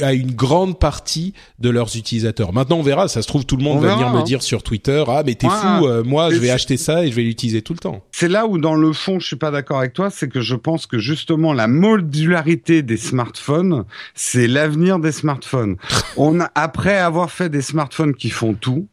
à 0.00 0.12
une 0.14 0.32
grande 0.32 0.78
partie 0.78 1.34
de 1.58 1.70
leurs 1.70 1.96
utilisateurs. 1.96 2.52
Maintenant, 2.52 2.78
on 2.78 2.82
verra. 2.82 3.08
Ça 3.08 3.22
se 3.22 3.28
trouve, 3.28 3.44
tout 3.44 3.56
le 3.56 3.62
monde 3.64 3.78
On 3.78 3.80
va 3.80 3.88
verra, 3.88 3.98
venir 4.00 4.12
me 4.12 4.18
hein. 4.20 4.24
dire 4.24 4.42
sur 4.42 4.62
Twitter, 4.62 5.02
ah 5.08 5.22
mais 5.24 5.34
t'es 5.34 5.46
Ouais. 5.46 5.52
fou, 5.52 5.86
euh, 5.86 6.02
moi 6.04 6.30
je 6.30 6.36
vais 6.38 6.50
acheter 6.50 6.76
ça 6.76 7.04
et 7.04 7.10
je 7.10 7.14
vais 7.16 7.22
l'utiliser 7.22 7.62
tout 7.62 7.72
le 7.74 7.78
temps. 7.78 8.02
C'est 8.12 8.28
là 8.28 8.46
où, 8.46 8.58
dans 8.58 8.74
le 8.74 8.92
fond, 8.92 9.18
je 9.20 9.26
suis 9.26 9.36
pas 9.36 9.50
d'accord 9.50 9.78
avec 9.78 9.92
toi, 9.92 10.10
c'est 10.10 10.28
que 10.28 10.40
je 10.40 10.54
pense 10.56 10.86
que 10.86 10.98
justement 10.98 11.52
la 11.52 11.66
modularité 11.68 12.82
des 12.82 12.96
smartphones, 12.96 13.84
c'est 14.14 14.46
l'avenir 14.46 14.98
des 14.98 15.12
smartphones. 15.12 15.76
On 16.16 16.40
a, 16.40 16.50
après 16.54 16.96
avoir 16.98 17.30
fait 17.30 17.48
des 17.48 17.62
smartphones 17.62 18.14
qui 18.14 18.30
font 18.30 18.54
tout, 18.54 18.88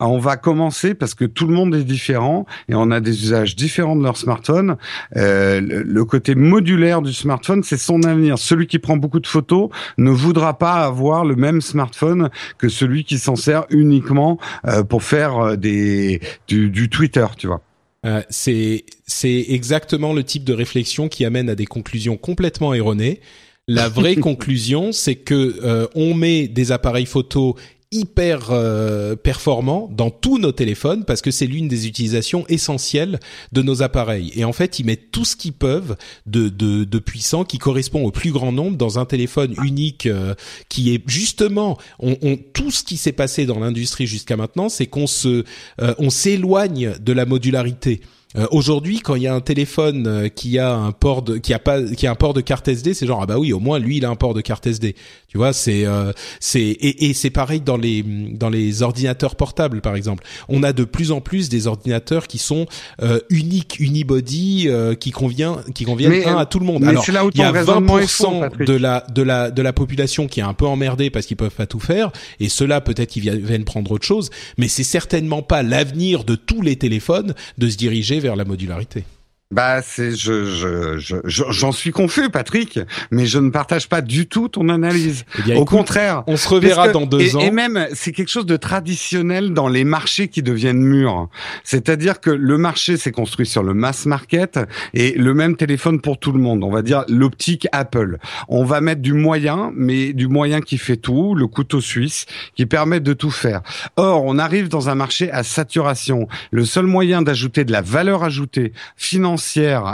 on 0.00 0.18
va 0.18 0.36
commencer 0.36 0.94
parce 0.94 1.14
que 1.14 1.24
tout 1.24 1.46
le 1.46 1.54
monde 1.54 1.74
est 1.74 1.84
différent 1.84 2.46
et 2.68 2.74
on 2.74 2.90
a 2.90 3.00
des 3.00 3.22
usages 3.22 3.56
différents 3.56 3.96
de 3.96 4.02
leur 4.02 4.16
smartphone. 4.16 4.76
Euh, 5.16 5.60
le, 5.60 6.04
côté 6.04 6.34
modulaire 6.34 7.02
du 7.02 7.12
smartphone, 7.12 7.62
c'est 7.62 7.78
son 7.78 8.02
avenir. 8.02 8.38
Celui 8.38 8.66
qui 8.66 8.78
prend 8.78 8.96
beaucoup 8.96 9.20
de 9.20 9.26
photos 9.26 9.70
ne 9.98 10.10
voudra 10.10 10.58
pas 10.58 10.84
avoir 10.84 11.24
le 11.24 11.36
même 11.36 11.60
smartphone 11.60 12.30
que 12.58 12.68
celui 12.68 13.04
qui 13.04 13.18
s'en 13.18 13.36
sert 13.36 13.64
uniquement 13.70 14.38
euh, 14.66 14.82
pour 14.84 15.02
faire 15.02 15.38
euh, 15.38 15.56
des 15.56 16.20
du, 16.46 16.70
du 16.70 16.88
Twitter, 16.88 17.26
tu 17.36 17.46
vois. 17.46 17.62
Euh, 18.06 18.22
c'est 18.30 18.84
c'est 19.06 19.46
exactement 19.48 20.12
le 20.12 20.22
type 20.22 20.44
de 20.44 20.52
réflexion 20.52 21.08
qui 21.08 21.24
amène 21.24 21.48
à 21.50 21.54
des 21.54 21.66
conclusions 21.66 22.16
complètement 22.16 22.72
erronées. 22.72 23.20
La 23.68 23.88
vraie 23.88 24.16
conclusion, 24.30 24.92
c'est 24.92 25.16
que 25.16 25.56
euh, 25.64 25.88
on 25.96 26.14
met 26.14 26.46
des 26.46 26.70
appareils 26.70 27.06
photo 27.06 27.56
hyper 27.92 28.48
euh, 28.50 29.14
performants 29.16 29.88
dans 29.92 30.10
tous 30.10 30.38
nos 30.38 30.52
téléphones 30.52 31.04
parce 31.04 31.22
que 31.22 31.30
c'est 31.30 31.46
l'une 31.46 31.68
des 31.68 31.86
utilisations 31.86 32.44
essentielles 32.48 33.20
de 33.52 33.62
nos 33.62 33.82
appareils. 33.82 34.32
Et 34.34 34.44
en 34.44 34.52
fait, 34.52 34.78
ils 34.78 34.84
mettent 34.86 35.10
tout 35.12 35.24
ce 35.24 35.36
qu'ils 35.36 35.52
peuvent 35.52 35.96
de, 36.26 36.48
de, 36.48 36.84
de 36.84 36.98
puissant 36.98 37.44
qui 37.44 37.58
correspond 37.58 38.04
au 38.04 38.10
plus 38.10 38.32
grand 38.32 38.52
nombre 38.52 38.76
dans 38.76 38.98
un 38.98 39.04
téléphone 39.04 39.54
unique 39.64 40.06
euh, 40.06 40.34
qui 40.68 40.94
est 40.94 41.02
justement 41.08 41.78
on, 42.00 42.16
on- 42.22 42.36
tout 42.52 42.70
ce 42.70 42.82
qui 42.82 42.96
s'est 42.96 43.12
passé 43.12 43.46
dans 43.46 43.58
l'industrie 43.60 44.06
jusqu'à 44.06 44.36
maintenant, 44.36 44.68
c'est 44.68 44.86
qu'on 44.86 45.06
se 45.06 45.44
euh, 45.80 45.94
on 45.98 46.10
s'éloigne 46.10 46.94
de 47.00 47.12
la 47.12 47.24
modularité. 47.26 48.00
Euh, 48.36 48.46
Aujourd'hui, 48.50 48.98
quand 48.98 49.14
il 49.14 49.22
y 49.22 49.26
a 49.28 49.34
un 49.34 49.40
téléphone 49.40 50.06
euh, 50.06 50.28
qui 50.28 50.58
a 50.58 50.74
un 50.74 50.90
port 50.92 51.22
de, 51.22 51.36
qui 51.38 51.54
a 51.54 51.58
pas, 51.60 51.80
qui 51.82 52.06
a 52.06 52.10
un 52.10 52.14
port 52.16 52.34
de 52.34 52.40
carte 52.40 52.66
SD, 52.68 52.92
c'est 52.92 53.06
genre 53.06 53.20
ah 53.22 53.26
bah 53.26 53.38
oui, 53.38 53.52
au 53.52 53.60
moins 53.60 53.78
lui 53.78 53.98
il 53.98 54.04
a 54.04 54.10
un 54.10 54.16
port 54.16 54.34
de 54.34 54.40
carte 54.40 54.66
SD. 54.66 54.96
Tu 55.36 55.38
vois, 55.38 55.52
c'est 55.52 55.84
euh, 55.84 56.14
c'est 56.40 56.62
et, 56.62 57.10
et 57.10 57.12
c'est 57.12 57.28
pareil 57.28 57.60
dans 57.60 57.76
les 57.76 58.02
dans 58.02 58.48
les 58.48 58.80
ordinateurs 58.80 59.36
portables 59.36 59.82
par 59.82 59.94
exemple. 59.94 60.24
On 60.48 60.62
a 60.62 60.72
de 60.72 60.84
plus 60.84 61.12
en 61.12 61.20
plus 61.20 61.50
des 61.50 61.66
ordinateurs 61.66 62.26
qui 62.26 62.38
sont 62.38 62.64
euh, 63.02 63.20
uniques, 63.28 63.76
unibody, 63.78 64.64
euh, 64.68 64.94
qui 64.94 65.10
convient 65.10 65.58
qui 65.74 65.84
conviennent 65.84 66.12
Mais, 66.12 66.24
un 66.24 66.36
euh, 66.36 66.38
à 66.38 66.46
tout 66.46 66.58
le 66.58 66.64
monde. 66.64 66.84
Alors 66.84 67.04
c'est 67.04 67.12
là 67.12 67.26
où 67.26 67.30
il 67.34 67.38
y 67.38 67.42
a 67.42 67.48
ton 67.48 67.52
raisonnement 67.52 67.98
est 67.98 68.06
faux, 68.06 68.30
20% 68.30 68.40
Patrick. 68.40 68.66
de 68.66 68.72
la 68.76 69.06
de 69.12 69.20
la 69.20 69.50
de 69.50 69.60
la 69.60 69.74
population 69.74 70.26
qui 70.26 70.40
est 70.40 70.42
un 70.42 70.54
peu 70.54 70.64
emmerdée 70.64 71.10
parce 71.10 71.26
qu'ils 71.26 71.36
peuvent 71.36 71.50
pas 71.50 71.66
tout 71.66 71.80
faire 71.80 72.12
et 72.40 72.48
ceux-là 72.48 72.80
peut-être 72.80 73.10
qu'ils 73.10 73.30
viennent 73.30 73.64
prendre 73.64 73.90
autre 73.92 74.06
chose, 74.06 74.30
mais 74.56 74.68
c'est 74.68 74.84
certainement 74.84 75.42
pas 75.42 75.62
l'avenir 75.62 76.24
de 76.24 76.34
tous 76.34 76.62
les 76.62 76.76
téléphones 76.76 77.34
de 77.58 77.68
se 77.68 77.76
diriger 77.76 78.20
vers 78.20 78.36
la 78.36 78.46
modularité. 78.46 79.04
Bah, 79.52 79.80
c'est, 79.80 80.10
je, 80.10 80.44
je, 80.44 80.98
je, 80.98 81.16
je- 81.24 81.44
j'en 81.50 81.70
suis 81.70 81.92
confus, 81.92 82.30
Patrick, 82.30 82.80
mais 83.12 83.26
je 83.26 83.38
ne 83.38 83.50
partage 83.50 83.88
pas 83.88 84.00
du 84.00 84.26
tout 84.26 84.48
ton 84.48 84.68
analyse. 84.68 85.24
Eh 85.38 85.42
bien, 85.42 85.54
Au 85.54 85.62
écoute, 85.62 85.78
contraire. 85.78 86.24
on 86.26 86.36
se 86.36 86.48
reverra 86.48 86.88
que- 86.88 86.92
dans 86.94 87.06
deux 87.06 87.20
et, 87.20 87.34
ans. 87.36 87.38
Et 87.38 87.52
même, 87.52 87.86
c'est 87.94 88.10
quelque 88.10 88.28
chose 88.30 88.44
de 88.46 88.56
traditionnel 88.56 89.52
dans 89.52 89.68
les 89.68 89.84
marchés 89.84 90.26
qui 90.26 90.42
deviennent 90.42 90.80
mûrs. 90.82 91.28
C'est-à-dire 91.62 92.20
que 92.20 92.30
le 92.30 92.58
marché 92.58 92.96
s'est 92.96 93.12
construit 93.12 93.46
sur 93.46 93.62
le 93.62 93.72
mass 93.72 94.06
market 94.06 94.58
et 94.94 95.12
le 95.12 95.32
même 95.32 95.54
téléphone 95.56 96.00
pour 96.00 96.18
tout 96.18 96.32
le 96.32 96.40
monde. 96.40 96.64
On 96.64 96.70
va 96.72 96.82
dire 96.82 97.04
l'optique 97.08 97.68
Apple. 97.70 98.18
On 98.48 98.64
va 98.64 98.80
mettre 98.80 99.00
du 99.00 99.12
moyen, 99.12 99.70
mais 99.76 100.12
du 100.12 100.26
moyen 100.26 100.60
qui 100.60 100.76
fait 100.76 100.96
tout, 100.96 101.36
le 101.36 101.46
couteau 101.46 101.80
suisse, 101.80 102.26
qui 102.56 102.66
permet 102.66 102.98
de 102.98 103.12
tout 103.12 103.30
faire. 103.30 103.62
Or, 103.94 104.24
on 104.24 104.38
arrive 104.40 104.66
dans 104.68 104.88
un 104.88 104.96
marché 104.96 105.30
à 105.30 105.44
saturation. 105.44 106.26
Le 106.50 106.64
seul 106.64 106.86
moyen 106.86 107.22
d'ajouter 107.22 107.64
de 107.64 107.70
la 107.70 107.80
valeur 107.80 108.24
ajoutée 108.24 108.72
financière 108.96 109.35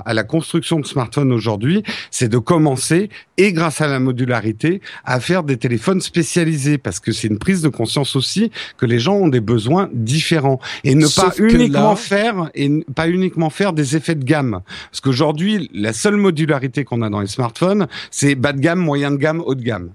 à 0.04 0.14
la 0.14 0.24
construction 0.24 0.78
de 0.80 0.86
smartphones 0.86 1.32
aujourd'hui, 1.32 1.82
c'est 2.10 2.28
de 2.28 2.38
commencer, 2.38 3.08
et 3.36 3.52
grâce 3.52 3.80
à 3.80 3.86
la 3.86 3.98
modularité, 4.00 4.80
à 5.04 5.20
faire 5.20 5.42
des 5.42 5.56
téléphones 5.56 6.00
spécialisés, 6.00 6.78
parce 6.78 7.00
que 7.00 7.12
c'est 7.12 7.28
une 7.28 7.38
prise 7.38 7.62
de 7.62 7.68
conscience 7.68 8.16
aussi 8.16 8.50
que 8.76 8.86
les 8.86 8.98
gens 8.98 9.14
ont 9.14 9.28
des 9.28 9.40
besoins 9.40 9.88
différents 9.92 10.60
et 10.84 10.94
ne 10.94 11.06
Sauf 11.06 11.24
pas 11.24 11.30
que 11.32 11.42
uniquement 11.54 11.90
là- 11.90 11.96
faire 11.96 12.50
et 12.54 12.70
pas 12.94 13.08
uniquement 13.08 13.50
faire 13.50 13.72
des 13.72 13.96
effets 13.96 14.14
de 14.14 14.24
gamme. 14.24 14.60
Parce 14.90 15.00
qu'aujourd'hui, 15.00 15.70
la 15.74 15.92
seule 15.92 16.16
modularité 16.16 16.84
qu'on 16.84 17.02
a 17.02 17.10
dans 17.10 17.20
les 17.20 17.26
smartphones, 17.26 17.86
c'est 18.10 18.34
bas 18.34 18.52
de 18.52 18.60
gamme, 18.60 18.78
moyen 18.80 19.10
de 19.10 19.16
gamme, 19.16 19.42
haut 19.44 19.54
de 19.54 19.62
gamme. 19.62 19.90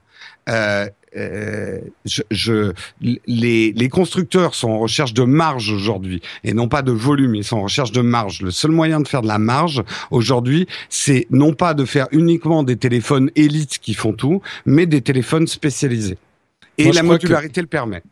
Euh, 0.50 0.88
euh, 1.16 1.80
je, 2.06 2.22
je- 2.32 2.74
les, 3.02 3.72
les 3.72 3.90
constructeurs 3.90 4.54
sont 4.56 4.70
en 4.70 4.80
recherche 4.80 5.14
de 5.14 5.24
marge 5.24 5.72
aujourd'hui 5.72 6.22
et 6.44 6.54
non 6.54 6.68
pas 6.68 6.82
de 6.82 6.92
volume. 6.92 7.36
Ils 7.36 7.44
sont 7.44 7.58
en 7.58 7.64
recherche 7.64 7.92
de 7.92 8.02
marge. 8.02 8.42
Le 8.42 8.52
seul 8.52 8.72
moyen 8.72 9.00
de 9.00 9.08
faire 9.08 9.22
de 9.22 9.28
la 9.28 9.40
marge 9.40 9.84
aujourd'hui, 10.12 10.68
c'est 10.90 11.28
non 11.30 11.54
pas 11.54 11.74
de 11.74 11.86
faire 11.86 12.08
uniquement 12.12 12.64
des 12.64 12.76
téléphones 12.78 13.32
élites 13.36 13.80
qui 13.80 13.94
font 13.94 14.14
tout, 14.14 14.42
mais 14.66 14.86
des 14.86 15.02
téléphones 15.02 15.48
spécialisés. 15.48 16.18
Et 16.78 16.86
Moi, 16.86 16.94
la 16.94 17.02
que- 17.02 17.06
modularité 17.08 17.62
le 17.62 17.68
permet. 17.68 18.04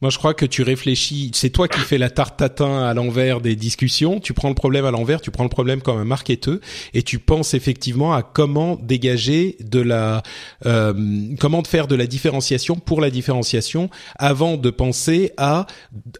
Moi, 0.00 0.10
je 0.10 0.18
crois 0.18 0.34
que 0.34 0.44
tu 0.44 0.62
réfléchis. 0.62 1.30
C'est 1.34 1.50
toi 1.50 1.66
qui 1.66 1.80
fais 1.80 1.96
la 1.96 2.10
tarte 2.10 2.36
tatin 2.38 2.82
à 2.84 2.92
l'envers 2.92 3.40
des 3.40 3.56
discussions. 3.56 4.20
Tu 4.20 4.34
prends 4.34 4.48
le 4.50 4.54
problème 4.54 4.84
à 4.84 4.90
l'envers. 4.90 5.20
Tu 5.22 5.30
prends 5.30 5.44
le 5.44 5.48
problème 5.48 5.80
comme 5.80 5.96
un 5.98 6.04
marketeur 6.04 6.58
et 6.92 7.02
tu 7.02 7.18
penses 7.18 7.54
effectivement 7.54 8.12
à 8.12 8.22
comment 8.22 8.76
dégager 8.82 9.56
de 9.60 9.80
la, 9.80 10.22
euh, 10.66 10.92
comment 11.40 11.62
faire 11.64 11.86
de 11.86 11.94
la 11.94 12.06
différenciation 12.06 12.74
pour 12.74 13.00
la 13.00 13.08
différenciation 13.08 13.88
avant 14.18 14.56
de 14.56 14.68
penser 14.68 15.32
à 15.38 15.66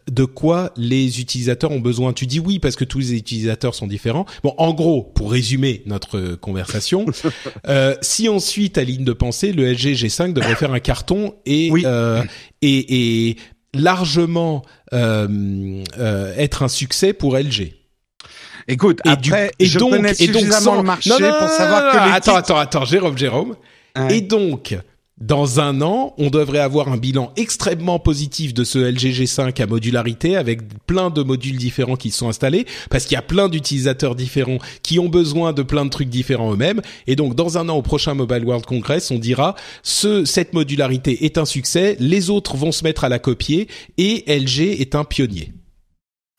de 0.09 0.23
quoi 0.25 0.71
les 0.77 1.19
utilisateurs 1.19 1.71
ont 1.71 1.79
besoin. 1.79 2.13
Tu 2.13 2.25
dis 2.25 2.39
oui 2.39 2.57
parce 2.59 2.75
que 2.75 2.85
tous 2.85 2.99
les 2.99 3.13
utilisateurs 3.13 3.75
sont 3.75 3.87
différents. 3.87 4.25
Bon, 4.43 4.55
en 4.57 4.73
gros, 4.73 5.03
pour 5.03 5.31
résumer 5.31 5.83
notre 5.85 6.35
conversation, 6.35 7.05
euh, 7.67 7.95
si 8.01 8.29
on 8.29 8.39
suit 8.39 8.71
ta 8.71 8.83
ligne 8.83 9.03
de 9.03 9.13
pensée, 9.13 9.51
le 9.51 9.71
LG 9.71 9.93
G5 9.95 10.33
devrait 10.33 10.55
faire 10.55 10.73
un 10.73 10.79
carton 10.79 11.35
et 11.45 11.69
Oui. 11.71 11.83
euh, 11.85 12.23
et, 12.61 13.29
et 13.29 13.37
largement 13.75 14.63
euh, 14.93 15.83
euh, 15.99 16.33
être 16.37 16.63
un 16.63 16.67
succès 16.67 17.13
pour 17.13 17.37
LG. 17.37 17.73
Écoute, 18.67 18.99
Et, 19.05 19.09
après, 19.09 19.51
du, 19.59 19.63
et 19.65 19.67
je 19.67 19.77
donc, 19.77 19.91
connais 19.91 20.13
et 20.19 20.27
donc 20.27 20.37
suffisamment 20.41 20.59
sans- 20.61 20.75
le 20.77 20.83
marché 20.83 21.09
Non, 21.11 21.19
non, 21.19 21.33
pour 21.39 21.49
savoir 21.49 21.91
que 21.91 21.97
les 21.97 22.03
attends, 22.13 22.15
titres- 22.19 22.35
attends, 22.37 22.57
attends, 22.57 22.85
Jérôme, 22.85 23.17
Jérôme. 23.17 23.55
Ouais. 23.97 24.17
Et 24.17 24.21
donc, 24.21 24.75
dans 25.21 25.61
un 25.61 25.81
an, 25.81 26.13
on 26.17 26.29
devrait 26.29 26.59
avoir 26.59 26.89
un 26.89 26.97
bilan 26.97 27.31
extrêmement 27.37 27.99
positif 27.99 28.53
de 28.53 28.65
ce 28.65 28.79
LG 28.79 29.13
G5 29.13 29.61
à 29.61 29.65
modularité 29.65 30.35
avec 30.35 30.61
plein 30.85 31.09
de 31.09 31.23
modules 31.23 31.55
différents 31.55 31.95
qui 31.95 32.11
sont 32.11 32.27
installés 32.27 32.65
parce 32.89 33.05
qu'il 33.05 33.15
y 33.15 33.17
a 33.17 33.21
plein 33.21 33.47
d'utilisateurs 33.47 34.15
différents 34.15 34.57
qui 34.83 34.99
ont 34.99 35.07
besoin 35.07 35.53
de 35.53 35.63
plein 35.63 35.85
de 35.85 35.89
trucs 35.89 36.09
différents 36.09 36.51
eux-mêmes. 36.51 36.81
Et 37.07 37.15
donc, 37.15 37.33
dans 37.33 37.57
un 37.57 37.69
an, 37.69 37.77
au 37.77 37.81
prochain 37.81 38.13
Mobile 38.13 38.43
World 38.43 38.65
Congress, 38.65 39.09
on 39.09 39.17
dira 39.17 39.55
ce, 39.83 40.25
cette 40.25 40.53
modularité 40.53 41.23
est 41.23 41.37
un 41.37 41.45
succès, 41.45 41.95
les 41.99 42.29
autres 42.29 42.57
vont 42.57 42.73
se 42.73 42.83
mettre 42.83 43.05
à 43.05 43.09
la 43.09 43.19
copier 43.19 43.69
et 43.97 44.25
LG 44.27 44.81
est 44.81 44.95
un 44.95 45.05
pionnier. 45.05 45.53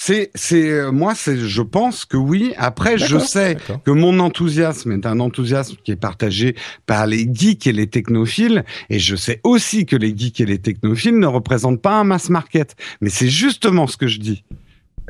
C'est, 0.06 0.30
c'est, 0.36 0.70
euh, 0.70 0.92
moi, 0.92 1.16
c'est, 1.16 1.36
je 1.36 1.62
pense 1.62 2.04
que 2.04 2.16
oui. 2.16 2.54
Après, 2.58 2.96
je 2.96 3.18
sais 3.18 3.56
que 3.84 3.90
mon 3.90 4.20
enthousiasme 4.20 4.92
est 4.92 5.04
un 5.04 5.18
enthousiasme 5.18 5.74
qui 5.82 5.90
est 5.90 5.96
partagé 5.96 6.54
par 6.86 7.08
les 7.08 7.28
geeks 7.28 7.66
et 7.66 7.72
les 7.72 7.88
technophiles, 7.88 8.64
et 8.88 9.00
je 9.00 9.16
sais 9.16 9.40
aussi 9.42 9.84
que 9.84 9.96
les 9.96 10.16
geeks 10.16 10.40
et 10.42 10.46
les 10.46 10.58
technophiles 10.58 11.18
ne 11.18 11.26
représentent 11.26 11.82
pas 11.82 11.98
un 11.98 12.04
mass 12.04 12.30
market. 12.30 12.76
Mais 13.00 13.10
c'est 13.10 13.28
justement 13.28 13.88
ce 13.88 13.96
que 13.96 14.06
je 14.06 14.20
dis. 14.20 14.44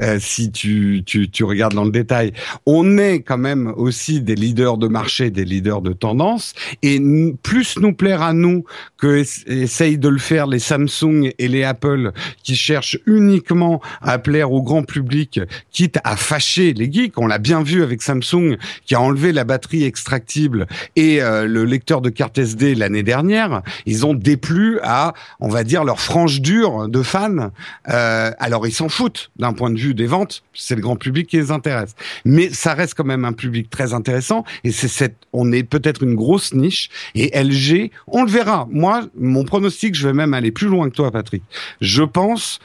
Euh, 0.01 0.19
si 0.21 0.51
tu, 0.51 1.03
tu, 1.05 1.31
tu 1.31 1.45
regardes 1.45 1.75
dans 1.75 1.85
le 1.85 1.91
détail. 1.91 2.33
On 2.67 2.99
est 2.99 3.21
quand 3.21 3.39
même 3.39 3.73
aussi 3.77 4.21
des 4.21 4.35
leaders 4.35 4.79
de 4.79 4.89
marché, 4.89 5.31
des 5.31 5.45
leaders 5.45 5.83
de 5.83 5.93
tendance, 5.93 6.55
et 6.83 7.01
plus 7.43 7.79
nous 7.79 7.93
plaire 7.93 8.23
à 8.23 8.33
nous 8.33 8.65
que 8.99 9.25
essayent 9.47 9.99
de 9.99 10.09
le 10.09 10.19
faire 10.19 10.47
les 10.47 10.59
Samsung 10.59 11.31
et 11.39 11.49
les 11.49 11.65
Apple 11.65 12.13
qui 12.43 12.57
cherchent 12.57 12.99
uniquement 13.07 13.81
à 14.03 14.19
plaire 14.19 14.53
au 14.53 14.63
grand 14.63 14.83
public, 14.83 15.41
quitte 15.71 15.99
à 16.05 16.17
fâcher 16.17 16.73
les 16.73 16.91
geeks. 16.91 17.19
On 17.19 17.27
l'a 17.27 17.39
bien 17.39 17.63
vu 17.63 17.83
avec 17.83 18.03
Samsung 18.03 18.57
qui 18.85 18.95
a 18.95 19.01
enlevé 19.01 19.33
la 19.33 19.45
batterie 19.45 19.85
extractible 19.85 20.67
et 20.97 21.23
euh, 21.23 21.47
le 21.47 21.65
lecteur 21.65 22.01
de 22.01 22.11
carte 22.11 22.39
SD 22.39 22.75
l'année 22.75 23.03
dernière. 23.03 23.63
Ils 23.87 24.07
ont 24.07 24.15
déplu 24.15 24.79
à, 24.83 25.15
on 25.41 25.49
va 25.49 25.65
dire, 25.65 25.85
leur 25.85 26.01
frange 26.01 26.41
dure 26.41 26.89
de 26.89 27.03
fans. 27.03 27.51
Euh, 27.89 28.31
alors 28.39 28.67
ils 28.67 28.73
s'en 28.73 28.89
foutent 28.89 29.31
d'un 29.37 29.53
point 29.53 29.71
de 29.71 29.79
vue 29.79 29.86
des 29.95 30.07
ventes, 30.07 30.43
c'est 30.55 30.75
le 30.75 30.81
grand 30.81 30.97
public 30.97 31.29
qui 31.29 31.37
les 31.37 31.51
intéresse. 31.51 31.95
Mais 32.25 32.51
ça 32.51 32.75
reste 32.75 32.95
quand 32.95 33.05
même 33.05 33.25
un 33.25 33.33
public 33.33 33.71
très 33.71 33.95
intéressant 33.95 34.45
et 34.65 34.73
c'est 34.73 34.89
cette, 34.89 35.17
on 35.33 35.53
est 35.53 35.63
peut-être 35.63 36.03
une 36.03 36.15
grosse 36.15 36.55
niche 36.55 36.89
et 37.15 37.31
LG, 37.39 37.91
on 38.07 38.25
le 38.25 38.31
verra. 38.31 38.67
Moi, 38.71 39.07
mon 39.17 39.45
pronostic, 39.45 39.95
je 39.95 40.09
vais 40.09 40.15
même 40.15 40.35
aller 40.35 40.51
plus 40.51 40.69
loin 40.69 40.89
que 40.89 40.95
toi, 40.95 41.11
Patrick. 41.11 41.43
Je 41.81 42.03
pense 42.03 42.61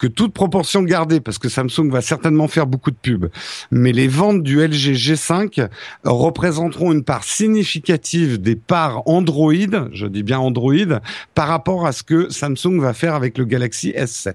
que 0.00 0.06
toute 0.06 0.32
proportion 0.32 0.82
gardée, 0.82 1.20
parce 1.20 1.38
que 1.38 1.48
Samsung 1.48 1.90
va 1.90 2.00
certainement 2.00 2.48
faire 2.48 2.66
beaucoup 2.66 2.90
de 2.90 2.96
pubs, 2.96 3.30
mais 3.70 3.92
les 3.92 4.08
ventes 4.08 4.42
du 4.42 4.58
LG 4.66 4.94
G5 4.94 5.68
représenteront 6.04 6.92
une 6.92 7.04
part 7.04 7.22
significative 7.22 8.40
des 8.40 8.56
parts 8.56 9.02
Android, 9.06 9.52
je 9.92 10.06
dis 10.06 10.22
bien 10.22 10.38
Android, 10.38 11.00
par 11.34 11.48
rapport 11.48 11.86
à 11.86 11.92
ce 11.92 12.02
que 12.02 12.30
Samsung 12.30 12.80
va 12.80 12.94
faire 12.94 13.14
avec 13.14 13.36
le 13.36 13.44
Galaxy 13.44 13.90
S7. 13.90 14.32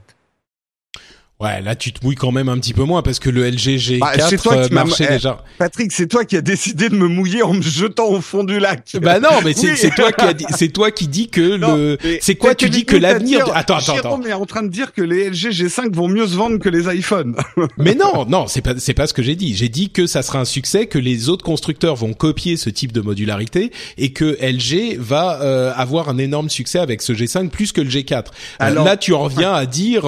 Ouais, 1.42 1.62
là 1.62 1.76
tu 1.76 1.92
te 1.92 2.02
mouilles 2.06 2.16
quand 2.16 2.32
même 2.32 2.48
un 2.48 2.58
petit 2.60 2.74
peu 2.74 2.86
moins 2.86 3.02
parce 3.02 3.20
que 3.20 3.30
le 3.30 3.46
LG 3.46 3.78
G4 3.78 4.00
bah, 4.00 4.38
toi 4.42 4.54
qui 4.56 4.72
euh, 4.72 4.74
marchait 4.74 5.06
eh, 5.10 5.14
déjà. 5.16 5.44
Patrick, 5.58 5.92
c'est 5.92 6.08
toi 6.08 6.24
qui 6.24 6.38
as 6.38 6.42
décidé 6.42 6.88
de 6.88 6.96
me 6.96 7.10
mouiller 7.10 7.44
en 7.44 7.54
me 7.54 7.62
jetant 7.62 8.08
au 8.08 8.22
fond 8.22 8.46
du 8.46 8.58
lac. 8.58 8.96
Bah 9.02 9.20
non, 9.20 9.42
mais 9.44 9.54
c'est 9.54 9.94
toi 9.94 10.14
qui 10.14 10.46
c'est 10.52 10.70
toi 10.70 10.92
qui 10.92 11.10
dis 11.10 11.28
que 11.28 11.42
le 11.42 11.98
c'est 12.22 12.36
quoi 12.36 12.56
tu 12.56 12.70
dis 12.70 12.86
que 12.86 12.96
l'avenir 12.96 13.46
Attends 13.54 13.76
attends 13.76 13.98
attends. 13.98 14.22
est 14.24 14.32
en 14.32 14.46
train 14.46 14.64
de 14.64 14.70
dire 14.70 14.94
que 14.94 15.02
les 15.02 15.30
LG 15.30 15.52
G5 15.52 15.94
vont 15.94 16.08
mieux 16.08 16.26
se 16.26 16.36
vendre 16.36 16.58
que 16.58 16.70
les 16.70 16.88
iPhones. 16.96 17.36
mais 17.78 17.96
non, 17.96 18.26
non, 18.30 18.48
c'est 18.48 18.62
pas 18.62 18.76
c'est 18.78 18.94
pas 18.94 19.06
ce 19.06 19.14
que 19.14 19.22
j'ai 19.22 19.36
dit. 19.36 19.56
J'ai 19.56 19.68
dit 19.70 19.90
que 19.90 20.08
ça 20.08 20.22
sera 20.22 20.40
un 20.40 20.46
succès 20.46 20.88
que 20.88 20.98
les 20.98 21.28
autres 21.28 21.44
constructeurs 21.44 21.98
vont 21.98 22.14
copier 22.14 22.56
ce 22.56 22.70
type 22.70 22.94
de 22.94 23.02
modularité 23.02 23.74
et 23.98 24.14
que 24.14 24.38
LG 24.42 24.98
va 25.00 25.42
euh, 25.42 25.74
avoir 25.76 26.08
un 26.08 26.18
énorme 26.18 26.50
succès 26.50 26.80
avec 26.80 27.02
ce 27.02 27.12
G5 27.12 27.50
plus 27.50 27.74
que 27.74 27.82
le 27.82 27.90
G4. 27.90 28.14
Euh, 28.14 28.22
Alors, 28.60 28.86
là 28.86 28.96
tu 28.96 29.14
en 29.14 29.24
reviens 29.24 29.52
à 29.52 29.66
dire 29.66 30.06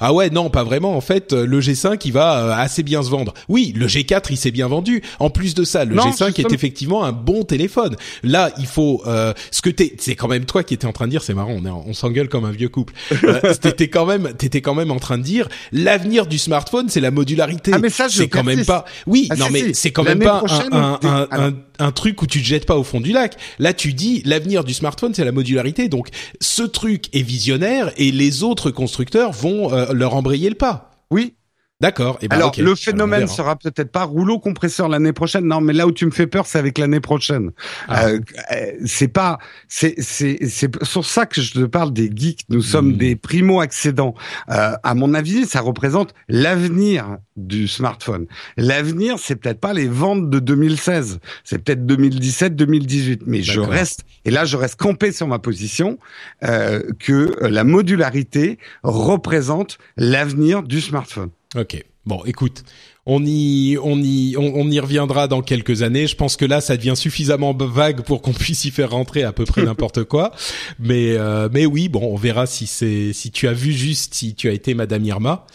ah 0.00 0.14
ouais, 0.14 0.30
non, 0.30 0.48
pas 0.48 0.64
vraiment 0.70 0.96
en 0.96 1.00
fait 1.00 1.32
le 1.32 1.60
G5 1.60 2.00
il 2.04 2.12
va 2.12 2.38
euh, 2.38 2.52
assez 2.52 2.84
bien 2.84 3.02
se 3.02 3.10
vendre. 3.10 3.34
Oui, 3.48 3.72
le 3.76 3.88
G4 3.88 4.26
il 4.30 4.36
s'est 4.36 4.52
bien 4.52 4.68
vendu. 4.68 5.02
En 5.18 5.28
plus 5.28 5.54
de 5.54 5.64
ça, 5.64 5.84
le 5.84 5.96
G5 5.96 6.40
est 6.40 6.52
effectivement 6.52 7.04
un 7.04 7.10
bon 7.10 7.42
téléphone. 7.42 7.96
Là, 8.22 8.52
il 8.56 8.66
faut 8.66 9.02
euh, 9.06 9.32
ce 9.50 9.62
que 9.62 9.70
t'es, 9.70 9.96
c'est 9.98 10.14
quand 10.14 10.28
même 10.28 10.44
toi 10.44 10.62
qui 10.62 10.74
étais 10.74 10.86
en 10.86 10.92
train 10.92 11.06
de 11.06 11.10
dire, 11.10 11.22
c'est 11.24 11.34
marrant, 11.34 11.56
on, 11.60 11.66
on 11.66 11.92
s'engueule 11.92 12.28
comme 12.28 12.44
un 12.44 12.52
vieux 12.52 12.68
couple. 12.68 12.94
Euh, 13.24 13.54
t'étais 13.54 13.88
quand 13.88 14.06
même, 14.06 14.32
t'étais 14.32 14.62
quand 14.62 14.74
même 14.74 14.90
en 14.90 14.98
train 14.98 15.18
de 15.18 15.22
dire, 15.22 15.48
l'avenir 15.72 16.26
du 16.26 16.38
smartphone 16.38 16.88
c'est 16.88 17.00
la 17.00 17.10
modularité. 17.10 17.72
Ah 17.74 17.78
mais 17.78 17.90
ça, 17.90 18.08
c'est 18.08 18.28
quand 18.28 18.42
même 18.42 18.64
pas. 18.64 18.86
Oui, 19.06 19.28
ah, 19.30 19.36
non 19.36 19.46
mais 19.52 19.74
c'est 19.74 19.90
quand 19.90 20.04
même 20.04 20.20
pas 20.20 20.42
un, 20.72 20.72
un, 20.72 20.98
un, 21.02 21.28
un, 21.30 21.52
truc 21.90 22.22
où 22.22 22.26
tu 22.26 22.40
te 22.40 22.46
jettes 22.46 22.66
pas 22.66 22.76
au 22.76 22.84
fond 22.84 23.00
du 23.00 23.12
lac. 23.12 23.36
Là, 23.58 23.72
tu 23.72 23.92
dis 23.92 24.22
l'avenir 24.24 24.64
du 24.64 24.74
smartphone 24.74 25.14
c'est 25.14 25.24
la 25.24 25.32
modularité. 25.32 25.88
Donc 25.88 26.08
ce 26.40 26.62
truc 26.62 27.14
est 27.14 27.22
visionnaire 27.22 27.92
et 27.96 28.12
les 28.12 28.42
autres 28.42 28.70
constructeurs 28.70 29.32
vont 29.32 29.70
leur 29.92 30.14
embrayer 30.14 30.48
le 30.48 30.56
pas. 30.56 30.90
Oui. 31.10 31.34
D'accord. 31.80 32.18
Eh 32.20 32.28
ben, 32.28 32.36
Alors 32.36 32.52
le 32.58 32.74
phénomène 32.74 33.26
sera 33.26 33.56
peut-être 33.56 33.90
pas 33.90 34.04
rouleau 34.04 34.38
compresseur 34.38 34.88
l'année 34.88 35.12
prochaine. 35.12 35.46
Non, 35.46 35.60
mais 35.60 35.72
là 35.72 35.86
où 35.86 35.92
tu 35.92 36.04
me 36.04 36.10
fais 36.10 36.26
peur, 36.26 36.46
c'est 36.46 36.58
avec 36.58 36.76
l'année 36.76 37.00
prochaine. 37.00 37.52
Ah. 37.88 38.06
Euh, 38.06 38.20
euh, 38.52 38.72
c'est 38.84 39.08
pas, 39.08 39.38
c'est 39.68 39.94
c'est 39.98 40.38
c'est 40.46 40.84
sur 40.84 41.04
ça 41.04 41.24
que 41.24 41.40
je 41.40 41.52
te 41.52 41.64
parle 41.64 41.92
des 41.92 42.10
geeks. 42.14 42.42
Nous 42.50 42.60
sommes 42.60 42.92
hmm. 42.92 42.96
des 42.98 43.16
primo 43.16 43.60
accédants. 43.60 44.14
Euh, 44.50 44.72
à 44.82 44.94
mon 44.94 45.14
avis, 45.14 45.46
ça 45.46 45.60
représente 45.60 46.14
l'avenir 46.28 47.16
du 47.36 47.66
smartphone. 47.66 48.26
L'avenir, 48.58 49.16
c'est 49.18 49.36
peut-être 49.36 49.60
pas 49.60 49.72
les 49.72 49.88
ventes 49.88 50.28
de 50.28 50.38
2016. 50.38 51.20
C'est 51.44 51.58
peut-être 51.58 51.86
2017, 51.86 52.56
2018. 52.56 53.22
Mais 53.26 53.42
je 53.42 53.60
reste 53.60 54.04
et 54.24 54.30
là, 54.30 54.44
je 54.44 54.56
reste 54.56 54.76
campé 54.76 55.12
sur 55.12 55.26
ma 55.26 55.38
position 55.38 55.98
euh, 56.44 56.82
que 56.98 57.34
la 57.40 57.64
modularité 57.64 58.58
représente 58.82 59.78
l'avenir 59.96 60.62
du 60.62 60.80
smartphone. 60.80 61.30
Ok. 61.56 61.84
Bon, 62.06 62.24
écoute, 62.24 62.64
on 63.06 63.24
y, 63.24 63.78
on 63.82 63.98
y, 63.98 64.36
on, 64.36 64.70
y 64.70 64.78
reviendra 64.78 65.26
dans 65.26 65.40
quelques 65.40 65.82
années. 65.82 66.06
Je 66.06 66.16
pense 66.16 66.36
que 66.36 66.44
là, 66.44 66.60
ça 66.60 66.76
devient 66.76 66.94
suffisamment 66.96 67.54
vague 67.54 68.02
pour 68.02 68.20
qu'on 68.20 68.32
puisse 68.34 68.64
y 68.64 68.70
faire 68.70 68.90
rentrer 68.90 69.22
à 69.22 69.32
peu 69.32 69.44
près 69.44 69.62
n'importe 69.62 70.04
quoi. 70.04 70.32
Mais, 70.78 71.12
euh, 71.16 71.48
mais 71.52 71.66
oui, 71.66 71.88
bon, 71.88 72.12
on 72.12 72.16
verra 72.16 72.46
si 72.46 72.66
c'est, 72.66 73.12
si 73.12 73.30
tu 73.30 73.48
as 73.48 73.52
vu 73.52 73.72
juste, 73.72 74.14
si 74.14 74.34
tu 74.34 74.48
as 74.48 74.52
été 74.52 74.74
Madame 74.74 75.04
Irma. 75.04 75.46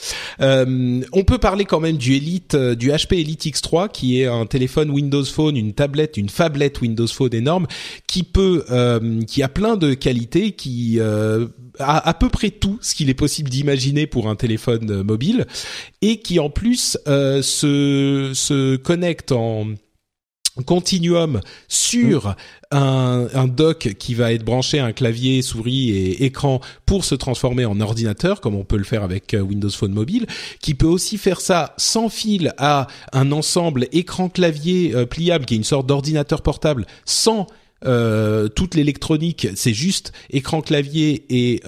Euh, 0.42 1.02
on 1.14 1.24
peut 1.24 1.38
parler 1.38 1.66
quand 1.66 1.80
même 1.80 1.98
du 1.98 2.16
Elite, 2.16 2.56
euh, 2.56 2.76
du 2.76 2.90
HP 2.90 3.20
Elite 3.20 3.46
X3, 3.46 3.92
qui 3.92 4.22
est 4.22 4.26
un 4.26 4.46
téléphone 4.46 4.90
Windows 4.90 5.26
Phone, 5.26 5.56
une 5.56 5.74
tablette, 5.74 6.18
une 6.18 6.30
phablette 6.30 6.82
Windows 6.82 7.08
Phone 7.08 7.34
énorme, 7.34 7.68
qui 8.08 8.24
peut, 8.24 8.66
qui 9.28 9.44
a 9.44 9.50
plein 9.50 9.76
de 9.78 9.94
qualités, 9.94 10.52
qui 10.54 11.00
a 11.00 12.08
à 12.08 12.14
peu 12.14 12.30
près 12.30 12.50
tout 12.50 12.78
ce 12.82 12.96
qu'il 12.96 13.10
est 13.10 13.16
possible 13.16 13.50
d'imaginer 13.50 14.08
pour 14.08 14.30
un 14.30 14.36
téléphone 14.36 15.04
mobile, 15.04 15.46
et 16.02 16.18
qui 16.18 16.40
en 16.40 16.50
plus 16.50 16.98
se, 17.42 18.32
se 18.34 18.76
connecte 18.78 19.32
en 19.32 19.68
continuum 20.64 21.42
sur 21.68 22.36
un, 22.72 23.28
un, 23.34 23.48
dock 23.48 23.96
qui 24.00 24.14
va 24.14 24.32
être 24.32 24.44
branché 24.44 24.80
à 24.80 24.86
un 24.86 24.94
clavier, 24.94 25.42
souris 25.42 25.90
et 25.90 26.26
écran 26.26 26.62
pour 26.86 27.04
se 27.04 27.16
transformer 27.16 27.66
en 27.66 27.80
ordinateur, 27.82 28.42
comme 28.42 28.56
on 28.56 28.64
peut 28.64 28.78
le 28.78 28.84
faire 28.84 29.04
avec 29.04 29.34
euh, 29.34 29.42
Windows 29.42 29.70
Phone 29.70 29.92
mobile, 29.92 30.26
qui 30.62 30.74
peut 30.74 30.88
aussi 30.88 31.18
faire 31.18 31.42
ça 31.42 31.74
sans 31.78 32.10
fil 32.10 32.54
à 32.58 32.88
un 33.12 33.32
ensemble 33.32 33.88
écran-clavier 33.92 34.96
euh, 34.96 35.06
pliable, 35.06 35.46
qui 35.46 35.56
est 35.56 35.58
une 35.58 35.64
sorte 35.64 35.88
d'ordinateur 35.88 36.42
portable, 36.42 36.86
sans 37.04 37.48
euh, 37.86 38.48
toute 38.48 38.76
l'électronique, 38.76 39.50
c'est 39.56 39.74
juste 39.74 40.14
écran 40.30 40.62
clavier 40.62 41.26
et 41.30 41.62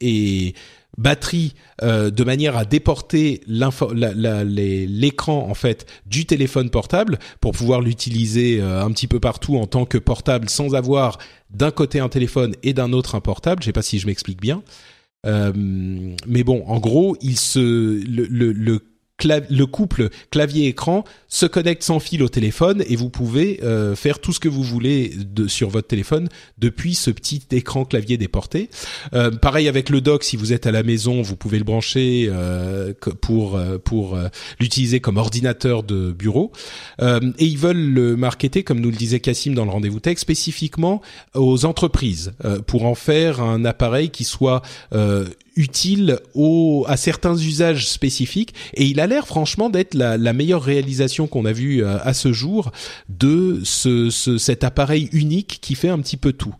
et 0.00 0.54
batterie 0.98 1.54
euh, 1.82 2.10
de 2.10 2.24
manière 2.24 2.56
à 2.56 2.64
déporter 2.64 3.42
l'écran 3.46 5.48
en 5.48 5.54
fait 5.54 5.86
du 6.06 6.26
téléphone 6.26 6.70
portable 6.70 7.18
pour 7.40 7.52
pouvoir 7.52 7.80
l'utiliser 7.80 8.60
euh, 8.60 8.84
un 8.84 8.90
petit 8.90 9.06
peu 9.06 9.20
partout 9.20 9.56
en 9.56 9.66
tant 9.66 9.84
que 9.84 9.98
portable 9.98 10.48
sans 10.48 10.74
avoir 10.74 11.18
d'un 11.50 11.70
côté 11.70 12.00
un 12.00 12.08
téléphone 12.08 12.54
et 12.62 12.72
d'un 12.72 12.92
autre 12.92 13.14
un 13.14 13.20
portable. 13.20 13.62
Je 13.62 13.66
sais 13.66 13.72
pas 13.72 13.82
si 13.82 13.98
je 13.98 14.06
m'explique 14.06 14.40
bien. 14.40 14.62
Euh, 15.26 15.52
mais 16.26 16.44
bon, 16.44 16.64
en 16.66 16.78
gros, 16.78 17.16
il 17.20 17.36
se 17.36 17.58
le, 17.58 18.26
le, 18.26 18.52
le 18.52 18.80
le 19.24 19.64
couple 19.64 20.10
clavier-écran 20.30 21.04
se 21.28 21.46
connecte 21.46 21.82
sans 21.82 22.00
fil 22.00 22.22
au 22.22 22.28
téléphone 22.28 22.84
et 22.86 22.96
vous 22.96 23.08
pouvez 23.08 23.60
euh, 23.62 23.96
faire 23.96 24.18
tout 24.18 24.32
ce 24.32 24.40
que 24.40 24.48
vous 24.48 24.62
voulez 24.62 25.12
de, 25.16 25.48
sur 25.48 25.70
votre 25.70 25.88
téléphone 25.88 26.28
depuis 26.58 26.94
ce 26.94 27.10
petit 27.10 27.42
écran 27.52 27.84
clavier 27.84 28.18
déporté. 28.18 28.68
Euh, 29.14 29.30
pareil 29.30 29.68
avec 29.68 29.88
le 29.88 30.00
dock, 30.00 30.22
si 30.22 30.36
vous 30.36 30.52
êtes 30.52 30.66
à 30.66 30.70
la 30.70 30.82
maison, 30.82 31.22
vous 31.22 31.36
pouvez 31.36 31.58
le 31.58 31.64
brancher 31.64 32.28
euh, 32.30 32.92
pour 33.22 33.58
pour 33.84 34.18
l'utiliser 34.60 35.00
comme 35.00 35.16
ordinateur 35.16 35.82
de 35.82 36.12
bureau. 36.12 36.52
et 37.00 37.44
ils 37.44 37.58
veulent 37.58 37.92
le 37.92 38.16
marketer, 38.16 38.62
comme 38.62 38.80
nous 38.80 38.90
le 38.90 38.96
disait 38.96 39.20
Cassim 39.20 39.54
dans 39.54 39.64
le 39.64 39.70
rendez-vous 39.70 40.00
tech, 40.00 40.18
spécifiquement 40.18 41.00
aux 41.34 41.64
entreprises 41.64 42.32
pour 42.66 42.84
en 42.84 42.94
faire 42.94 43.40
un 43.40 43.64
appareil 43.64 44.10
qui 44.10 44.24
soit 44.24 44.62
utile 45.56 46.18
au, 46.34 46.84
à 46.86 46.96
certains 46.96 47.36
usages 47.36 47.88
spécifiques 47.88 48.54
et 48.74 48.84
il 48.84 49.00
a 49.00 49.05
l'air 49.06 49.26
franchement 49.26 49.70
d'être 49.70 49.94
la, 49.94 50.16
la, 50.16 50.32
meilleure 50.32 50.62
réalisation 50.62 51.26
qu'on 51.26 51.44
a 51.44 51.52
vue 51.52 51.84
à, 51.84 51.88
euh, 51.88 51.98
à, 52.02 52.14
ce 52.14 52.32
jour 52.32 52.72
de 53.08 53.60
ce, 53.64 54.10
ce, 54.10 54.38
cet 54.38 54.64
appareil 54.64 55.08
unique 55.12 55.58
qui 55.60 55.74
fait 55.74 55.88
un 55.88 56.00
petit 56.00 56.16
peu 56.16 56.32
tout. 56.32 56.54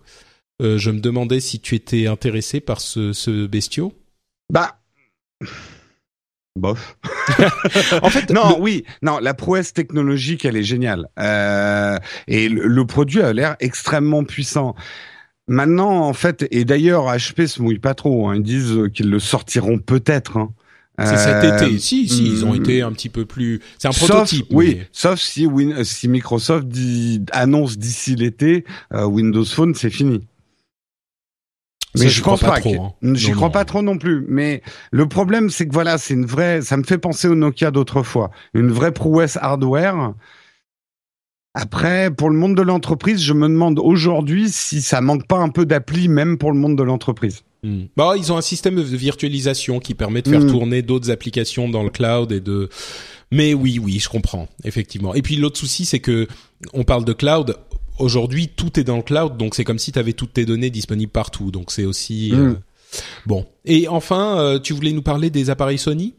Euh, 0.62 0.78
je 0.78 0.90
me 0.90 1.00
demandais 1.00 1.40
si 1.40 1.60
tu 1.60 1.74
étais 1.74 2.06
intéressé 2.06 2.60
par 2.60 2.80
ce, 2.80 3.12
ce 3.12 3.46
bestiau. 3.46 3.92
Bah. 4.50 4.80
Bof. 6.56 6.96
en 8.02 8.08
fait, 8.08 8.30
non, 8.30 8.56
oui, 8.60 8.84
non, 9.02 9.18
la 9.18 9.34
prouesse 9.34 9.74
technologique, 9.74 10.46
elle 10.46 10.56
est 10.56 10.62
géniale, 10.62 11.06
euh, 11.18 11.98
et 12.28 12.48
le, 12.48 12.66
le, 12.66 12.86
produit 12.86 13.20
a 13.20 13.34
l'air 13.34 13.56
extrêmement 13.60 14.24
puissant. 14.24 14.74
Maintenant, 15.48 16.00
en 16.00 16.12
fait, 16.12 16.46
et 16.50 16.64
d'ailleurs, 16.64 17.06
HP 17.06 17.46
se 17.46 17.62
mouille 17.62 17.78
pas 17.78 17.94
trop. 17.94 18.28
Hein, 18.28 18.36
ils 18.36 18.42
disent 18.42 18.78
qu'ils 18.94 19.10
le 19.10 19.18
sortiront 19.20 19.78
peut-être. 19.78 20.38
Hein. 20.38 20.52
C'est 20.98 21.16
cet 21.16 21.44
euh, 21.44 21.56
été. 21.56 21.78
Si, 21.78 22.08
si, 22.08 22.24
ils 22.26 22.44
ont 22.44 22.52
hmm. 22.52 22.62
été 22.62 22.82
un 22.82 22.92
petit 22.92 23.10
peu 23.10 23.26
plus. 23.26 23.60
C'est 23.78 23.88
un 23.88 23.90
prototype. 23.90 24.46
Oui, 24.50 24.80
sauf 24.92 25.20
si, 25.20 25.46
Win 25.46 25.84
si 25.84 26.08
Microsoft 26.08 26.66
dit, 26.66 27.22
annonce 27.32 27.76
d'ici 27.76 28.16
l'été, 28.16 28.64
euh, 28.94 29.04
Windows 29.04 29.44
Phone, 29.44 29.74
c'est 29.74 29.90
fini. 29.90 30.26
Mais 31.98 32.08
je 32.08 32.22
pense 32.22 32.40
pas, 32.40 32.60
trop. 32.60 32.82
Hein. 32.82 33.14
J'y 33.14 33.32
crois 33.32 33.50
pas 33.50 33.64
trop 33.64 33.82
non 33.82 33.98
plus. 33.98 34.24
Mais 34.28 34.62
le 34.90 35.06
problème, 35.06 35.50
c'est 35.50 35.66
que 35.66 35.72
voilà, 35.72 35.98
c'est 35.98 36.14
une 36.14 36.26
vraie. 36.26 36.62
Ça 36.62 36.76
me 36.76 36.82
fait 36.82 36.98
penser 36.98 37.28
au 37.28 37.34
Nokia 37.34 37.70
d'autrefois, 37.70 38.30
une 38.54 38.70
vraie 38.70 38.92
prouesse 38.92 39.38
hardware. 39.40 40.14
Après, 41.54 42.10
pour 42.10 42.28
le 42.28 42.36
monde 42.36 42.54
de 42.54 42.62
l'entreprise, 42.62 43.22
je 43.22 43.32
me 43.32 43.48
demande 43.48 43.78
aujourd'hui 43.78 44.50
si 44.50 44.82
ça 44.82 45.00
manque 45.00 45.26
pas 45.26 45.38
un 45.38 45.48
peu 45.48 45.64
d'appli, 45.64 46.08
même 46.08 46.36
pour 46.36 46.52
le 46.52 46.58
monde 46.58 46.76
de 46.76 46.82
l'entreprise. 46.82 47.44
Hmm. 47.66 47.86
Bah, 47.96 48.14
ils 48.16 48.32
ont 48.32 48.36
un 48.36 48.42
système 48.42 48.76
de 48.76 48.82
virtualisation 48.82 49.80
qui 49.80 49.94
permet 49.94 50.22
de 50.22 50.28
faire 50.28 50.40
hmm. 50.40 50.50
tourner 50.50 50.82
d'autres 50.82 51.10
applications 51.10 51.68
dans 51.68 51.82
le 51.82 51.90
cloud 51.90 52.30
et 52.30 52.40
de. 52.40 52.68
Mais 53.32 53.54
oui, 53.54 53.80
oui, 53.82 53.98
je 53.98 54.08
comprends 54.08 54.46
effectivement. 54.62 55.14
Et 55.14 55.22
puis 55.22 55.34
l'autre 55.34 55.58
souci, 55.58 55.84
c'est 55.84 55.98
que 55.98 56.28
on 56.74 56.84
parle 56.84 57.04
de 57.04 57.12
cloud. 57.12 57.56
Aujourd'hui, 57.98 58.48
tout 58.48 58.78
est 58.78 58.84
dans 58.84 58.98
le 58.98 59.02
cloud, 59.02 59.36
donc 59.36 59.56
c'est 59.56 59.64
comme 59.64 59.80
si 59.80 59.90
tu 59.90 59.98
avais 59.98 60.12
toutes 60.12 60.34
tes 60.34 60.44
données 60.44 60.70
disponibles 60.70 61.10
partout. 61.10 61.50
Donc 61.50 61.72
c'est 61.72 61.84
aussi 61.84 62.30
hmm. 62.32 62.38
euh, 62.38 62.54
bon. 63.26 63.46
Et 63.64 63.88
enfin, 63.88 64.38
euh, 64.38 64.58
tu 64.60 64.72
voulais 64.72 64.92
nous 64.92 65.02
parler 65.02 65.30
des 65.30 65.50
appareils 65.50 65.78
Sony? 65.78 66.14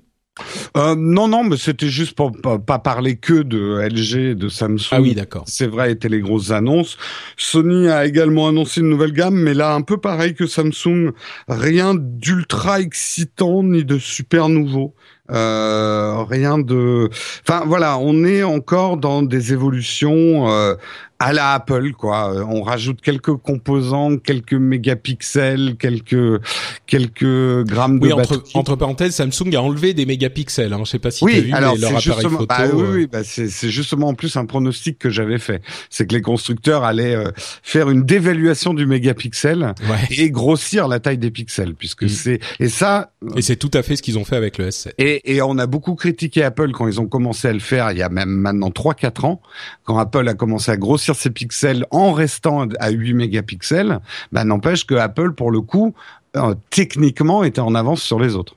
Euh, 0.75 0.95
non, 0.95 1.27
non, 1.27 1.43
mais 1.43 1.57
c'était 1.57 1.87
juste 1.87 2.15
pour 2.15 2.31
pas, 2.31 2.79
parler 2.79 3.17
que 3.17 3.41
de 3.41 3.79
LG, 3.79 4.35
de 4.35 4.49
Samsung. 4.49 4.89
Ah 4.91 5.01
oui, 5.01 5.15
d'accord. 5.15 5.43
C'est 5.47 5.67
vrai, 5.67 5.91
étaient 5.91 6.09
les 6.09 6.21
grosses 6.21 6.51
annonces. 6.51 6.97
Sony 7.37 7.87
a 7.87 8.05
également 8.05 8.47
annoncé 8.47 8.81
une 8.81 8.89
nouvelle 8.89 9.13
gamme, 9.13 9.35
mais 9.35 9.53
là, 9.53 9.73
un 9.73 9.81
peu 9.81 9.97
pareil 9.97 10.33
que 10.33 10.45
Samsung, 10.45 11.11
rien 11.47 11.95
d'ultra 11.95 12.79
excitant 12.79 13.63
ni 13.63 13.83
de 13.83 13.97
super 13.97 14.49
nouveau. 14.49 14.93
Euh, 15.29 16.23
rien 16.23 16.57
de. 16.57 17.09
Enfin 17.47 17.63
voilà, 17.65 17.97
on 17.97 18.23
est 18.23 18.43
encore 18.43 18.97
dans 18.97 19.21
des 19.21 19.53
évolutions 19.53 20.49
euh, 20.49 20.75
à 21.19 21.33
la 21.33 21.53
Apple, 21.53 21.93
quoi. 21.93 22.33
Euh, 22.33 22.45
on 22.47 22.61
rajoute 22.61 23.01
quelques 23.01 23.35
composants, 23.35 24.17
quelques 24.17 24.53
mégapixels, 24.53 25.75
quelques 25.77 26.41
quelques 26.85 27.63
grammes 27.65 27.99
de 27.99 28.11
entre, 28.11 28.43
entre 28.53 28.75
parenthèses, 28.75 29.15
Samsung 29.15 29.55
a 29.55 29.61
enlevé 29.61 29.93
des 29.93 30.05
mégapixels. 30.05 30.73
Hein. 30.73 30.81
Je 30.85 30.91
sais 30.91 30.99
pas 30.99 31.11
si 31.11 31.23
oui, 31.23 31.33
tu 31.33 31.37
as 31.39 31.41
vu, 31.41 31.51
mais 31.51 31.59
leur 31.59 31.97
appareil 31.97 32.29
photo. 32.29 32.45
Bah, 32.45 32.57
oui, 32.71 32.81
euh, 32.81 32.93
oui 32.93 33.07
bah, 33.11 33.23
c'est 33.23 33.69
justement 33.69 34.09
en 34.09 34.13
plus 34.13 34.35
un 34.37 34.45
pronostic 34.45 34.99
que 34.99 35.09
j'avais 35.09 35.39
fait. 35.39 35.61
C'est 35.89 36.07
que 36.07 36.13
les 36.13 36.21
constructeurs 36.21 36.83
allaient 36.83 37.15
euh, 37.15 37.31
faire 37.63 37.89
une 37.89 38.03
dévaluation 38.03 38.73
du 38.73 38.85
mégapixel 38.85 39.73
et 40.11 40.29
grossir 40.29 40.87
la 40.87 40.99
taille 40.99 41.17
des 41.17 41.31
pixels, 41.31 41.73
puisque 41.73 42.03
mm. 42.03 42.09
c'est 42.09 42.39
et 42.59 42.69
ça. 42.69 43.11
Et 43.35 43.41
c'est 43.41 43.55
tout 43.55 43.71
à 43.73 43.81
fait 43.81 43.95
ce 43.95 44.03
qu'ils 44.03 44.19
ont 44.19 44.25
fait 44.25 44.35
avec 44.35 44.57
le 44.59 44.69
S7. 44.69 44.91
Et, 44.99 45.16
et 45.25 45.41
on 45.41 45.57
a 45.57 45.67
beaucoup 45.67 45.95
critiqué 45.95 46.43
Apple 46.43 46.71
quand 46.71 46.87
ils 46.87 46.99
ont 46.99 47.07
commencé 47.07 47.47
à 47.47 47.53
le 47.53 47.59
faire 47.59 47.91
il 47.91 47.97
y 47.97 48.01
a 48.01 48.09
même 48.09 48.29
maintenant 48.29 48.69
3-4 48.69 49.25
ans, 49.25 49.41
quand 49.83 49.97
Apple 49.97 50.27
a 50.27 50.33
commencé 50.33 50.71
à 50.71 50.77
grossir 50.77 51.15
ses 51.15 51.29
pixels 51.29 51.85
en 51.91 52.11
restant 52.11 52.67
à 52.79 52.89
8 52.89 53.13
mégapixels, 53.13 53.99
bah, 54.31 54.43
n'empêche 54.43 54.85
que 54.85 54.95
Apple, 54.95 55.33
pour 55.33 55.51
le 55.51 55.61
coup, 55.61 55.93
euh, 56.35 56.55
techniquement, 56.69 57.43
était 57.43 57.61
en 57.61 57.75
avance 57.75 58.01
sur 58.01 58.19
les 58.19 58.35
autres. 58.35 58.55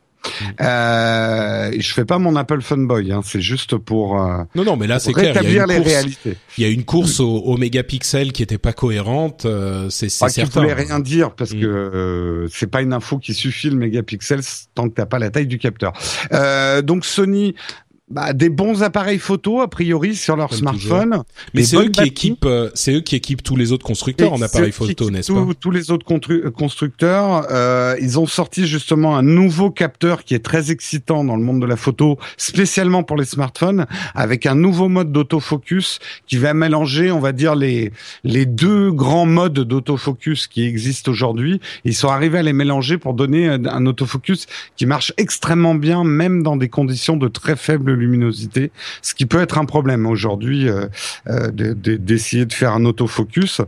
Euh, 0.60 1.72
je 1.78 1.92
fais 1.92 2.04
pas 2.04 2.18
mon 2.18 2.36
Apple 2.36 2.60
fanboy, 2.60 3.12
hein, 3.12 3.20
c'est 3.24 3.40
juste 3.40 3.76
pour 3.76 4.20
euh, 4.20 4.42
non 4.54 4.64
non 4.64 4.76
mais 4.76 4.86
là 4.86 4.98
c'est 4.98 5.12
clair, 5.12 5.36
il 5.42 5.52
y 5.52 5.58
a 5.58 5.66
les 5.66 5.78
réalités. 5.78 6.36
Il 6.58 6.64
y 6.64 6.66
a 6.66 6.70
une 6.70 6.84
course 6.84 7.20
au, 7.20 7.56
mégapixel 7.56 8.32
qui 8.32 8.42
était 8.42 8.58
pas 8.58 8.72
cohérente, 8.72 9.44
euh, 9.44 9.88
c'est 9.90 10.08
c'est 10.08 10.24
ah, 10.24 10.28
certain. 10.28 10.60
voulait 10.60 10.74
rien 10.74 11.00
dire 11.00 11.32
parce 11.32 11.52
mm. 11.52 11.60
que 11.60 11.66
euh, 11.66 12.48
c'est 12.48 12.70
pas 12.70 12.82
une 12.82 12.92
info 12.92 13.18
qui 13.18 13.34
suffit 13.34 13.70
le 13.70 13.76
mégapixel 13.76 14.40
tant 14.74 14.88
que 14.88 14.94
t'as 14.94 15.06
pas 15.06 15.18
la 15.18 15.30
taille 15.30 15.46
du 15.46 15.58
capteur. 15.58 15.92
donc 16.82 17.04
Sony 17.04 17.54
bah, 18.10 18.32
des 18.32 18.48
bons 18.48 18.82
appareils 18.82 19.20
photo 19.20 19.60
a 19.60 19.70
priori 19.70 20.16
sur 20.16 20.34
leur 20.34 20.52
smartphone. 20.52 21.22
Mais 21.54 21.62
c'est 21.62 21.76
eux 21.76 21.88
qui 21.88 22.02
équipent, 22.02 22.44
euh, 22.44 22.68
c'est 22.74 22.94
eux 22.94 23.00
qui 23.00 23.14
équipent 23.14 23.42
tous 23.42 23.54
les 23.54 23.70
autres 23.70 23.86
constructeurs 23.86 24.32
en 24.32 24.42
appareils 24.42 24.72
photo, 24.72 25.10
n'est-ce 25.10 25.32
pas 25.32 25.46
Tous 25.60 25.70
les 25.70 25.92
autres 25.92 26.06
euh, 26.30 26.50
constructeurs, 26.50 27.46
euh, 27.50 27.94
ils 28.00 28.18
ont 28.18 28.26
sorti 28.26 28.66
justement 28.66 29.16
un 29.16 29.22
nouveau 29.22 29.70
capteur 29.70 30.24
qui 30.24 30.34
est 30.34 30.44
très 30.44 30.72
excitant 30.72 31.22
dans 31.22 31.36
le 31.36 31.42
monde 31.42 31.60
de 31.60 31.66
la 31.66 31.76
photo, 31.76 32.18
spécialement 32.36 33.04
pour 33.04 33.16
les 33.16 33.24
smartphones, 33.24 33.86
avec 34.16 34.44
un 34.44 34.56
nouveau 34.56 34.88
mode 34.88 35.12
d'autofocus 35.12 36.00
qui 36.26 36.36
va 36.36 36.52
mélanger, 36.52 37.12
on 37.12 37.20
va 37.20 37.30
dire 37.30 37.54
les 37.54 37.92
les 38.24 38.44
deux 38.44 38.90
grands 38.90 39.26
modes 39.26 39.60
d'autofocus 39.60 40.48
qui 40.48 40.64
existent 40.64 41.12
aujourd'hui. 41.12 41.60
Ils 41.84 41.94
sont 41.94 42.08
arrivés 42.08 42.38
à 42.38 42.42
les 42.42 42.52
mélanger 42.52 42.98
pour 42.98 43.14
donner 43.14 43.48
un 43.48 43.86
autofocus 43.86 44.46
qui 44.76 44.86
marche 44.86 45.12
extrêmement 45.16 45.76
bien, 45.76 46.02
même 46.02 46.42
dans 46.42 46.56
des 46.56 46.68
conditions 46.68 47.16
de 47.16 47.28
très 47.28 47.54
faible 47.54 47.99
luminosité, 48.00 48.72
ce 49.02 49.14
qui 49.14 49.26
peut 49.26 49.40
être 49.40 49.58
un 49.58 49.64
problème 49.64 50.06
aujourd'hui 50.06 50.68
euh, 50.68 50.86
euh, 51.28 51.50
d'essayer 51.52 52.46
de 52.46 52.52
faire 52.52 52.72
un 52.72 52.84
autofocus. 52.84 53.60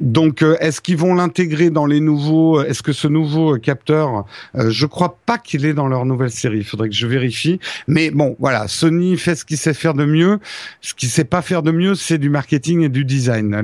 Donc, 0.00 0.42
euh, 0.42 0.56
est-ce 0.60 0.80
qu'ils 0.80 0.96
vont 0.96 1.14
l'intégrer 1.14 1.70
dans 1.70 1.86
les 1.86 1.98
nouveaux 1.98 2.62
Est-ce 2.62 2.84
que 2.84 2.92
ce 2.92 3.08
nouveau 3.08 3.58
capteur, 3.58 4.26
je 4.54 4.86
crois 4.86 5.18
pas 5.26 5.38
qu'il 5.38 5.64
est 5.64 5.74
dans 5.74 5.88
leur 5.88 6.04
nouvelle 6.04 6.30
série. 6.30 6.58
Il 6.58 6.64
faudrait 6.64 6.88
que 6.88 6.94
je 6.94 7.06
vérifie. 7.08 7.58
Mais 7.88 8.10
bon, 8.12 8.36
voilà, 8.38 8.68
Sony 8.68 9.16
fait 9.16 9.34
ce 9.34 9.44
qu'il 9.44 9.56
sait 9.56 9.74
faire 9.74 9.94
de 9.94 10.04
mieux. 10.04 10.38
Ce 10.80 10.94
qu'il 10.94 11.08
sait 11.08 11.24
pas 11.24 11.42
faire 11.42 11.64
de 11.64 11.72
mieux, 11.72 11.96
c'est 11.96 12.18
du 12.18 12.30
marketing 12.30 12.82
et 12.82 12.88
du 12.88 13.04
design. 13.04 13.56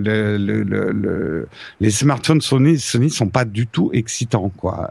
les 1.80 1.90
smartphones 1.90 2.40
Sony, 2.40 2.80
Sony 2.80 3.10
sont 3.10 3.28
pas 3.28 3.44
du 3.44 3.68
tout 3.68 3.90
excitants, 3.92 4.50
quoi. 4.56 4.90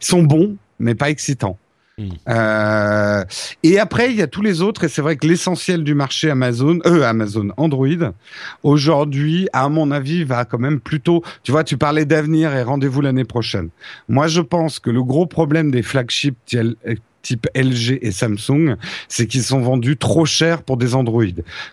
ils 0.00 0.06
sont 0.06 0.22
bons, 0.22 0.56
mais 0.78 0.94
pas 0.94 1.08
excitants. 1.08 1.58
Hmm. 2.02 2.08
Euh, 2.28 3.24
et 3.62 3.78
après, 3.78 4.10
il 4.10 4.16
y 4.16 4.22
a 4.22 4.26
tous 4.26 4.42
les 4.42 4.62
autres, 4.62 4.84
et 4.84 4.88
c'est 4.88 5.02
vrai 5.02 5.16
que 5.16 5.26
l'essentiel 5.26 5.84
du 5.84 5.94
marché 5.94 6.30
Amazon, 6.30 6.78
euh, 6.86 7.02
Amazon 7.02 7.48
Android, 7.56 8.12
aujourd'hui, 8.62 9.48
à 9.52 9.68
mon 9.68 9.90
avis, 9.90 10.24
va 10.24 10.44
quand 10.44 10.58
même 10.58 10.80
plutôt. 10.80 11.22
Tu 11.42 11.52
vois, 11.52 11.64
tu 11.64 11.76
parlais 11.76 12.04
d'avenir 12.04 12.54
et 12.54 12.62
rendez-vous 12.62 13.00
l'année 13.00 13.24
prochaine. 13.24 13.68
Moi, 14.08 14.26
je 14.28 14.40
pense 14.40 14.78
que 14.78 14.90
le 14.90 15.02
gros 15.02 15.26
problème 15.26 15.70
des 15.70 15.82
flagships 15.82 16.36
type 17.22 17.46
LG 17.54 17.98
et 18.02 18.10
Samsung, 18.10 18.76
c'est 19.08 19.26
qu'ils 19.26 19.44
sont 19.44 19.60
vendus 19.60 19.96
trop 19.96 20.26
cher 20.26 20.62
pour 20.62 20.76
des 20.76 20.94
Android. 20.94 21.24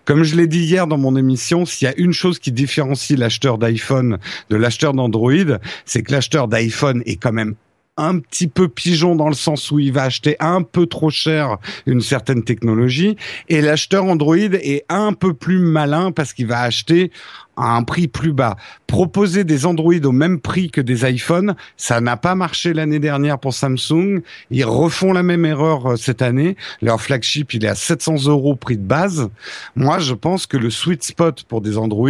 Comme 0.05 0.23
je 0.23 0.35
l'ai 0.35 0.47
dit 0.47 0.59
hier 0.59 0.85
dans 0.85 0.97
mon 0.97 1.15
émission, 1.15 1.65
s'il 1.65 1.87
y 1.87 1.91
a 1.91 1.97
une 1.97 2.13
chose 2.13 2.39
qui 2.39 2.51
différencie 2.51 3.17
l'acheteur 3.17 3.57
d'iPhone 3.57 4.19
de 4.49 4.55
l'acheteur 4.55 4.93
d'Android, 4.93 5.57
c'est 5.85 6.03
que 6.03 6.11
l'acheteur 6.11 6.47
d'iPhone 6.47 7.01
est 7.05 7.17
quand 7.17 7.33
même 7.33 7.55
un 7.99 8.19
petit 8.19 8.47
peu 8.47 8.67
pigeon 8.67 9.15
dans 9.15 9.27
le 9.27 9.35
sens 9.35 9.71
où 9.71 9.79
il 9.79 9.91
va 9.91 10.03
acheter 10.03 10.35
un 10.39 10.61
peu 10.61 10.85
trop 10.85 11.09
cher 11.09 11.57
une 11.85 12.01
certaine 12.01 12.43
technologie 12.43 13.17
et 13.49 13.61
l'acheteur 13.61 14.05
Android 14.05 14.37
est 14.37 14.85
un 14.89 15.13
peu 15.13 15.33
plus 15.33 15.59
malin 15.59 16.11
parce 16.11 16.33
qu'il 16.33 16.47
va 16.47 16.61
acheter 16.61 17.11
à 17.59 17.75
un 17.75 17.83
prix 17.83 18.07
plus 18.07 18.31
bas. 18.31 18.55
Proposer 18.87 19.43
des 19.43 19.65
Android 19.65 19.93
au 20.03 20.11
même 20.11 20.39
prix 20.39 20.71
que 20.71 20.79
des 20.81 21.09
iPhones, 21.09 21.55
ça 21.75 21.99
n'a 21.99 22.15
pas 22.15 22.33
marché 22.33 22.73
l'année 22.73 22.99
dernière 22.99 23.37
pour 23.37 23.53
Samsung. 23.53 24.21
Ils 24.49 24.65
refont 24.65 25.11
la 25.11 25.23
même 25.23 25.45
erreur 25.45 25.85
euh, 25.85 25.95
cette 25.97 26.21
année. 26.21 26.55
Leur 26.81 27.01
flagship, 27.01 27.53
il 27.53 27.65
est 27.65 27.69
à 27.69 27.75
700 27.75 28.27
euros 28.27 28.55
prix 28.55 28.77
de 28.77 28.83
base. 28.83 29.29
Moi, 29.75 29.99
je 29.99 30.13
pense 30.13 30.47
que 30.47 30.57
le 30.57 30.69
sweet 30.69 31.03
spot 31.03 31.43
pour 31.43 31.59
des 31.61 31.77
Android, 31.77 32.09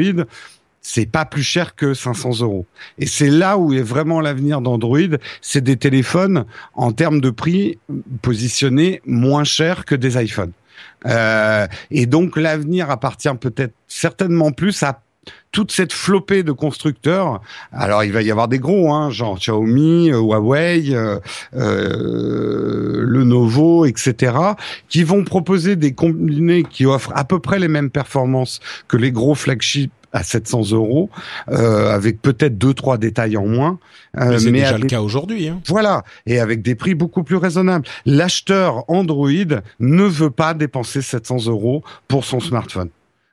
c'est 0.92 1.06
pas 1.06 1.24
plus 1.24 1.44
cher 1.44 1.76
que 1.76 1.94
500 1.94 2.42
euros. 2.42 2.66
Et 2.98 3.06
c'est 3.06 3.30
là 3.30 3.60
où 3.60 3.74
est 3.74 3.84
vraiment 3.84 4.22
l'avenir 4.22 4.60
d'Android. 4.60 5.18
C'est 5.40 5.64
des 5.64 5.78
téléphones 5.78 6.46
en 6.74 6.92
termes 6.92 7.22
de 7.22 7.30
prix 7.30 7.78
positionnés 8.24 9.00
moins 9.06 9.44
cher 9.44 9.86
que 9.86 9.94
des 9.94 10.20
iPhones. 10.20 10.52
Euh, 11.06 11.68
et 11.92 12.08
donc 12.08 12.38
l'avenir 12.38 12.90
appartient 12.90 13.30
peut-être 13.40 13.76
certainement 13.88 14.52
plus 14.52 14.82
à 14.82 15.04
toute 15.52 15.72
cette 15.72 15.94
flopée 15.94 16.42
de 16.42 16.52
constructeurs. 16.52 17.42
Alors 17.72 18.04
il 18.04 18.12
va 18.12 18.24
y 18.24 18.32
avoir 18.32 18.48
des 18.48 18.58
gros, 18.58 18.92
hein, 18.92 19.12
genre 19.12 19.38
Xiaomi, 19.38 20.12
euh, 20.12 20.18
Huawei, 20.18 20.96
euh, 20.96 21.20
euh, 21.56 23.04
Lenovo, 23.04 23.86
etc., 23.86 24.34
qui 24.88 25.04
vont 25.04 25.24
proposer 25.24 25.76
des 25.76 25.94
combinés 25.94 26.64
qui 26.64 26.88
offrent 26.88 27.12
à 27.16 27.26
peu 27.26 27.40
près 27.40 27.60
les 27.60 27.68
mêmes 27.68 27.92
performances 27.92 28.60
que 28.88 28.98
les 28.98 29.12
gros 29.12 29.36
flagships 29.36 29.92
à 30.14 30.24
700 30.24 30.72
euros, 30.72 31.10
euh, 31.50 31.94
avec 31.94 32.22
peut-être 32.22 32.58
deux 32.58 32.74
trois 32.74 32.98
détails 32.98 33.38
en 33.38 33.46
moins. 33.46 33.80
Euh, 34.18 34.32
mais 34.32 34.40
c'est 34.40 34.52
déjà 34.52 34.78
le 34.78 34.88
cas 34.88 35.02
aujourd'hui. 35.02 35.48
Hein. 35.48 35.62
Voilà, 35.68 36.04
et 36.26 36.40
avec 36.40 36.62
des 36.62 36.76
prix 36.76 36.96
beaucoup 36.96 37.24
plus 37.24 37.38
raisonnables. 37.38 37.86
L'acheteur 38.06 38.90
Android 38.90 39.30
ne 39.80 40.04
veut 40.04 40.32
pas 40.32 40.54
dépenser 40.54 41.02
700 41.02 41.46
euros 41.48 41.84
pour 42.08 42.26
son 42.26 42.40
smartphone. 42.40 42.90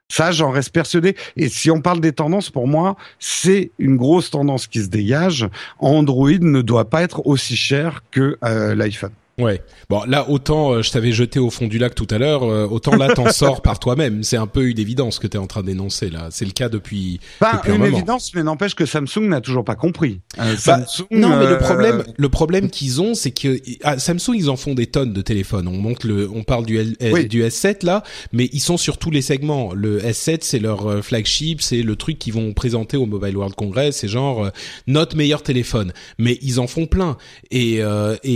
Ça, 0.08 0.30
j'en 0.30 0.50
reste 0.50 0.70
persuadé. 0.70 1.16
Et 1.36 1.48
si 1.48 1.70
on 1.70 1.80
parle 1.80 2.00
des 2.00 2.12
tendances, 2.12 2.50
pour 2.50 2.68
moi, 2.68 2.96
c'est 3.18 3.72
une 3.78 3.96
grosse 3.96 4.30
tendance 4.30 4.66
qui 4.66 4.80
se 4.82 4.88
dégage. 4.88 5.48
Android 5.80 6.38
ne 6.40 6.62
doit 6.62 6.88
pas 6.88 7.02
être 7.02 7.26
aussi 7.26 7.56
cher 7.56 8.02
que 8.10 8.38
euh, 8.44 8.74
l'iPhone. 8.74 9.10
Ouais. 9.38 9.60
Bon, 9.90 10.02
là, 10.06 10.30
autant 10.30 10.72
euh, 10.72 10.82
je 10.82 10.90
t'avais 10.90 11.12
jeté 11.12 11.38
au 11.38 11.50
fond 11.50 11.66
du 11.66 11.78
lac 11.78 11.94
tout 11.94 12.06
à 12.10 12.16
l'heure, 12.18 12.42
euh, 12.44 12.66
autant 12.66 12.96
là, 12.96 13.12
t'en 13.14 13.30
sors 13.32 13.60
par 13.60 13.78
toi-même. 13.78 14.22
C'est 14.22 14.38
un 14.38 14.46
peu 14.46 14.66
une 14.68 14.78
évidence 14.78 15.18
que 15.18 15.26
t'es 15.26 15.36
en 15.38 15.46
train 15.46 15.62
d'énoncer 15.62 16.08
là. 16.08 16.28
C'est 16.30 16.44
le 16.46 16.52
cas 16.52 16.68
depuis. 16.70 17.20
Pas 17.38 17.60
une 17.66 17.84
évidence, 17.84 18.32
mais 18.34 18.42
n'empêche 18.42 18.74
que 18.74 18.86
Samsung 18.86 19.28
n'a 19.28 19.40
toujours 19.42 19.64
pas 19.64 19.74
compris. 19.74 20.20
Euh, 20.38 20.54
Bah, 20.66 20.86
Samsung, 20.86 21.06
non, 21.10 21.36
mais 21.38 21.44
le 21.46 21.52
euh, 21.52 21.56
problème, 21.58 22.04
le 22.16 22.28
problème 22.30 22.70
qu'ils 22.70 23.02
ont, 23.02 23.14
c'est 23.14 23.30
que 23.30 23.60
ah, 23.82 23.98
Samsung, 23.98 24.32
ils 24.34 24.48
en 24.48 24.56
font 24.56 24.74
des 24.74 24.86
tonnes 24.86 25.12
de 25.12 25.20
téléphones. 25.20 25.68
On 25.68 25.76
monte 25.76 26.04
le, 26.04 26.30
on 26.30 26.42
parle 26.42 26.64
du, 26.64 26.78
L- 26.78 26.96
Oui. 27.12 27.26
du 27.28 27.42
S7 27.42 27.84
là, 27.84 28.02
mais 28.32 28.48
ils 28.52 28.60
sont 28.60 28.78
sur 28.78 28.96
tous 28.96 29.10
les 29.10 29.22
segments. 29.22 29.74
Le 29.74 30.00
S7, 30.00 30.38
c'est 30.40 30.58
leur 30.60 30.86
euh, 30.90 31.02
flagship, 31.02 31.60
c'est 31.60 31.82
le 31.82 31.96
truc 31.96 32.18
qu'ils 32.18 32.32
vont 32.32 32.54
présenter 32.54 32.96
au 32.96 33.04
Mobile 33.06 33.36
World 33.36 33.54
Congress. 33.54 33.96
C'est 33.96 34.08
genre 34.08 34.46
euh, 34.46 34.50
notre 34.86 35.14
meilleur 35.16 35.42
téléphone. 35.42 35.92
Mais 36.18 36.38
ils 36.40 36.58
en 36.58 36.66
font 36.66 36.86
plein 36.86 37.18
et 37.50 37.82
euh, 37.82 38.16
et, 38.24 38.32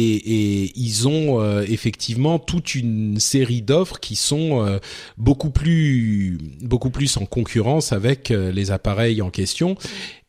et 0.64 0.72
ils 0.76 0.89
ont 1.06 1.40
euh, 1.40 1.64
effectivement 1.68 2.38
toute 2.38 2.74
une 2.74 3.18
série 3.18 3.62
d'offres 3.62 3.98
qui 4.00 4.16
sont 4.16 4.64
euh, 4.64 4.78
beaucoup 5.18 5.50
plus 5.50 6.38
beaucoup 6.62 6.90
plus 6.90 7.16
en 7.16 7.26
concurrence 7.26 7.92
avec 7.92 8.30
euh, 8.30 8.52
les 8.52 8.70
appareils 8.70 9.22
en 9.22 9.30
question. 9.30 9.76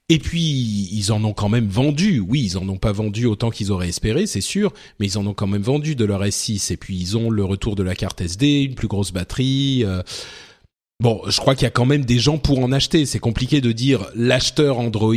Et 0.10 0.20
puis 0.20 0.42
ils 0.92 1.12
en 1.12 1.24
ont 1.24 1.34
quand 1.34 1.50
même 1.50 1.68
vendu. 1.68 2.20
Oui, 2.20 2.44
ils 2.44 2.58
en 2.58 2.68
ont 2.68 2.78
pas 2.78 2.92
vendu 2.92 3.26
autant 3.26 3.50
qu'ils 3.50 3.72
auraient 3.72 3.90
espéré, 3.90 4.28
c'est 4.28 4.42
sûr, 4.42 4.74
mais 5.00 5.08
ils 5.08 5.18
en 5.18 5.26
ont 5.26 5.34
quand 5.34 5.48
même 5.48 5.62
vendu 5.62 5.96
de 5.96 6.04
leur 6.04 6.24
S6. 6.24 6.74
Et 6.74 6.78
puis 6.78 6.98
ils 6.98 7.18
ont 7.18 7.30
le 7.30 7.46
retour 7.46 7.76
de 7.76 7.84
la 7.84 7.96
carte 7.96 8.20
SD, 8.20 8.64
une 8.64 8.76
plus 8.76 8.90
grosse 8.90 9.14
batterie. 9.14 9.86
Euh, 11.02 11.04
Bon, 11.04 11.22
je 11.28 11.40
crois 11.40 11.56
qu'il 11.56 11.64
y 11.64 11.68
a 11.68 11.72
quand 11.72 11.86
même 11.86 12.06
des 12.06 12.20
gens 12.20 12.38
pour 12.38 12.64
en 12.64 12.72
acheter. 12.72 13.06
C'est 13.06 13.20
compliqué 13.20 13.62
de 13.62 13.72
dire 13.72 14.08
l'acheteur 14.16 14.80
Android, 14.80 15.16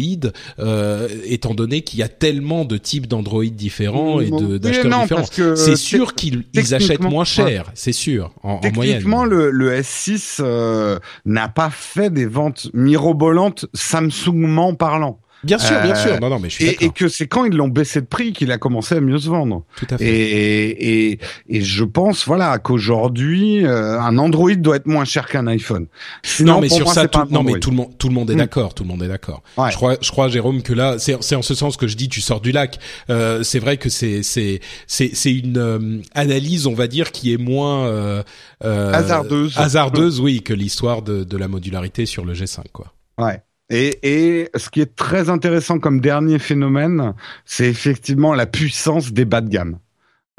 euh, 0.59 1.09
étant 1.24 1.55
donné 1.55 1.82
qu'il 1.82 1.99
y 1.99 2.03
a 2.03 2.09
tellement 2.09 2.64
de 2.64 2.76
types 2.76 3.07
d'Android 3.07 3.45
différents 3.45 4.20
et 4.20 4.30
d'acheteurs 4.59 5.03
différents. 5.03 5.24
que 5.35 5.55
C'est 5.55 5.76
sûr 5.76 6.14
qu'ils 6.14 6.45
ils 6.55 6.74
achètent 6.74 7.01
moins 7.01 7.24
cher, 7.24 7.70
c'est 7.74 7.93
sûr, 7.93 8.32
en, 8.43 8.61
en 8.64 8.72
moyenne. 8.72 8.97
Techniquement, 8.97 9.24
le, 9.24 9.51
le 9.51 9.80
S6 9.80 10.39
euh, 10.41 10.99
n'a 11.24 11.49
pas 11.49 11.70
fait 11.70 12.11
des 12.11 12.26
ventes 12.26 12.68
mirobolantes 12.74 13.66
Samsungment 13.74 14.74
parlant. 14.74 15.20
Bien 15.45 15.59
sûr, 15.59 15.80
bien 15.82 15.92
Euh, 15.92 15.95
sûr. 15.95 16.20
Non, 16.20 16.30
non, 16.30 16.38
mais 16.38 16.49
je 16.51 16.55
suis 16.55 16.64
Et, 16.64 16.84
et 16.84 16.90
que 16.90 17.09
c'est 17.09 17.26
quand 17.26 17.45
ils 17.45 17.55
l'ont 17.55 17.68
baissé 17.68 18.01
de 18.01 18.07
prix 18.07 18.32
qu'il 18.32 18.51
a 18.53 18.59
commencé 18.59 18.97
à 18.97 19.01
mieux 19.01 19.18
se 19.18 19.28
vendre. 19.28 19.64
Tout 19.76 19.86
à 19.90 19.99
fait. 19.99 20.05
Et, 20.05 21.11
et, 21.12 21.18
et 21.49 21.61
je 21.61 21.84
pense 21.84 22.26
voilà 22.26 22.59
qu'aujourd'hui 22.59 23.64
euh, 23.66 24.01
un 24.01 24.18
Android 24.18 24.55
doit 24.55 24.76
être 24.76 24.86
moins 24.86 25.05
cher 25.05 25.26
qu'un 25.28 25.47
iPhone. 25.47 25.86
Sinon, 26.22 26.55
non, 26.55 26.61
mais 26.61 26.68
pour 26.68 26.76
sur 26.78 26.86
moi, 26.86 26.95
ça, 26.95 27.09
tout, 27.09 27.20
non, 27.30 27.42
mais 27.42 27.59
tout 27.61 27.70
le 27.70 27.76
monde, 27.76 27.97
tout 27.99 28.09
le 28.09 28.14
monde 28.14 28.30
est 28.30 28.34
Hmm. 28.34 28.38
d'accord. 28.38 28.74
Tout 28.74 28.82
le 28.84 28.88
monde 28.88 29.03
est 29.03 29.09
d'accord. 29.09 29.42
Ouais. 29.57 29.70
Je 29.70 29.76
crois, 29.76 29.97
je 30.01 30.11
crois, 30.11 30.28
Jérôme, 30.28 30.62
que 30.62 30.72
là, 30.72 30.99
c'est, 30.99 31.16
c'est 31.22 31.34
en 31.36 31.42
ce 31.42 31.55
sens 31.55 31.76
que 31.76 31.86
je 31.86 31.97
dis, 31.97 32.09
tu 32.09 32.20
sors 32.20 32.40
du 32.40 32.53
lac. 32.53 32.78
Euh, 33.11 33.42
c'est 33.42 33.59
vrai 33.59 33.76
que 33.76 33.88
c'est, 33.88 34.22
c'est, 34.22 34.61
c'est, 34.86 35.11
c'est 35.14 35.32
une 35.32 35.59
euh, 35.59 36.01
analyse, 36.14 36.66
on 36.66 36.74
va 36.74 36.86
dire, 36.86 37.12
qui 37.12 37.32
est 37.32 37.36
moins 37.36 37.86
euh, 37.86 38.22
euh, 38.64 38.92
Hasardeuse. 38.92 39.55
hasardeuse, 39.59 40.20
oui, 40.20 40.42
que 40.42 40.53
l'histoire 40.55 41.03
de, 41.03 41.24
de 41.24 41.36
la 41.36 41.49
modularité 41.49 42.07
sur 42.07 42.24
le 42.24 42.34
G5, 42.34 42.62
quoi. 42.72 42.92
Ouais. 43.18 43.40
Et, 43.70 43.98
et 44.02 44.50
ce 44.56 44.68
qui 44.68 44.80
est 44.80 44.94
très 44.94 45.30
intéressant 45.30 45.78
comme 45.78 46.00
dernier 46.00 46.38
phénomène, 46.38 47.14
c'est 47.44 47.68
effectivement 47.68 48.34
la 48.34 48.46
puissance 48.46 49.12
des 49.12 49.24
bas 49.24 49.40
de 49.40 49.48
gamme. 49.48 49.78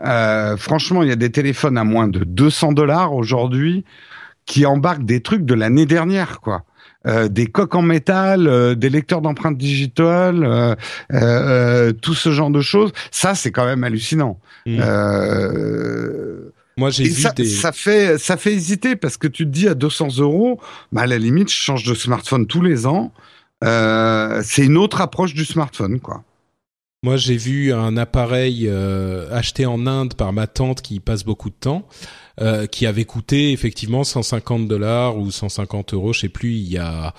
Euh, 0.06 0.58
franchement, 0.58 1.04
il 1.04 1.10
y 1.10 1.12
a 1.12 1.16
des 1.16 1.32
téléphones 1.32 1.78
à 1.78 1.84
moins 1.84 2.08
de 2.08 2.24
200 2.24 2.74
dollars 2.74 3.14
aujourd'hui 3.14 3.86
qui 4.46 4.66
embarquent 4.66 5.06
des 5.06 5.22
trucs 5.22 5.46
de 5.46 5.54
l'année 5.54 5.86
dernière, 5.86 6.40
quoi. 6.42 6.64
Euh, 7.08 7.28
des 7.28 7.46
coques 7.46 7.76
en 7.76 7.84
métal, 7.84 8.48
euh, 8.48 8.74
des 8.74 8.90
lecteurs 8.90 9.22
d'empreintes 9.22 9.58
digitales, 9.58 10.44
euh, 10.44 10.74
euh, 11.14 11.20
euh, 11.22 11.94
tout 11.94 12.16
ce 12.16 12.32
genre 12.32 12.50
de 12.50 12.62
choses. 12.62 12.92
Ça, 13.12 13.36
c'est 13.36 13.52
quand 13.52 13.66
même 13.66 13.84
hallucinant. 13.84 14.40
Mm. 14.66 14.80
Moi, 16.78 16.90
j'ai 16.90 17.06
vu 17.06 17.22
ça, 17.22 17.32
des. 17.32 17.46
ça 17.46 17.72
fait 17.72 18.18
ça 18.18 18.36
fait 18.36 18.54
hésiter 18.54 18.96
parce 18.96 19.16
que 19.18 19.28
tu 19.28 19.46
te 19.46 19.50
dis 19.50 19.68
à 19.68 19.76
200 19.76 20.18
euros, 20.18 20.60
bah 20.92 21.02
à 21.02 21.08
la 21.08 21.18
limite, 21.18 21.50
je 21.50 21.56
change 21.56 21.84
de 21.86 21.94
smartphone 21.94 22.48
tous 22.48 22.62
les 22.62 22.86
ans. 22.86 23.14
Euh, 23.64 24.42
c'est 24.44 24.66
une 24.66 24.78
autre 24.78 25.02
approche 25.02 25.34
du 25.34 25.46
smartphone, 25.46 26.00
quoi. 26.00 26.24
Moi, 27.04 27.18
j'ai 27.18 27.38
vu 27.38 27.72
un 27.72 27.98
appareil 27.98 28.68
euh, 28.68 29.28
acheté 29.32 29.66
en 29.66 29.86
Inde 29.86 30.16
par 30.16 30.34
ma 30.34 30.48
tante 30.48 30.82
qui 30.82 31.00
passe 31.00 31.24
beaucoup 31.24 31.50
de 31.50 31.56
temps, 31.56 31.88
euh, 32.42 32.66
qui 32.66 32.88
avait 32.88 33.06
coûté 33.06 33.52
effectivement 33.52 34.04
150 34.04 34.68
dollars 34.68 35.18
ou 35.18 35.30
150 35.30 35.94
euros, 35.94 36.14
je 36.14 36.22
sais 36.22 36.30
plus, 36.30 36.54
il 36.54 36.68
y 36.68 36.80
a 36.80 37.14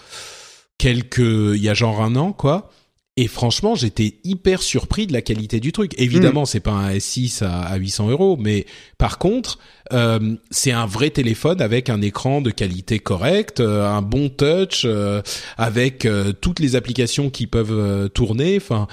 quelques, 0.77 1.19
il 1.19 1.63
y 1.63 1.69
a 1.69 1.75
genre 1.75 2.03
un 2.03 2.17
an, 2.17 2.33
quoi. 2.33 2.71
Et 3.19 3.29
franchement, 3.29 3.75
j'étais 3.75 4.19
hyper 4.25 4.61
surpris 4.63 5.07
de 5.07 5.15
la 5.15 5.23
qualité 5.23 5.59
du 5.59 5.73
truc. 5.73 5.93
Évidemment, 5.97 6.45
c'est 6.45 6.61
pas 6.61 6.73
un 6.73 6.91
S6 6.93 7.43
à, 7.43 7.63
à 7.63 7.77
800 7.77 8.11
euros, 8.11 8.37
mais 8.39 8.67
par 8.99 9.17
contre, 9.17 9.59
euh, 9.95 10.37
c'est 10.51 10.73
un 10.73 10.85
vrai 10.85 11.09
téléphone 11.09 11.63
avec 11.63 11.89
un 11.89 12.03
écran 12.03 12.43
de 12.43 12.51
qualité 12.51 12.99
correcte, 12.99 13.61
euh, 13.61 13.87
un 13.89 14.03
bon 14.03 14.29
touch, 14.29 14.83
euh, 14.85 15.23
avec 15.57 16.05
euh, 16.05 16.33
toutes 16.39 16.61
les 16.61 16.77
applications 16.77 17.31
qui 17.31 17.47
peuvent 17.47 17.73
euh, 17.73 18.09
tourner. 18.09 18.59
Enfin, 18.59 18.87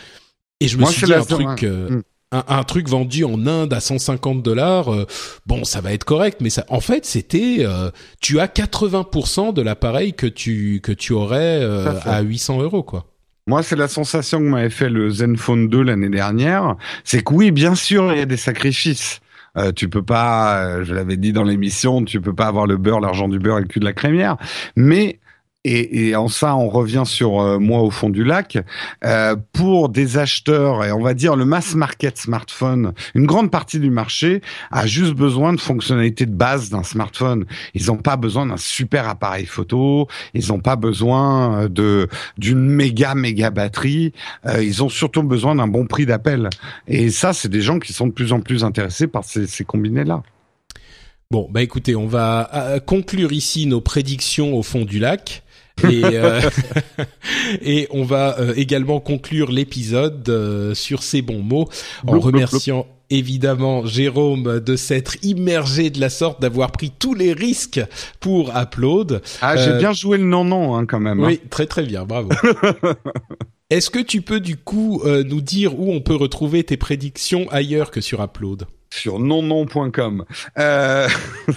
et 0.61 0.69
je 0.69 0.77
me 0.77 0.83
Moi, 0.83 0.91
suis 0.91 1.05
dit 1.05 1.13
un 1.13 1.25
truc, 1.25 1.63
euh, 1.63 1.89
Mm. 1.89 2.01
un, 2.31 2.43
un 2.47 2.63
truc 2.63 2.87
vendu 2.87 3.25
en 3.25 3.45
Inde 3.45 3.73
à 3.73 3.81
150 3.81 4.41
dollars. 4.41 4.93
euh, 4.93 5.05
bon, 5.45 5.65
ça 5.65 5.81
va 5.81 5.91
être 5.91 6.05
correct, 6.05 6.39
mais 6.39 6.49
ça, 6.49 6.63
en 6.69 6.79
fait, 6.79 7.05
c'était, 7.05 7.57
euh, 7.59 7.91
tu 8.21 8.39
as 8.39 8.47
80% 8.47 9.51
de 9.53 9.61
l'appareil 9.61 10.13
que 10.13 10.27
tu 10.27 10.79
que 10.81 10.93
tu 10.93 11.11
aurais 11.11 11.59
euh, 11.61 11.91
à 12.05 12.15
à 12.15 12.21
800 12.21 12.61
euros, 12.61 12.83
quoi. 12.83 13.12
Moi, 13.45 13.61
c'est 13.61 13.75
la 13.75 13.89
sensation 13.89 14.39
que 14.39 14.45
m'avait 14.45 14.69
fait 14.69 14.89
le 14.89 15.09
Zenfone 15.09 15.67
2 15.67 15.81
l'année 15.83 16.09
dernière. 16.09 16.77
C'est 17.03 17.23
que 17.23 17.33
oui, 17.33 17.51
bien 17.51 17.75
sûr, 17.75 18.13
il 18.13 18.19
y 18.19 18.21
a 18.21 18.25
des 18.25 18.37
sacrifices. 18.37 19.19
Euh, 19.57 19.73
tu 19.73 19.89
peux 19.89 20.01
pas, 20.01 20.63
euh, 20.63 20.83
je 20.85 20.93
l'avais 20.93 21.17
dit 21.17 21.33
dans 21.33 21.43
l'émission, 21.43 22.05
tu 22.05 22.21
peux 22.21 22.33
pas 22.33 22.47
avoir 22.47 22.67
le 22.67 22.77
beurre, 22.77 23.01
l'argent 23.01 23.27
du 23.27 23.39
beurre 23.39 23.57
et 23.57 23.61
le 23.61 23.67
cul 23.67 23.81
de 23.81 23.85
la 23.85 23.91
crémière. 23.91 24.37
Mais 24.77 25.19
et, 25.63 26.09
et 26.09 26.15
en 26.15 26.27
ça, 26.27 26.55
on 26.55 26.69
revient 26.69 27.03
sur 27.05 27.41
euh, 27.41 27.59
moi 27.59 27.81
au 27.81 27.89
fond 27.89 28.09
du 28.09 28.23
lac. 28.23 28.57
Euh, 29.05 29.35
pour 29.53 29.89
des 29.89 30.17
acheteurs 30.17 30.83
et 30.83 30.91
on 30.91 31.01
va 31.01 31.13
dire 31.13 31.35
le 31.35 31.45
mass 31.45 31.75
market 31.75 32.17
smartphone, 32.17 32.93
une 33.15 33.25
grande 33.25 33.51
partie 33.51 33.79
du 33.79 33.89
marché 33.89 34.41
a 34.71 34.85
juste 34.85 35.13
besoin 35.13 35.53
de 35.53 35.59
fonctionnalités 35.59 36.25
de 36.25 36.35
base 36.35 36.69
d'un 36.69 36.83
smartphone. 36.83 37.45
Ils 37.73 37.87
n'ont 37.87 37.97
pas 37.97 38.17
besoin 38.17 38.45
d'un 38.45 38.57
super 38.57 39.07
appareil 39.07 39.45
photo. 39.45 40.07
Ils 40.33 40.49
n'ont 40.49 40.59
pas 40.59 40.75
besoin 40.75 41.63
euh, 41.63 41.67
de 41.69 42.09
d'une 42.37 42.65
méga 42.65 43.15
méga 43.15 43.49
batterie. 43.49 44.13
Euh, 44.45 44.63
ils 44.63 44.83
ont 44.83 44.89
surtout 44.89 45.23
besoin 45.23 45.55
d'un 45.55 45.67
bon 45.67 45.87
prix 45.87 46.05
d'appel. 46.05 46.49
Et 46.87 47.09
ça, 47.09 47.33
c'est 47.33 47.49
des 47.49 47.61
gens 47.61 47.79
qui 47.79 47.93
sont 47.93 48.07
de 48.07 48.13
plus 48.13 48.33
en 48.33 48.41
plus 48.41 48.63
intéressés 48.63 49.07
par 49.07 49.23
ces, 49.23 49.47
ces 49.47 49.63
combinés 49.63 50.03
là. 50.03 50.23
Bon, 51.31 51.47
bah 51.49 51.63
écoutez, 51.63 51.95
on 51.95 52.05
va 52.05 52.49
euh, 52.53 52.79
conclure 52.79 53.31
ici 53.31 53.65
nos 53.65 53.81
prédictions 53.81 54.55
au 54.55 54.61
fond 54.61 54.85
du 54.85 54.99
lac. 54.99 55.42
Et, 55.89 56.01
euh, 56.03 56.39
et 57.61 57.87
on 57.91 58.03
va 58.03 58.39
euh, 58.39 58.53
également 58.55 58.99
conclure 58.99 59.51
l'épisode 59.51 60.27
euh, 60.29 60.73
sur 60.73 61.03
ces 61.03 61.21
bons 61.21 61.41
mots 61.41 61.67
en 62.05 62.11
Bloup, 62.11 62.21
bloup, 62.21 62.31
remerciant 62.31 62.87
évidemment 63.09 63.85
Jérôme 63.85 64.59
de 64.59 64.75
s'être 64.75 65.17
immergé 65.23 65.89
de 65.89 65.99
la 65.99 66.09
sorte, 66.09 66.41
d'avoir 66.41 66.71
pris 66.71 66.91
tous 66.91 67.13
les 67.13 67.33
risques 67.33 67.81
pour 68.19 68.51
Upload. 68.55 69.21
Ah, 69.41 69.57
j'ai 69.57 69.77
bien 69.77 69.93
joué 69.93 70.17
le 70.17 70.25
non 70.25 70.43
non 70.45 70.75
hein, 70.75 70.85
quand 70.85 70.99
même. 70.99 71.19
hein. 71.19 71.27
Oui, 71.27 71.41
très 71.49 71.65
très 71.65 71.83
bien, 71.83 72.05
bravo. 72.05 72.29
Est-ce 73.69 73.89
que 73.89 73.99
tu 73.99 74.21
peux 74.21 74.39
du 74.39 74.55
coup 74.57 75.01
nous 75.05 75.41
dire 75.41 75.79
où 75.79 75.91
on 75.91 76.01
peut 76.01 76.15
retrouver 76.15 76.63
tes 76.63 76.77
prédictions 76.77 77.47
ailleurs 77.51 77.91
que 77.91 78.01
sur 78.01 78.23
Upload? 78.23 78.65
Sur 78.93 79.19
nonnon.com. 79.19 80.25
Euh... 80.59 81.07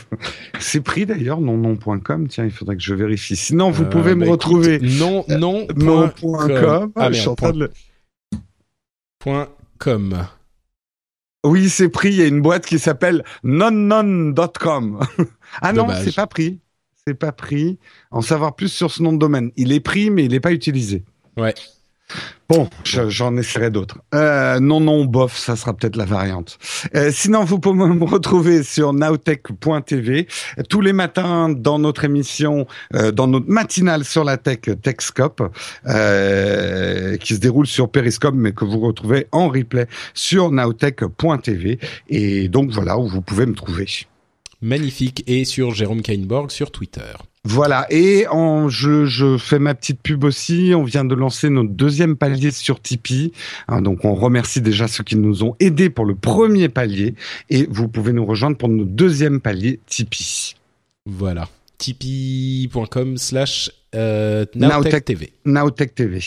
c'est 0.58 0.80
pris 0.80 1.04
d'ailleurs 1.04 1.40
nonnon.com. 1.40 2.28
Tiens, 2.28 2.44
il 2.44 2.50
faudrait 2.50 2.76
que 2.76 2.82
je 2.82 2.94
vérifie. 2.94 3.36
Sinon, 3.36 3.70
vous 3.70 3.84
Euh, 3.84 3.90
pouvez 3.90 4.14
me 4.14 4.24
bah, 4.24 4.32
retrouver 4.32 4.74
écoute, 4.76 4.88
non 4.98 5.24
non 5.28 5.66
non.com. 5.76 6.48
com. 6.48 6.92
Ah, 6.96 7.10
merde, 7.10 7.56
de 7.58 7.70
point 9.18 9.48
com. 9.78 10.26
Oui, 11.44 11.68
c'est 11.68 11.90
pris. 11.90 12.08
Il 12.08 12.16
y 12.16 12.22
a 12.22 12.26
une 12.26 12.40
boîte 12.40 12.64
qui 12.64 12.78
s'appelle 12.78 13.22
nonnon.com. 13.44 15.00
ah 15.60 15.72
non, 15.72 15.86
c'est 16.02 16.14
pas 16.14 16.26
pris. 16.26 16.60
C'est 17.06 17.14
pas 17.14 17.32
pris. 17.32 17.78
En 18.10 18.22
savoir 18.22 18.56
plus 18.56 18.72
sur 18.72 18.90
ce 18.90 19.02
nom 19.02 19.12
de 19.12 19.18
domaine. 19.18 19.52
Il 19.56 19.72
est 19.72 19.80
pris, 19.80 20.10
mais 20.10 20.24
il 20.24 20.32
n'est 20.32 20.40
pas 20.40 20.52
utilisé. 20.52 21.04
Ouais. 21.36 21.54
Bon, 22.48 22.70
je- 22.84 23.08
j'en 23.08 23.36
essaierai 23.36 23.70
d'autres. 23.70 23.98
Euh, 24.14 24.60
non, 24.60 24.78
non, 24.78 25.04
bof, 25.04 25.36
ça 25.36 25.56
sera 25.56 25.74
peut-être 25.74 25.96
la 25.96 26.04
variante. 26.04 26.58
Euh, 26.94 27.10
sinon, 27.12 27.42
vous 27.44 27.58
pouvez 27.58 27.74
me 27.88 28.04
retrouver 28.04 28.62
sur 28.62 28.92
nowtech.tv 28.92 30.28
tous 30.68 30.80
les 30.80 30.92
matins 30.92 31.48
dans 31.48 31.80
notre 31.80 32.04
émission, 32.04 32.66
euh, 32.94 33.10
dans 33.10 33.26
notre 33.26 33.48
matinale 33.48 34.04
sur 34.04 34.22
la 34.22 34.36
tech 34.36 34.60
Techscope, 34.80 35.42
euh, 35.86 37.16
qui 37.16 37.34
se 37.34 37.40
déroule 37.40 37.66
sur 37.66 37.90
Periscope, 37.90 38.34
mais 38.36 38.52
que 38.52 38.64
vous 38.64 38.78
retrouvez 38.80 39.26
en 39.32 39.48
replay 39.48 39.86
sur 40.14 40.50
nowtech.tv. 40.52 41.78
Et 42.08 42.48
donc 42.48 42.70
voilà 42.70 42.98
où 42.98 43.08
vous 43.08 43.22
pouvez 43.22 43.46
me 43.46 43.54
trouver. 43.54 43.86
Magnifique. 44.62 45.24
Et 45.26 45.44
sur 45.44 45.74
Jérôme 45.74 46.02
Kainborg 46.02 46.50
sur 46.50 46.70
Twitter. 46.70 47.12
Voilà, 47.48 47.86
et 47.90 48.26
en, 48.26 48.68
je, 48.68 49.04
je 49.04 49.38
fais 49.38 49.60
ma 49.60 49.76
petite 49.76 50.02
pub 50.02 50.24
aussi. 50.24 50.72
On 50.74 50.82
vient 50.82 51.04
de 51.04 51.14
lancer 51.14 51.48
notre 51.48 51.70
deuxième 51.70 52.16
palier 52.16 52.50
sur 52.50 52.80
Tipeee. 52.82 53.30
Hein, 53.68 53.82
donc 53.82 54.04
on 54.04 54.16
remercie 54.16 54.60
déjà 54.60 54.88
ceux 54.88 55.04
qui 55.04 55.14
nous 55.14 55.44
ont 55.44 55.54
aidés 55.60 55.88
pour 55.88 56.06
le 56.06 56.16
premier 56.16 56.68
palier. 56.68 57.14
Et 57.48 57.68
vous 57.70 57.86
pouvez 57.86 58.12
nous 58.12 58.26
rejoindre 58.26 58.56
pour 58.56 58.68
notre 58.68 58.90
deuxième 58.90 59.40
palier 59.40 59.78
Tipeee. 59.86 60.56
Voilà. 61.06 61.48
tipeee.com 61.78 63.16
slash 63.16 63.70
euh, 63.96 64.44
TV. 65.00 65.32
TV. 65.94 66.20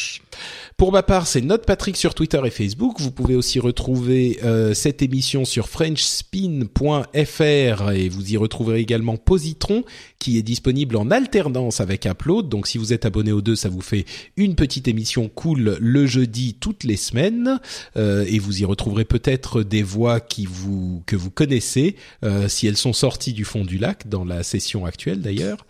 Pour 0.79 0.91
ma 0.93 1.03
part, 1.03 1.27
c'est 1.27 1.41
Note 1.41 1.65
Patrick 1.65 1.97
sur 1.97 2.15
Twitter 2.15 2.39
et 2.45 2.49
Facebook. 2.49 2.95
Vous 2.99 3.11
pouvez 3.11 3.35
aussi 3.35 3.59
retrouver 3.59 4.39
euh, 4.45 4.73
cette 4.73 5.01
émission 5.01 5.43
sur 5.43 5.67
frenchspin.fr 5.67 7.91
et 7.91 8.07
vous 8.07 8.31
y 8.31 8.37
retrouverez 8.37 8.79
également 8.79 9.17
Positron 9.17 9.83
qui 10.19 10.37
est 10.37 10.41
disponible 10.41 10.95
en 10.95 11.11
alternance 11.11 11.81
avec 11.81 12.05
Upload. 12.05 12.47
Donc 12.47 12.65
si 12.65 12.77
vous 12.77 12.93
êtes 12.93 13.05
abonné 13.05 13.33
aux 13.33 13.41
deux, 13.41 13.57
ça 13.57 13.67
vous 13.67 13.81
fait 13.81 14.05
une 14.37 14.55
petite 14.55 14.87
émission 14.87 15.27
cool 15.27 15.77
le 15.81 16.05
jeudi 16.05 16.55
toutes 16.57 16.85
les 16.85 16.95
semaines 16.95 17.59
euh, 17.97 18.23
et 18.25 18.39
vous 18.39 18.61
y 18.61 18.65
retrouverez 18.65 19.03
peut-être 19.03 19.63
des 19.63 19.83
voix 19.83 20.21
qui 20.21 20.45
vous 20.45 21.03
que 21.05 21.17
vous 21.17 21.29
connaissez 21.29 21.97
euh, 22.23 22.47
si 22.47 22.67
elles 22.67 22.77
sont 22.77 22.93
sorties 22.93 23.33
du 23.33 23.43
fond 23.43 23.65
du 23.65 23.79
lac 23.79 24.07
dans 24.07 24.23
la 24.23 24.43
session 24.43 24.85
actuelle 24.85 25.19
d'ailleurs. 25.19 25.65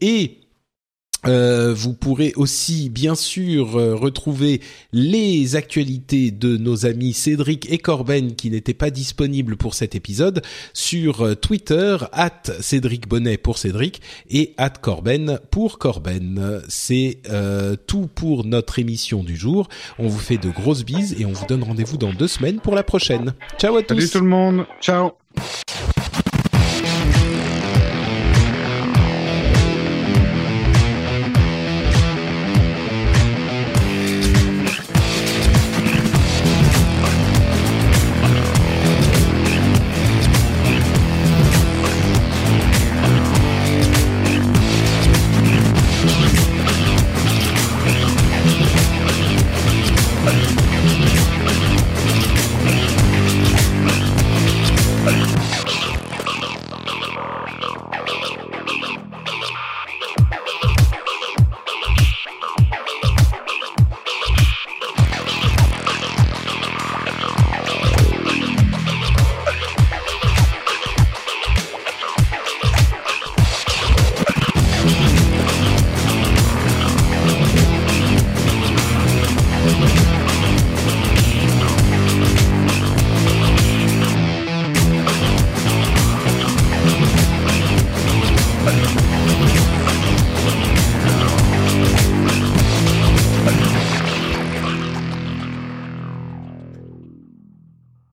et 0.00 0.38
euh, 1.28 1.74
vous 1.74 1.92
pourrez 1.92 2.32
aussi 2.36 2.88
bien 2.88 3.14
sûr 3.14 3.76
euh, 3.76 3.94
retrouver 3.94 4.60
les 4.92 5.56
actualités 5.56 6.30
de 6.30 6.56
nos 6.56 6.86
amis 6.86 7.12
Cédric 7.12 7.70
et 7.70 7.78
Corben 7.78 8.34
qui 8.34 8.50
n'étaient 8.50 8.74
pas 8.74 8.90
disponibles 8.90 9.56
pour 9.56 9.74
cet 9.74 9.94
épisode 9.94 10.42
sur 10.72 11.22
euh, 11.22 11.34
Twitter 11.34 11.98
at 12.12 12.42
Cédric 12.60 13.08
Bonnet 13.08 13.36
pour 13.36 13.58
Cédric 13.58 14.00
et 14.30 14.54
at 14.56 14.70
Corben 14.70 15.38
pour 15.50 15.78
Corben. 15.78 16.62
C'est 16.68 17.18
tout 17.86 18.08
pour 18.14 18.44
notre 18.44 18.78
émission 18.78 19.22
du 19.22 19.36
jour. 19.36 19.68
On 19.98 20.08
vous 20.08 20.18
fait 20.18 20.38
de 20.38 20.50
grosses 20.50 20.84
bises 20.84 21.14
et 21.18 21.24
on 21.24 21.32
vous 21.32 21.46
donne 21.46 21.62
rendez-vous 21.62 21.98
dans 21.98 22.12
deux 22.12 22.28
semaines 22.28 22.60
pour 22.60 22.74
la 22.74 22.82
prochaine. 22.82 23.34
Ciao 23.58 23.76
à 23.76 23.82
tous. 23.82 23.94
Salut 23.94 24.08
tout 24.08 24.20
le 24.20 24.26
monde. 24.26 24.66
Ciao. 24.80 25.12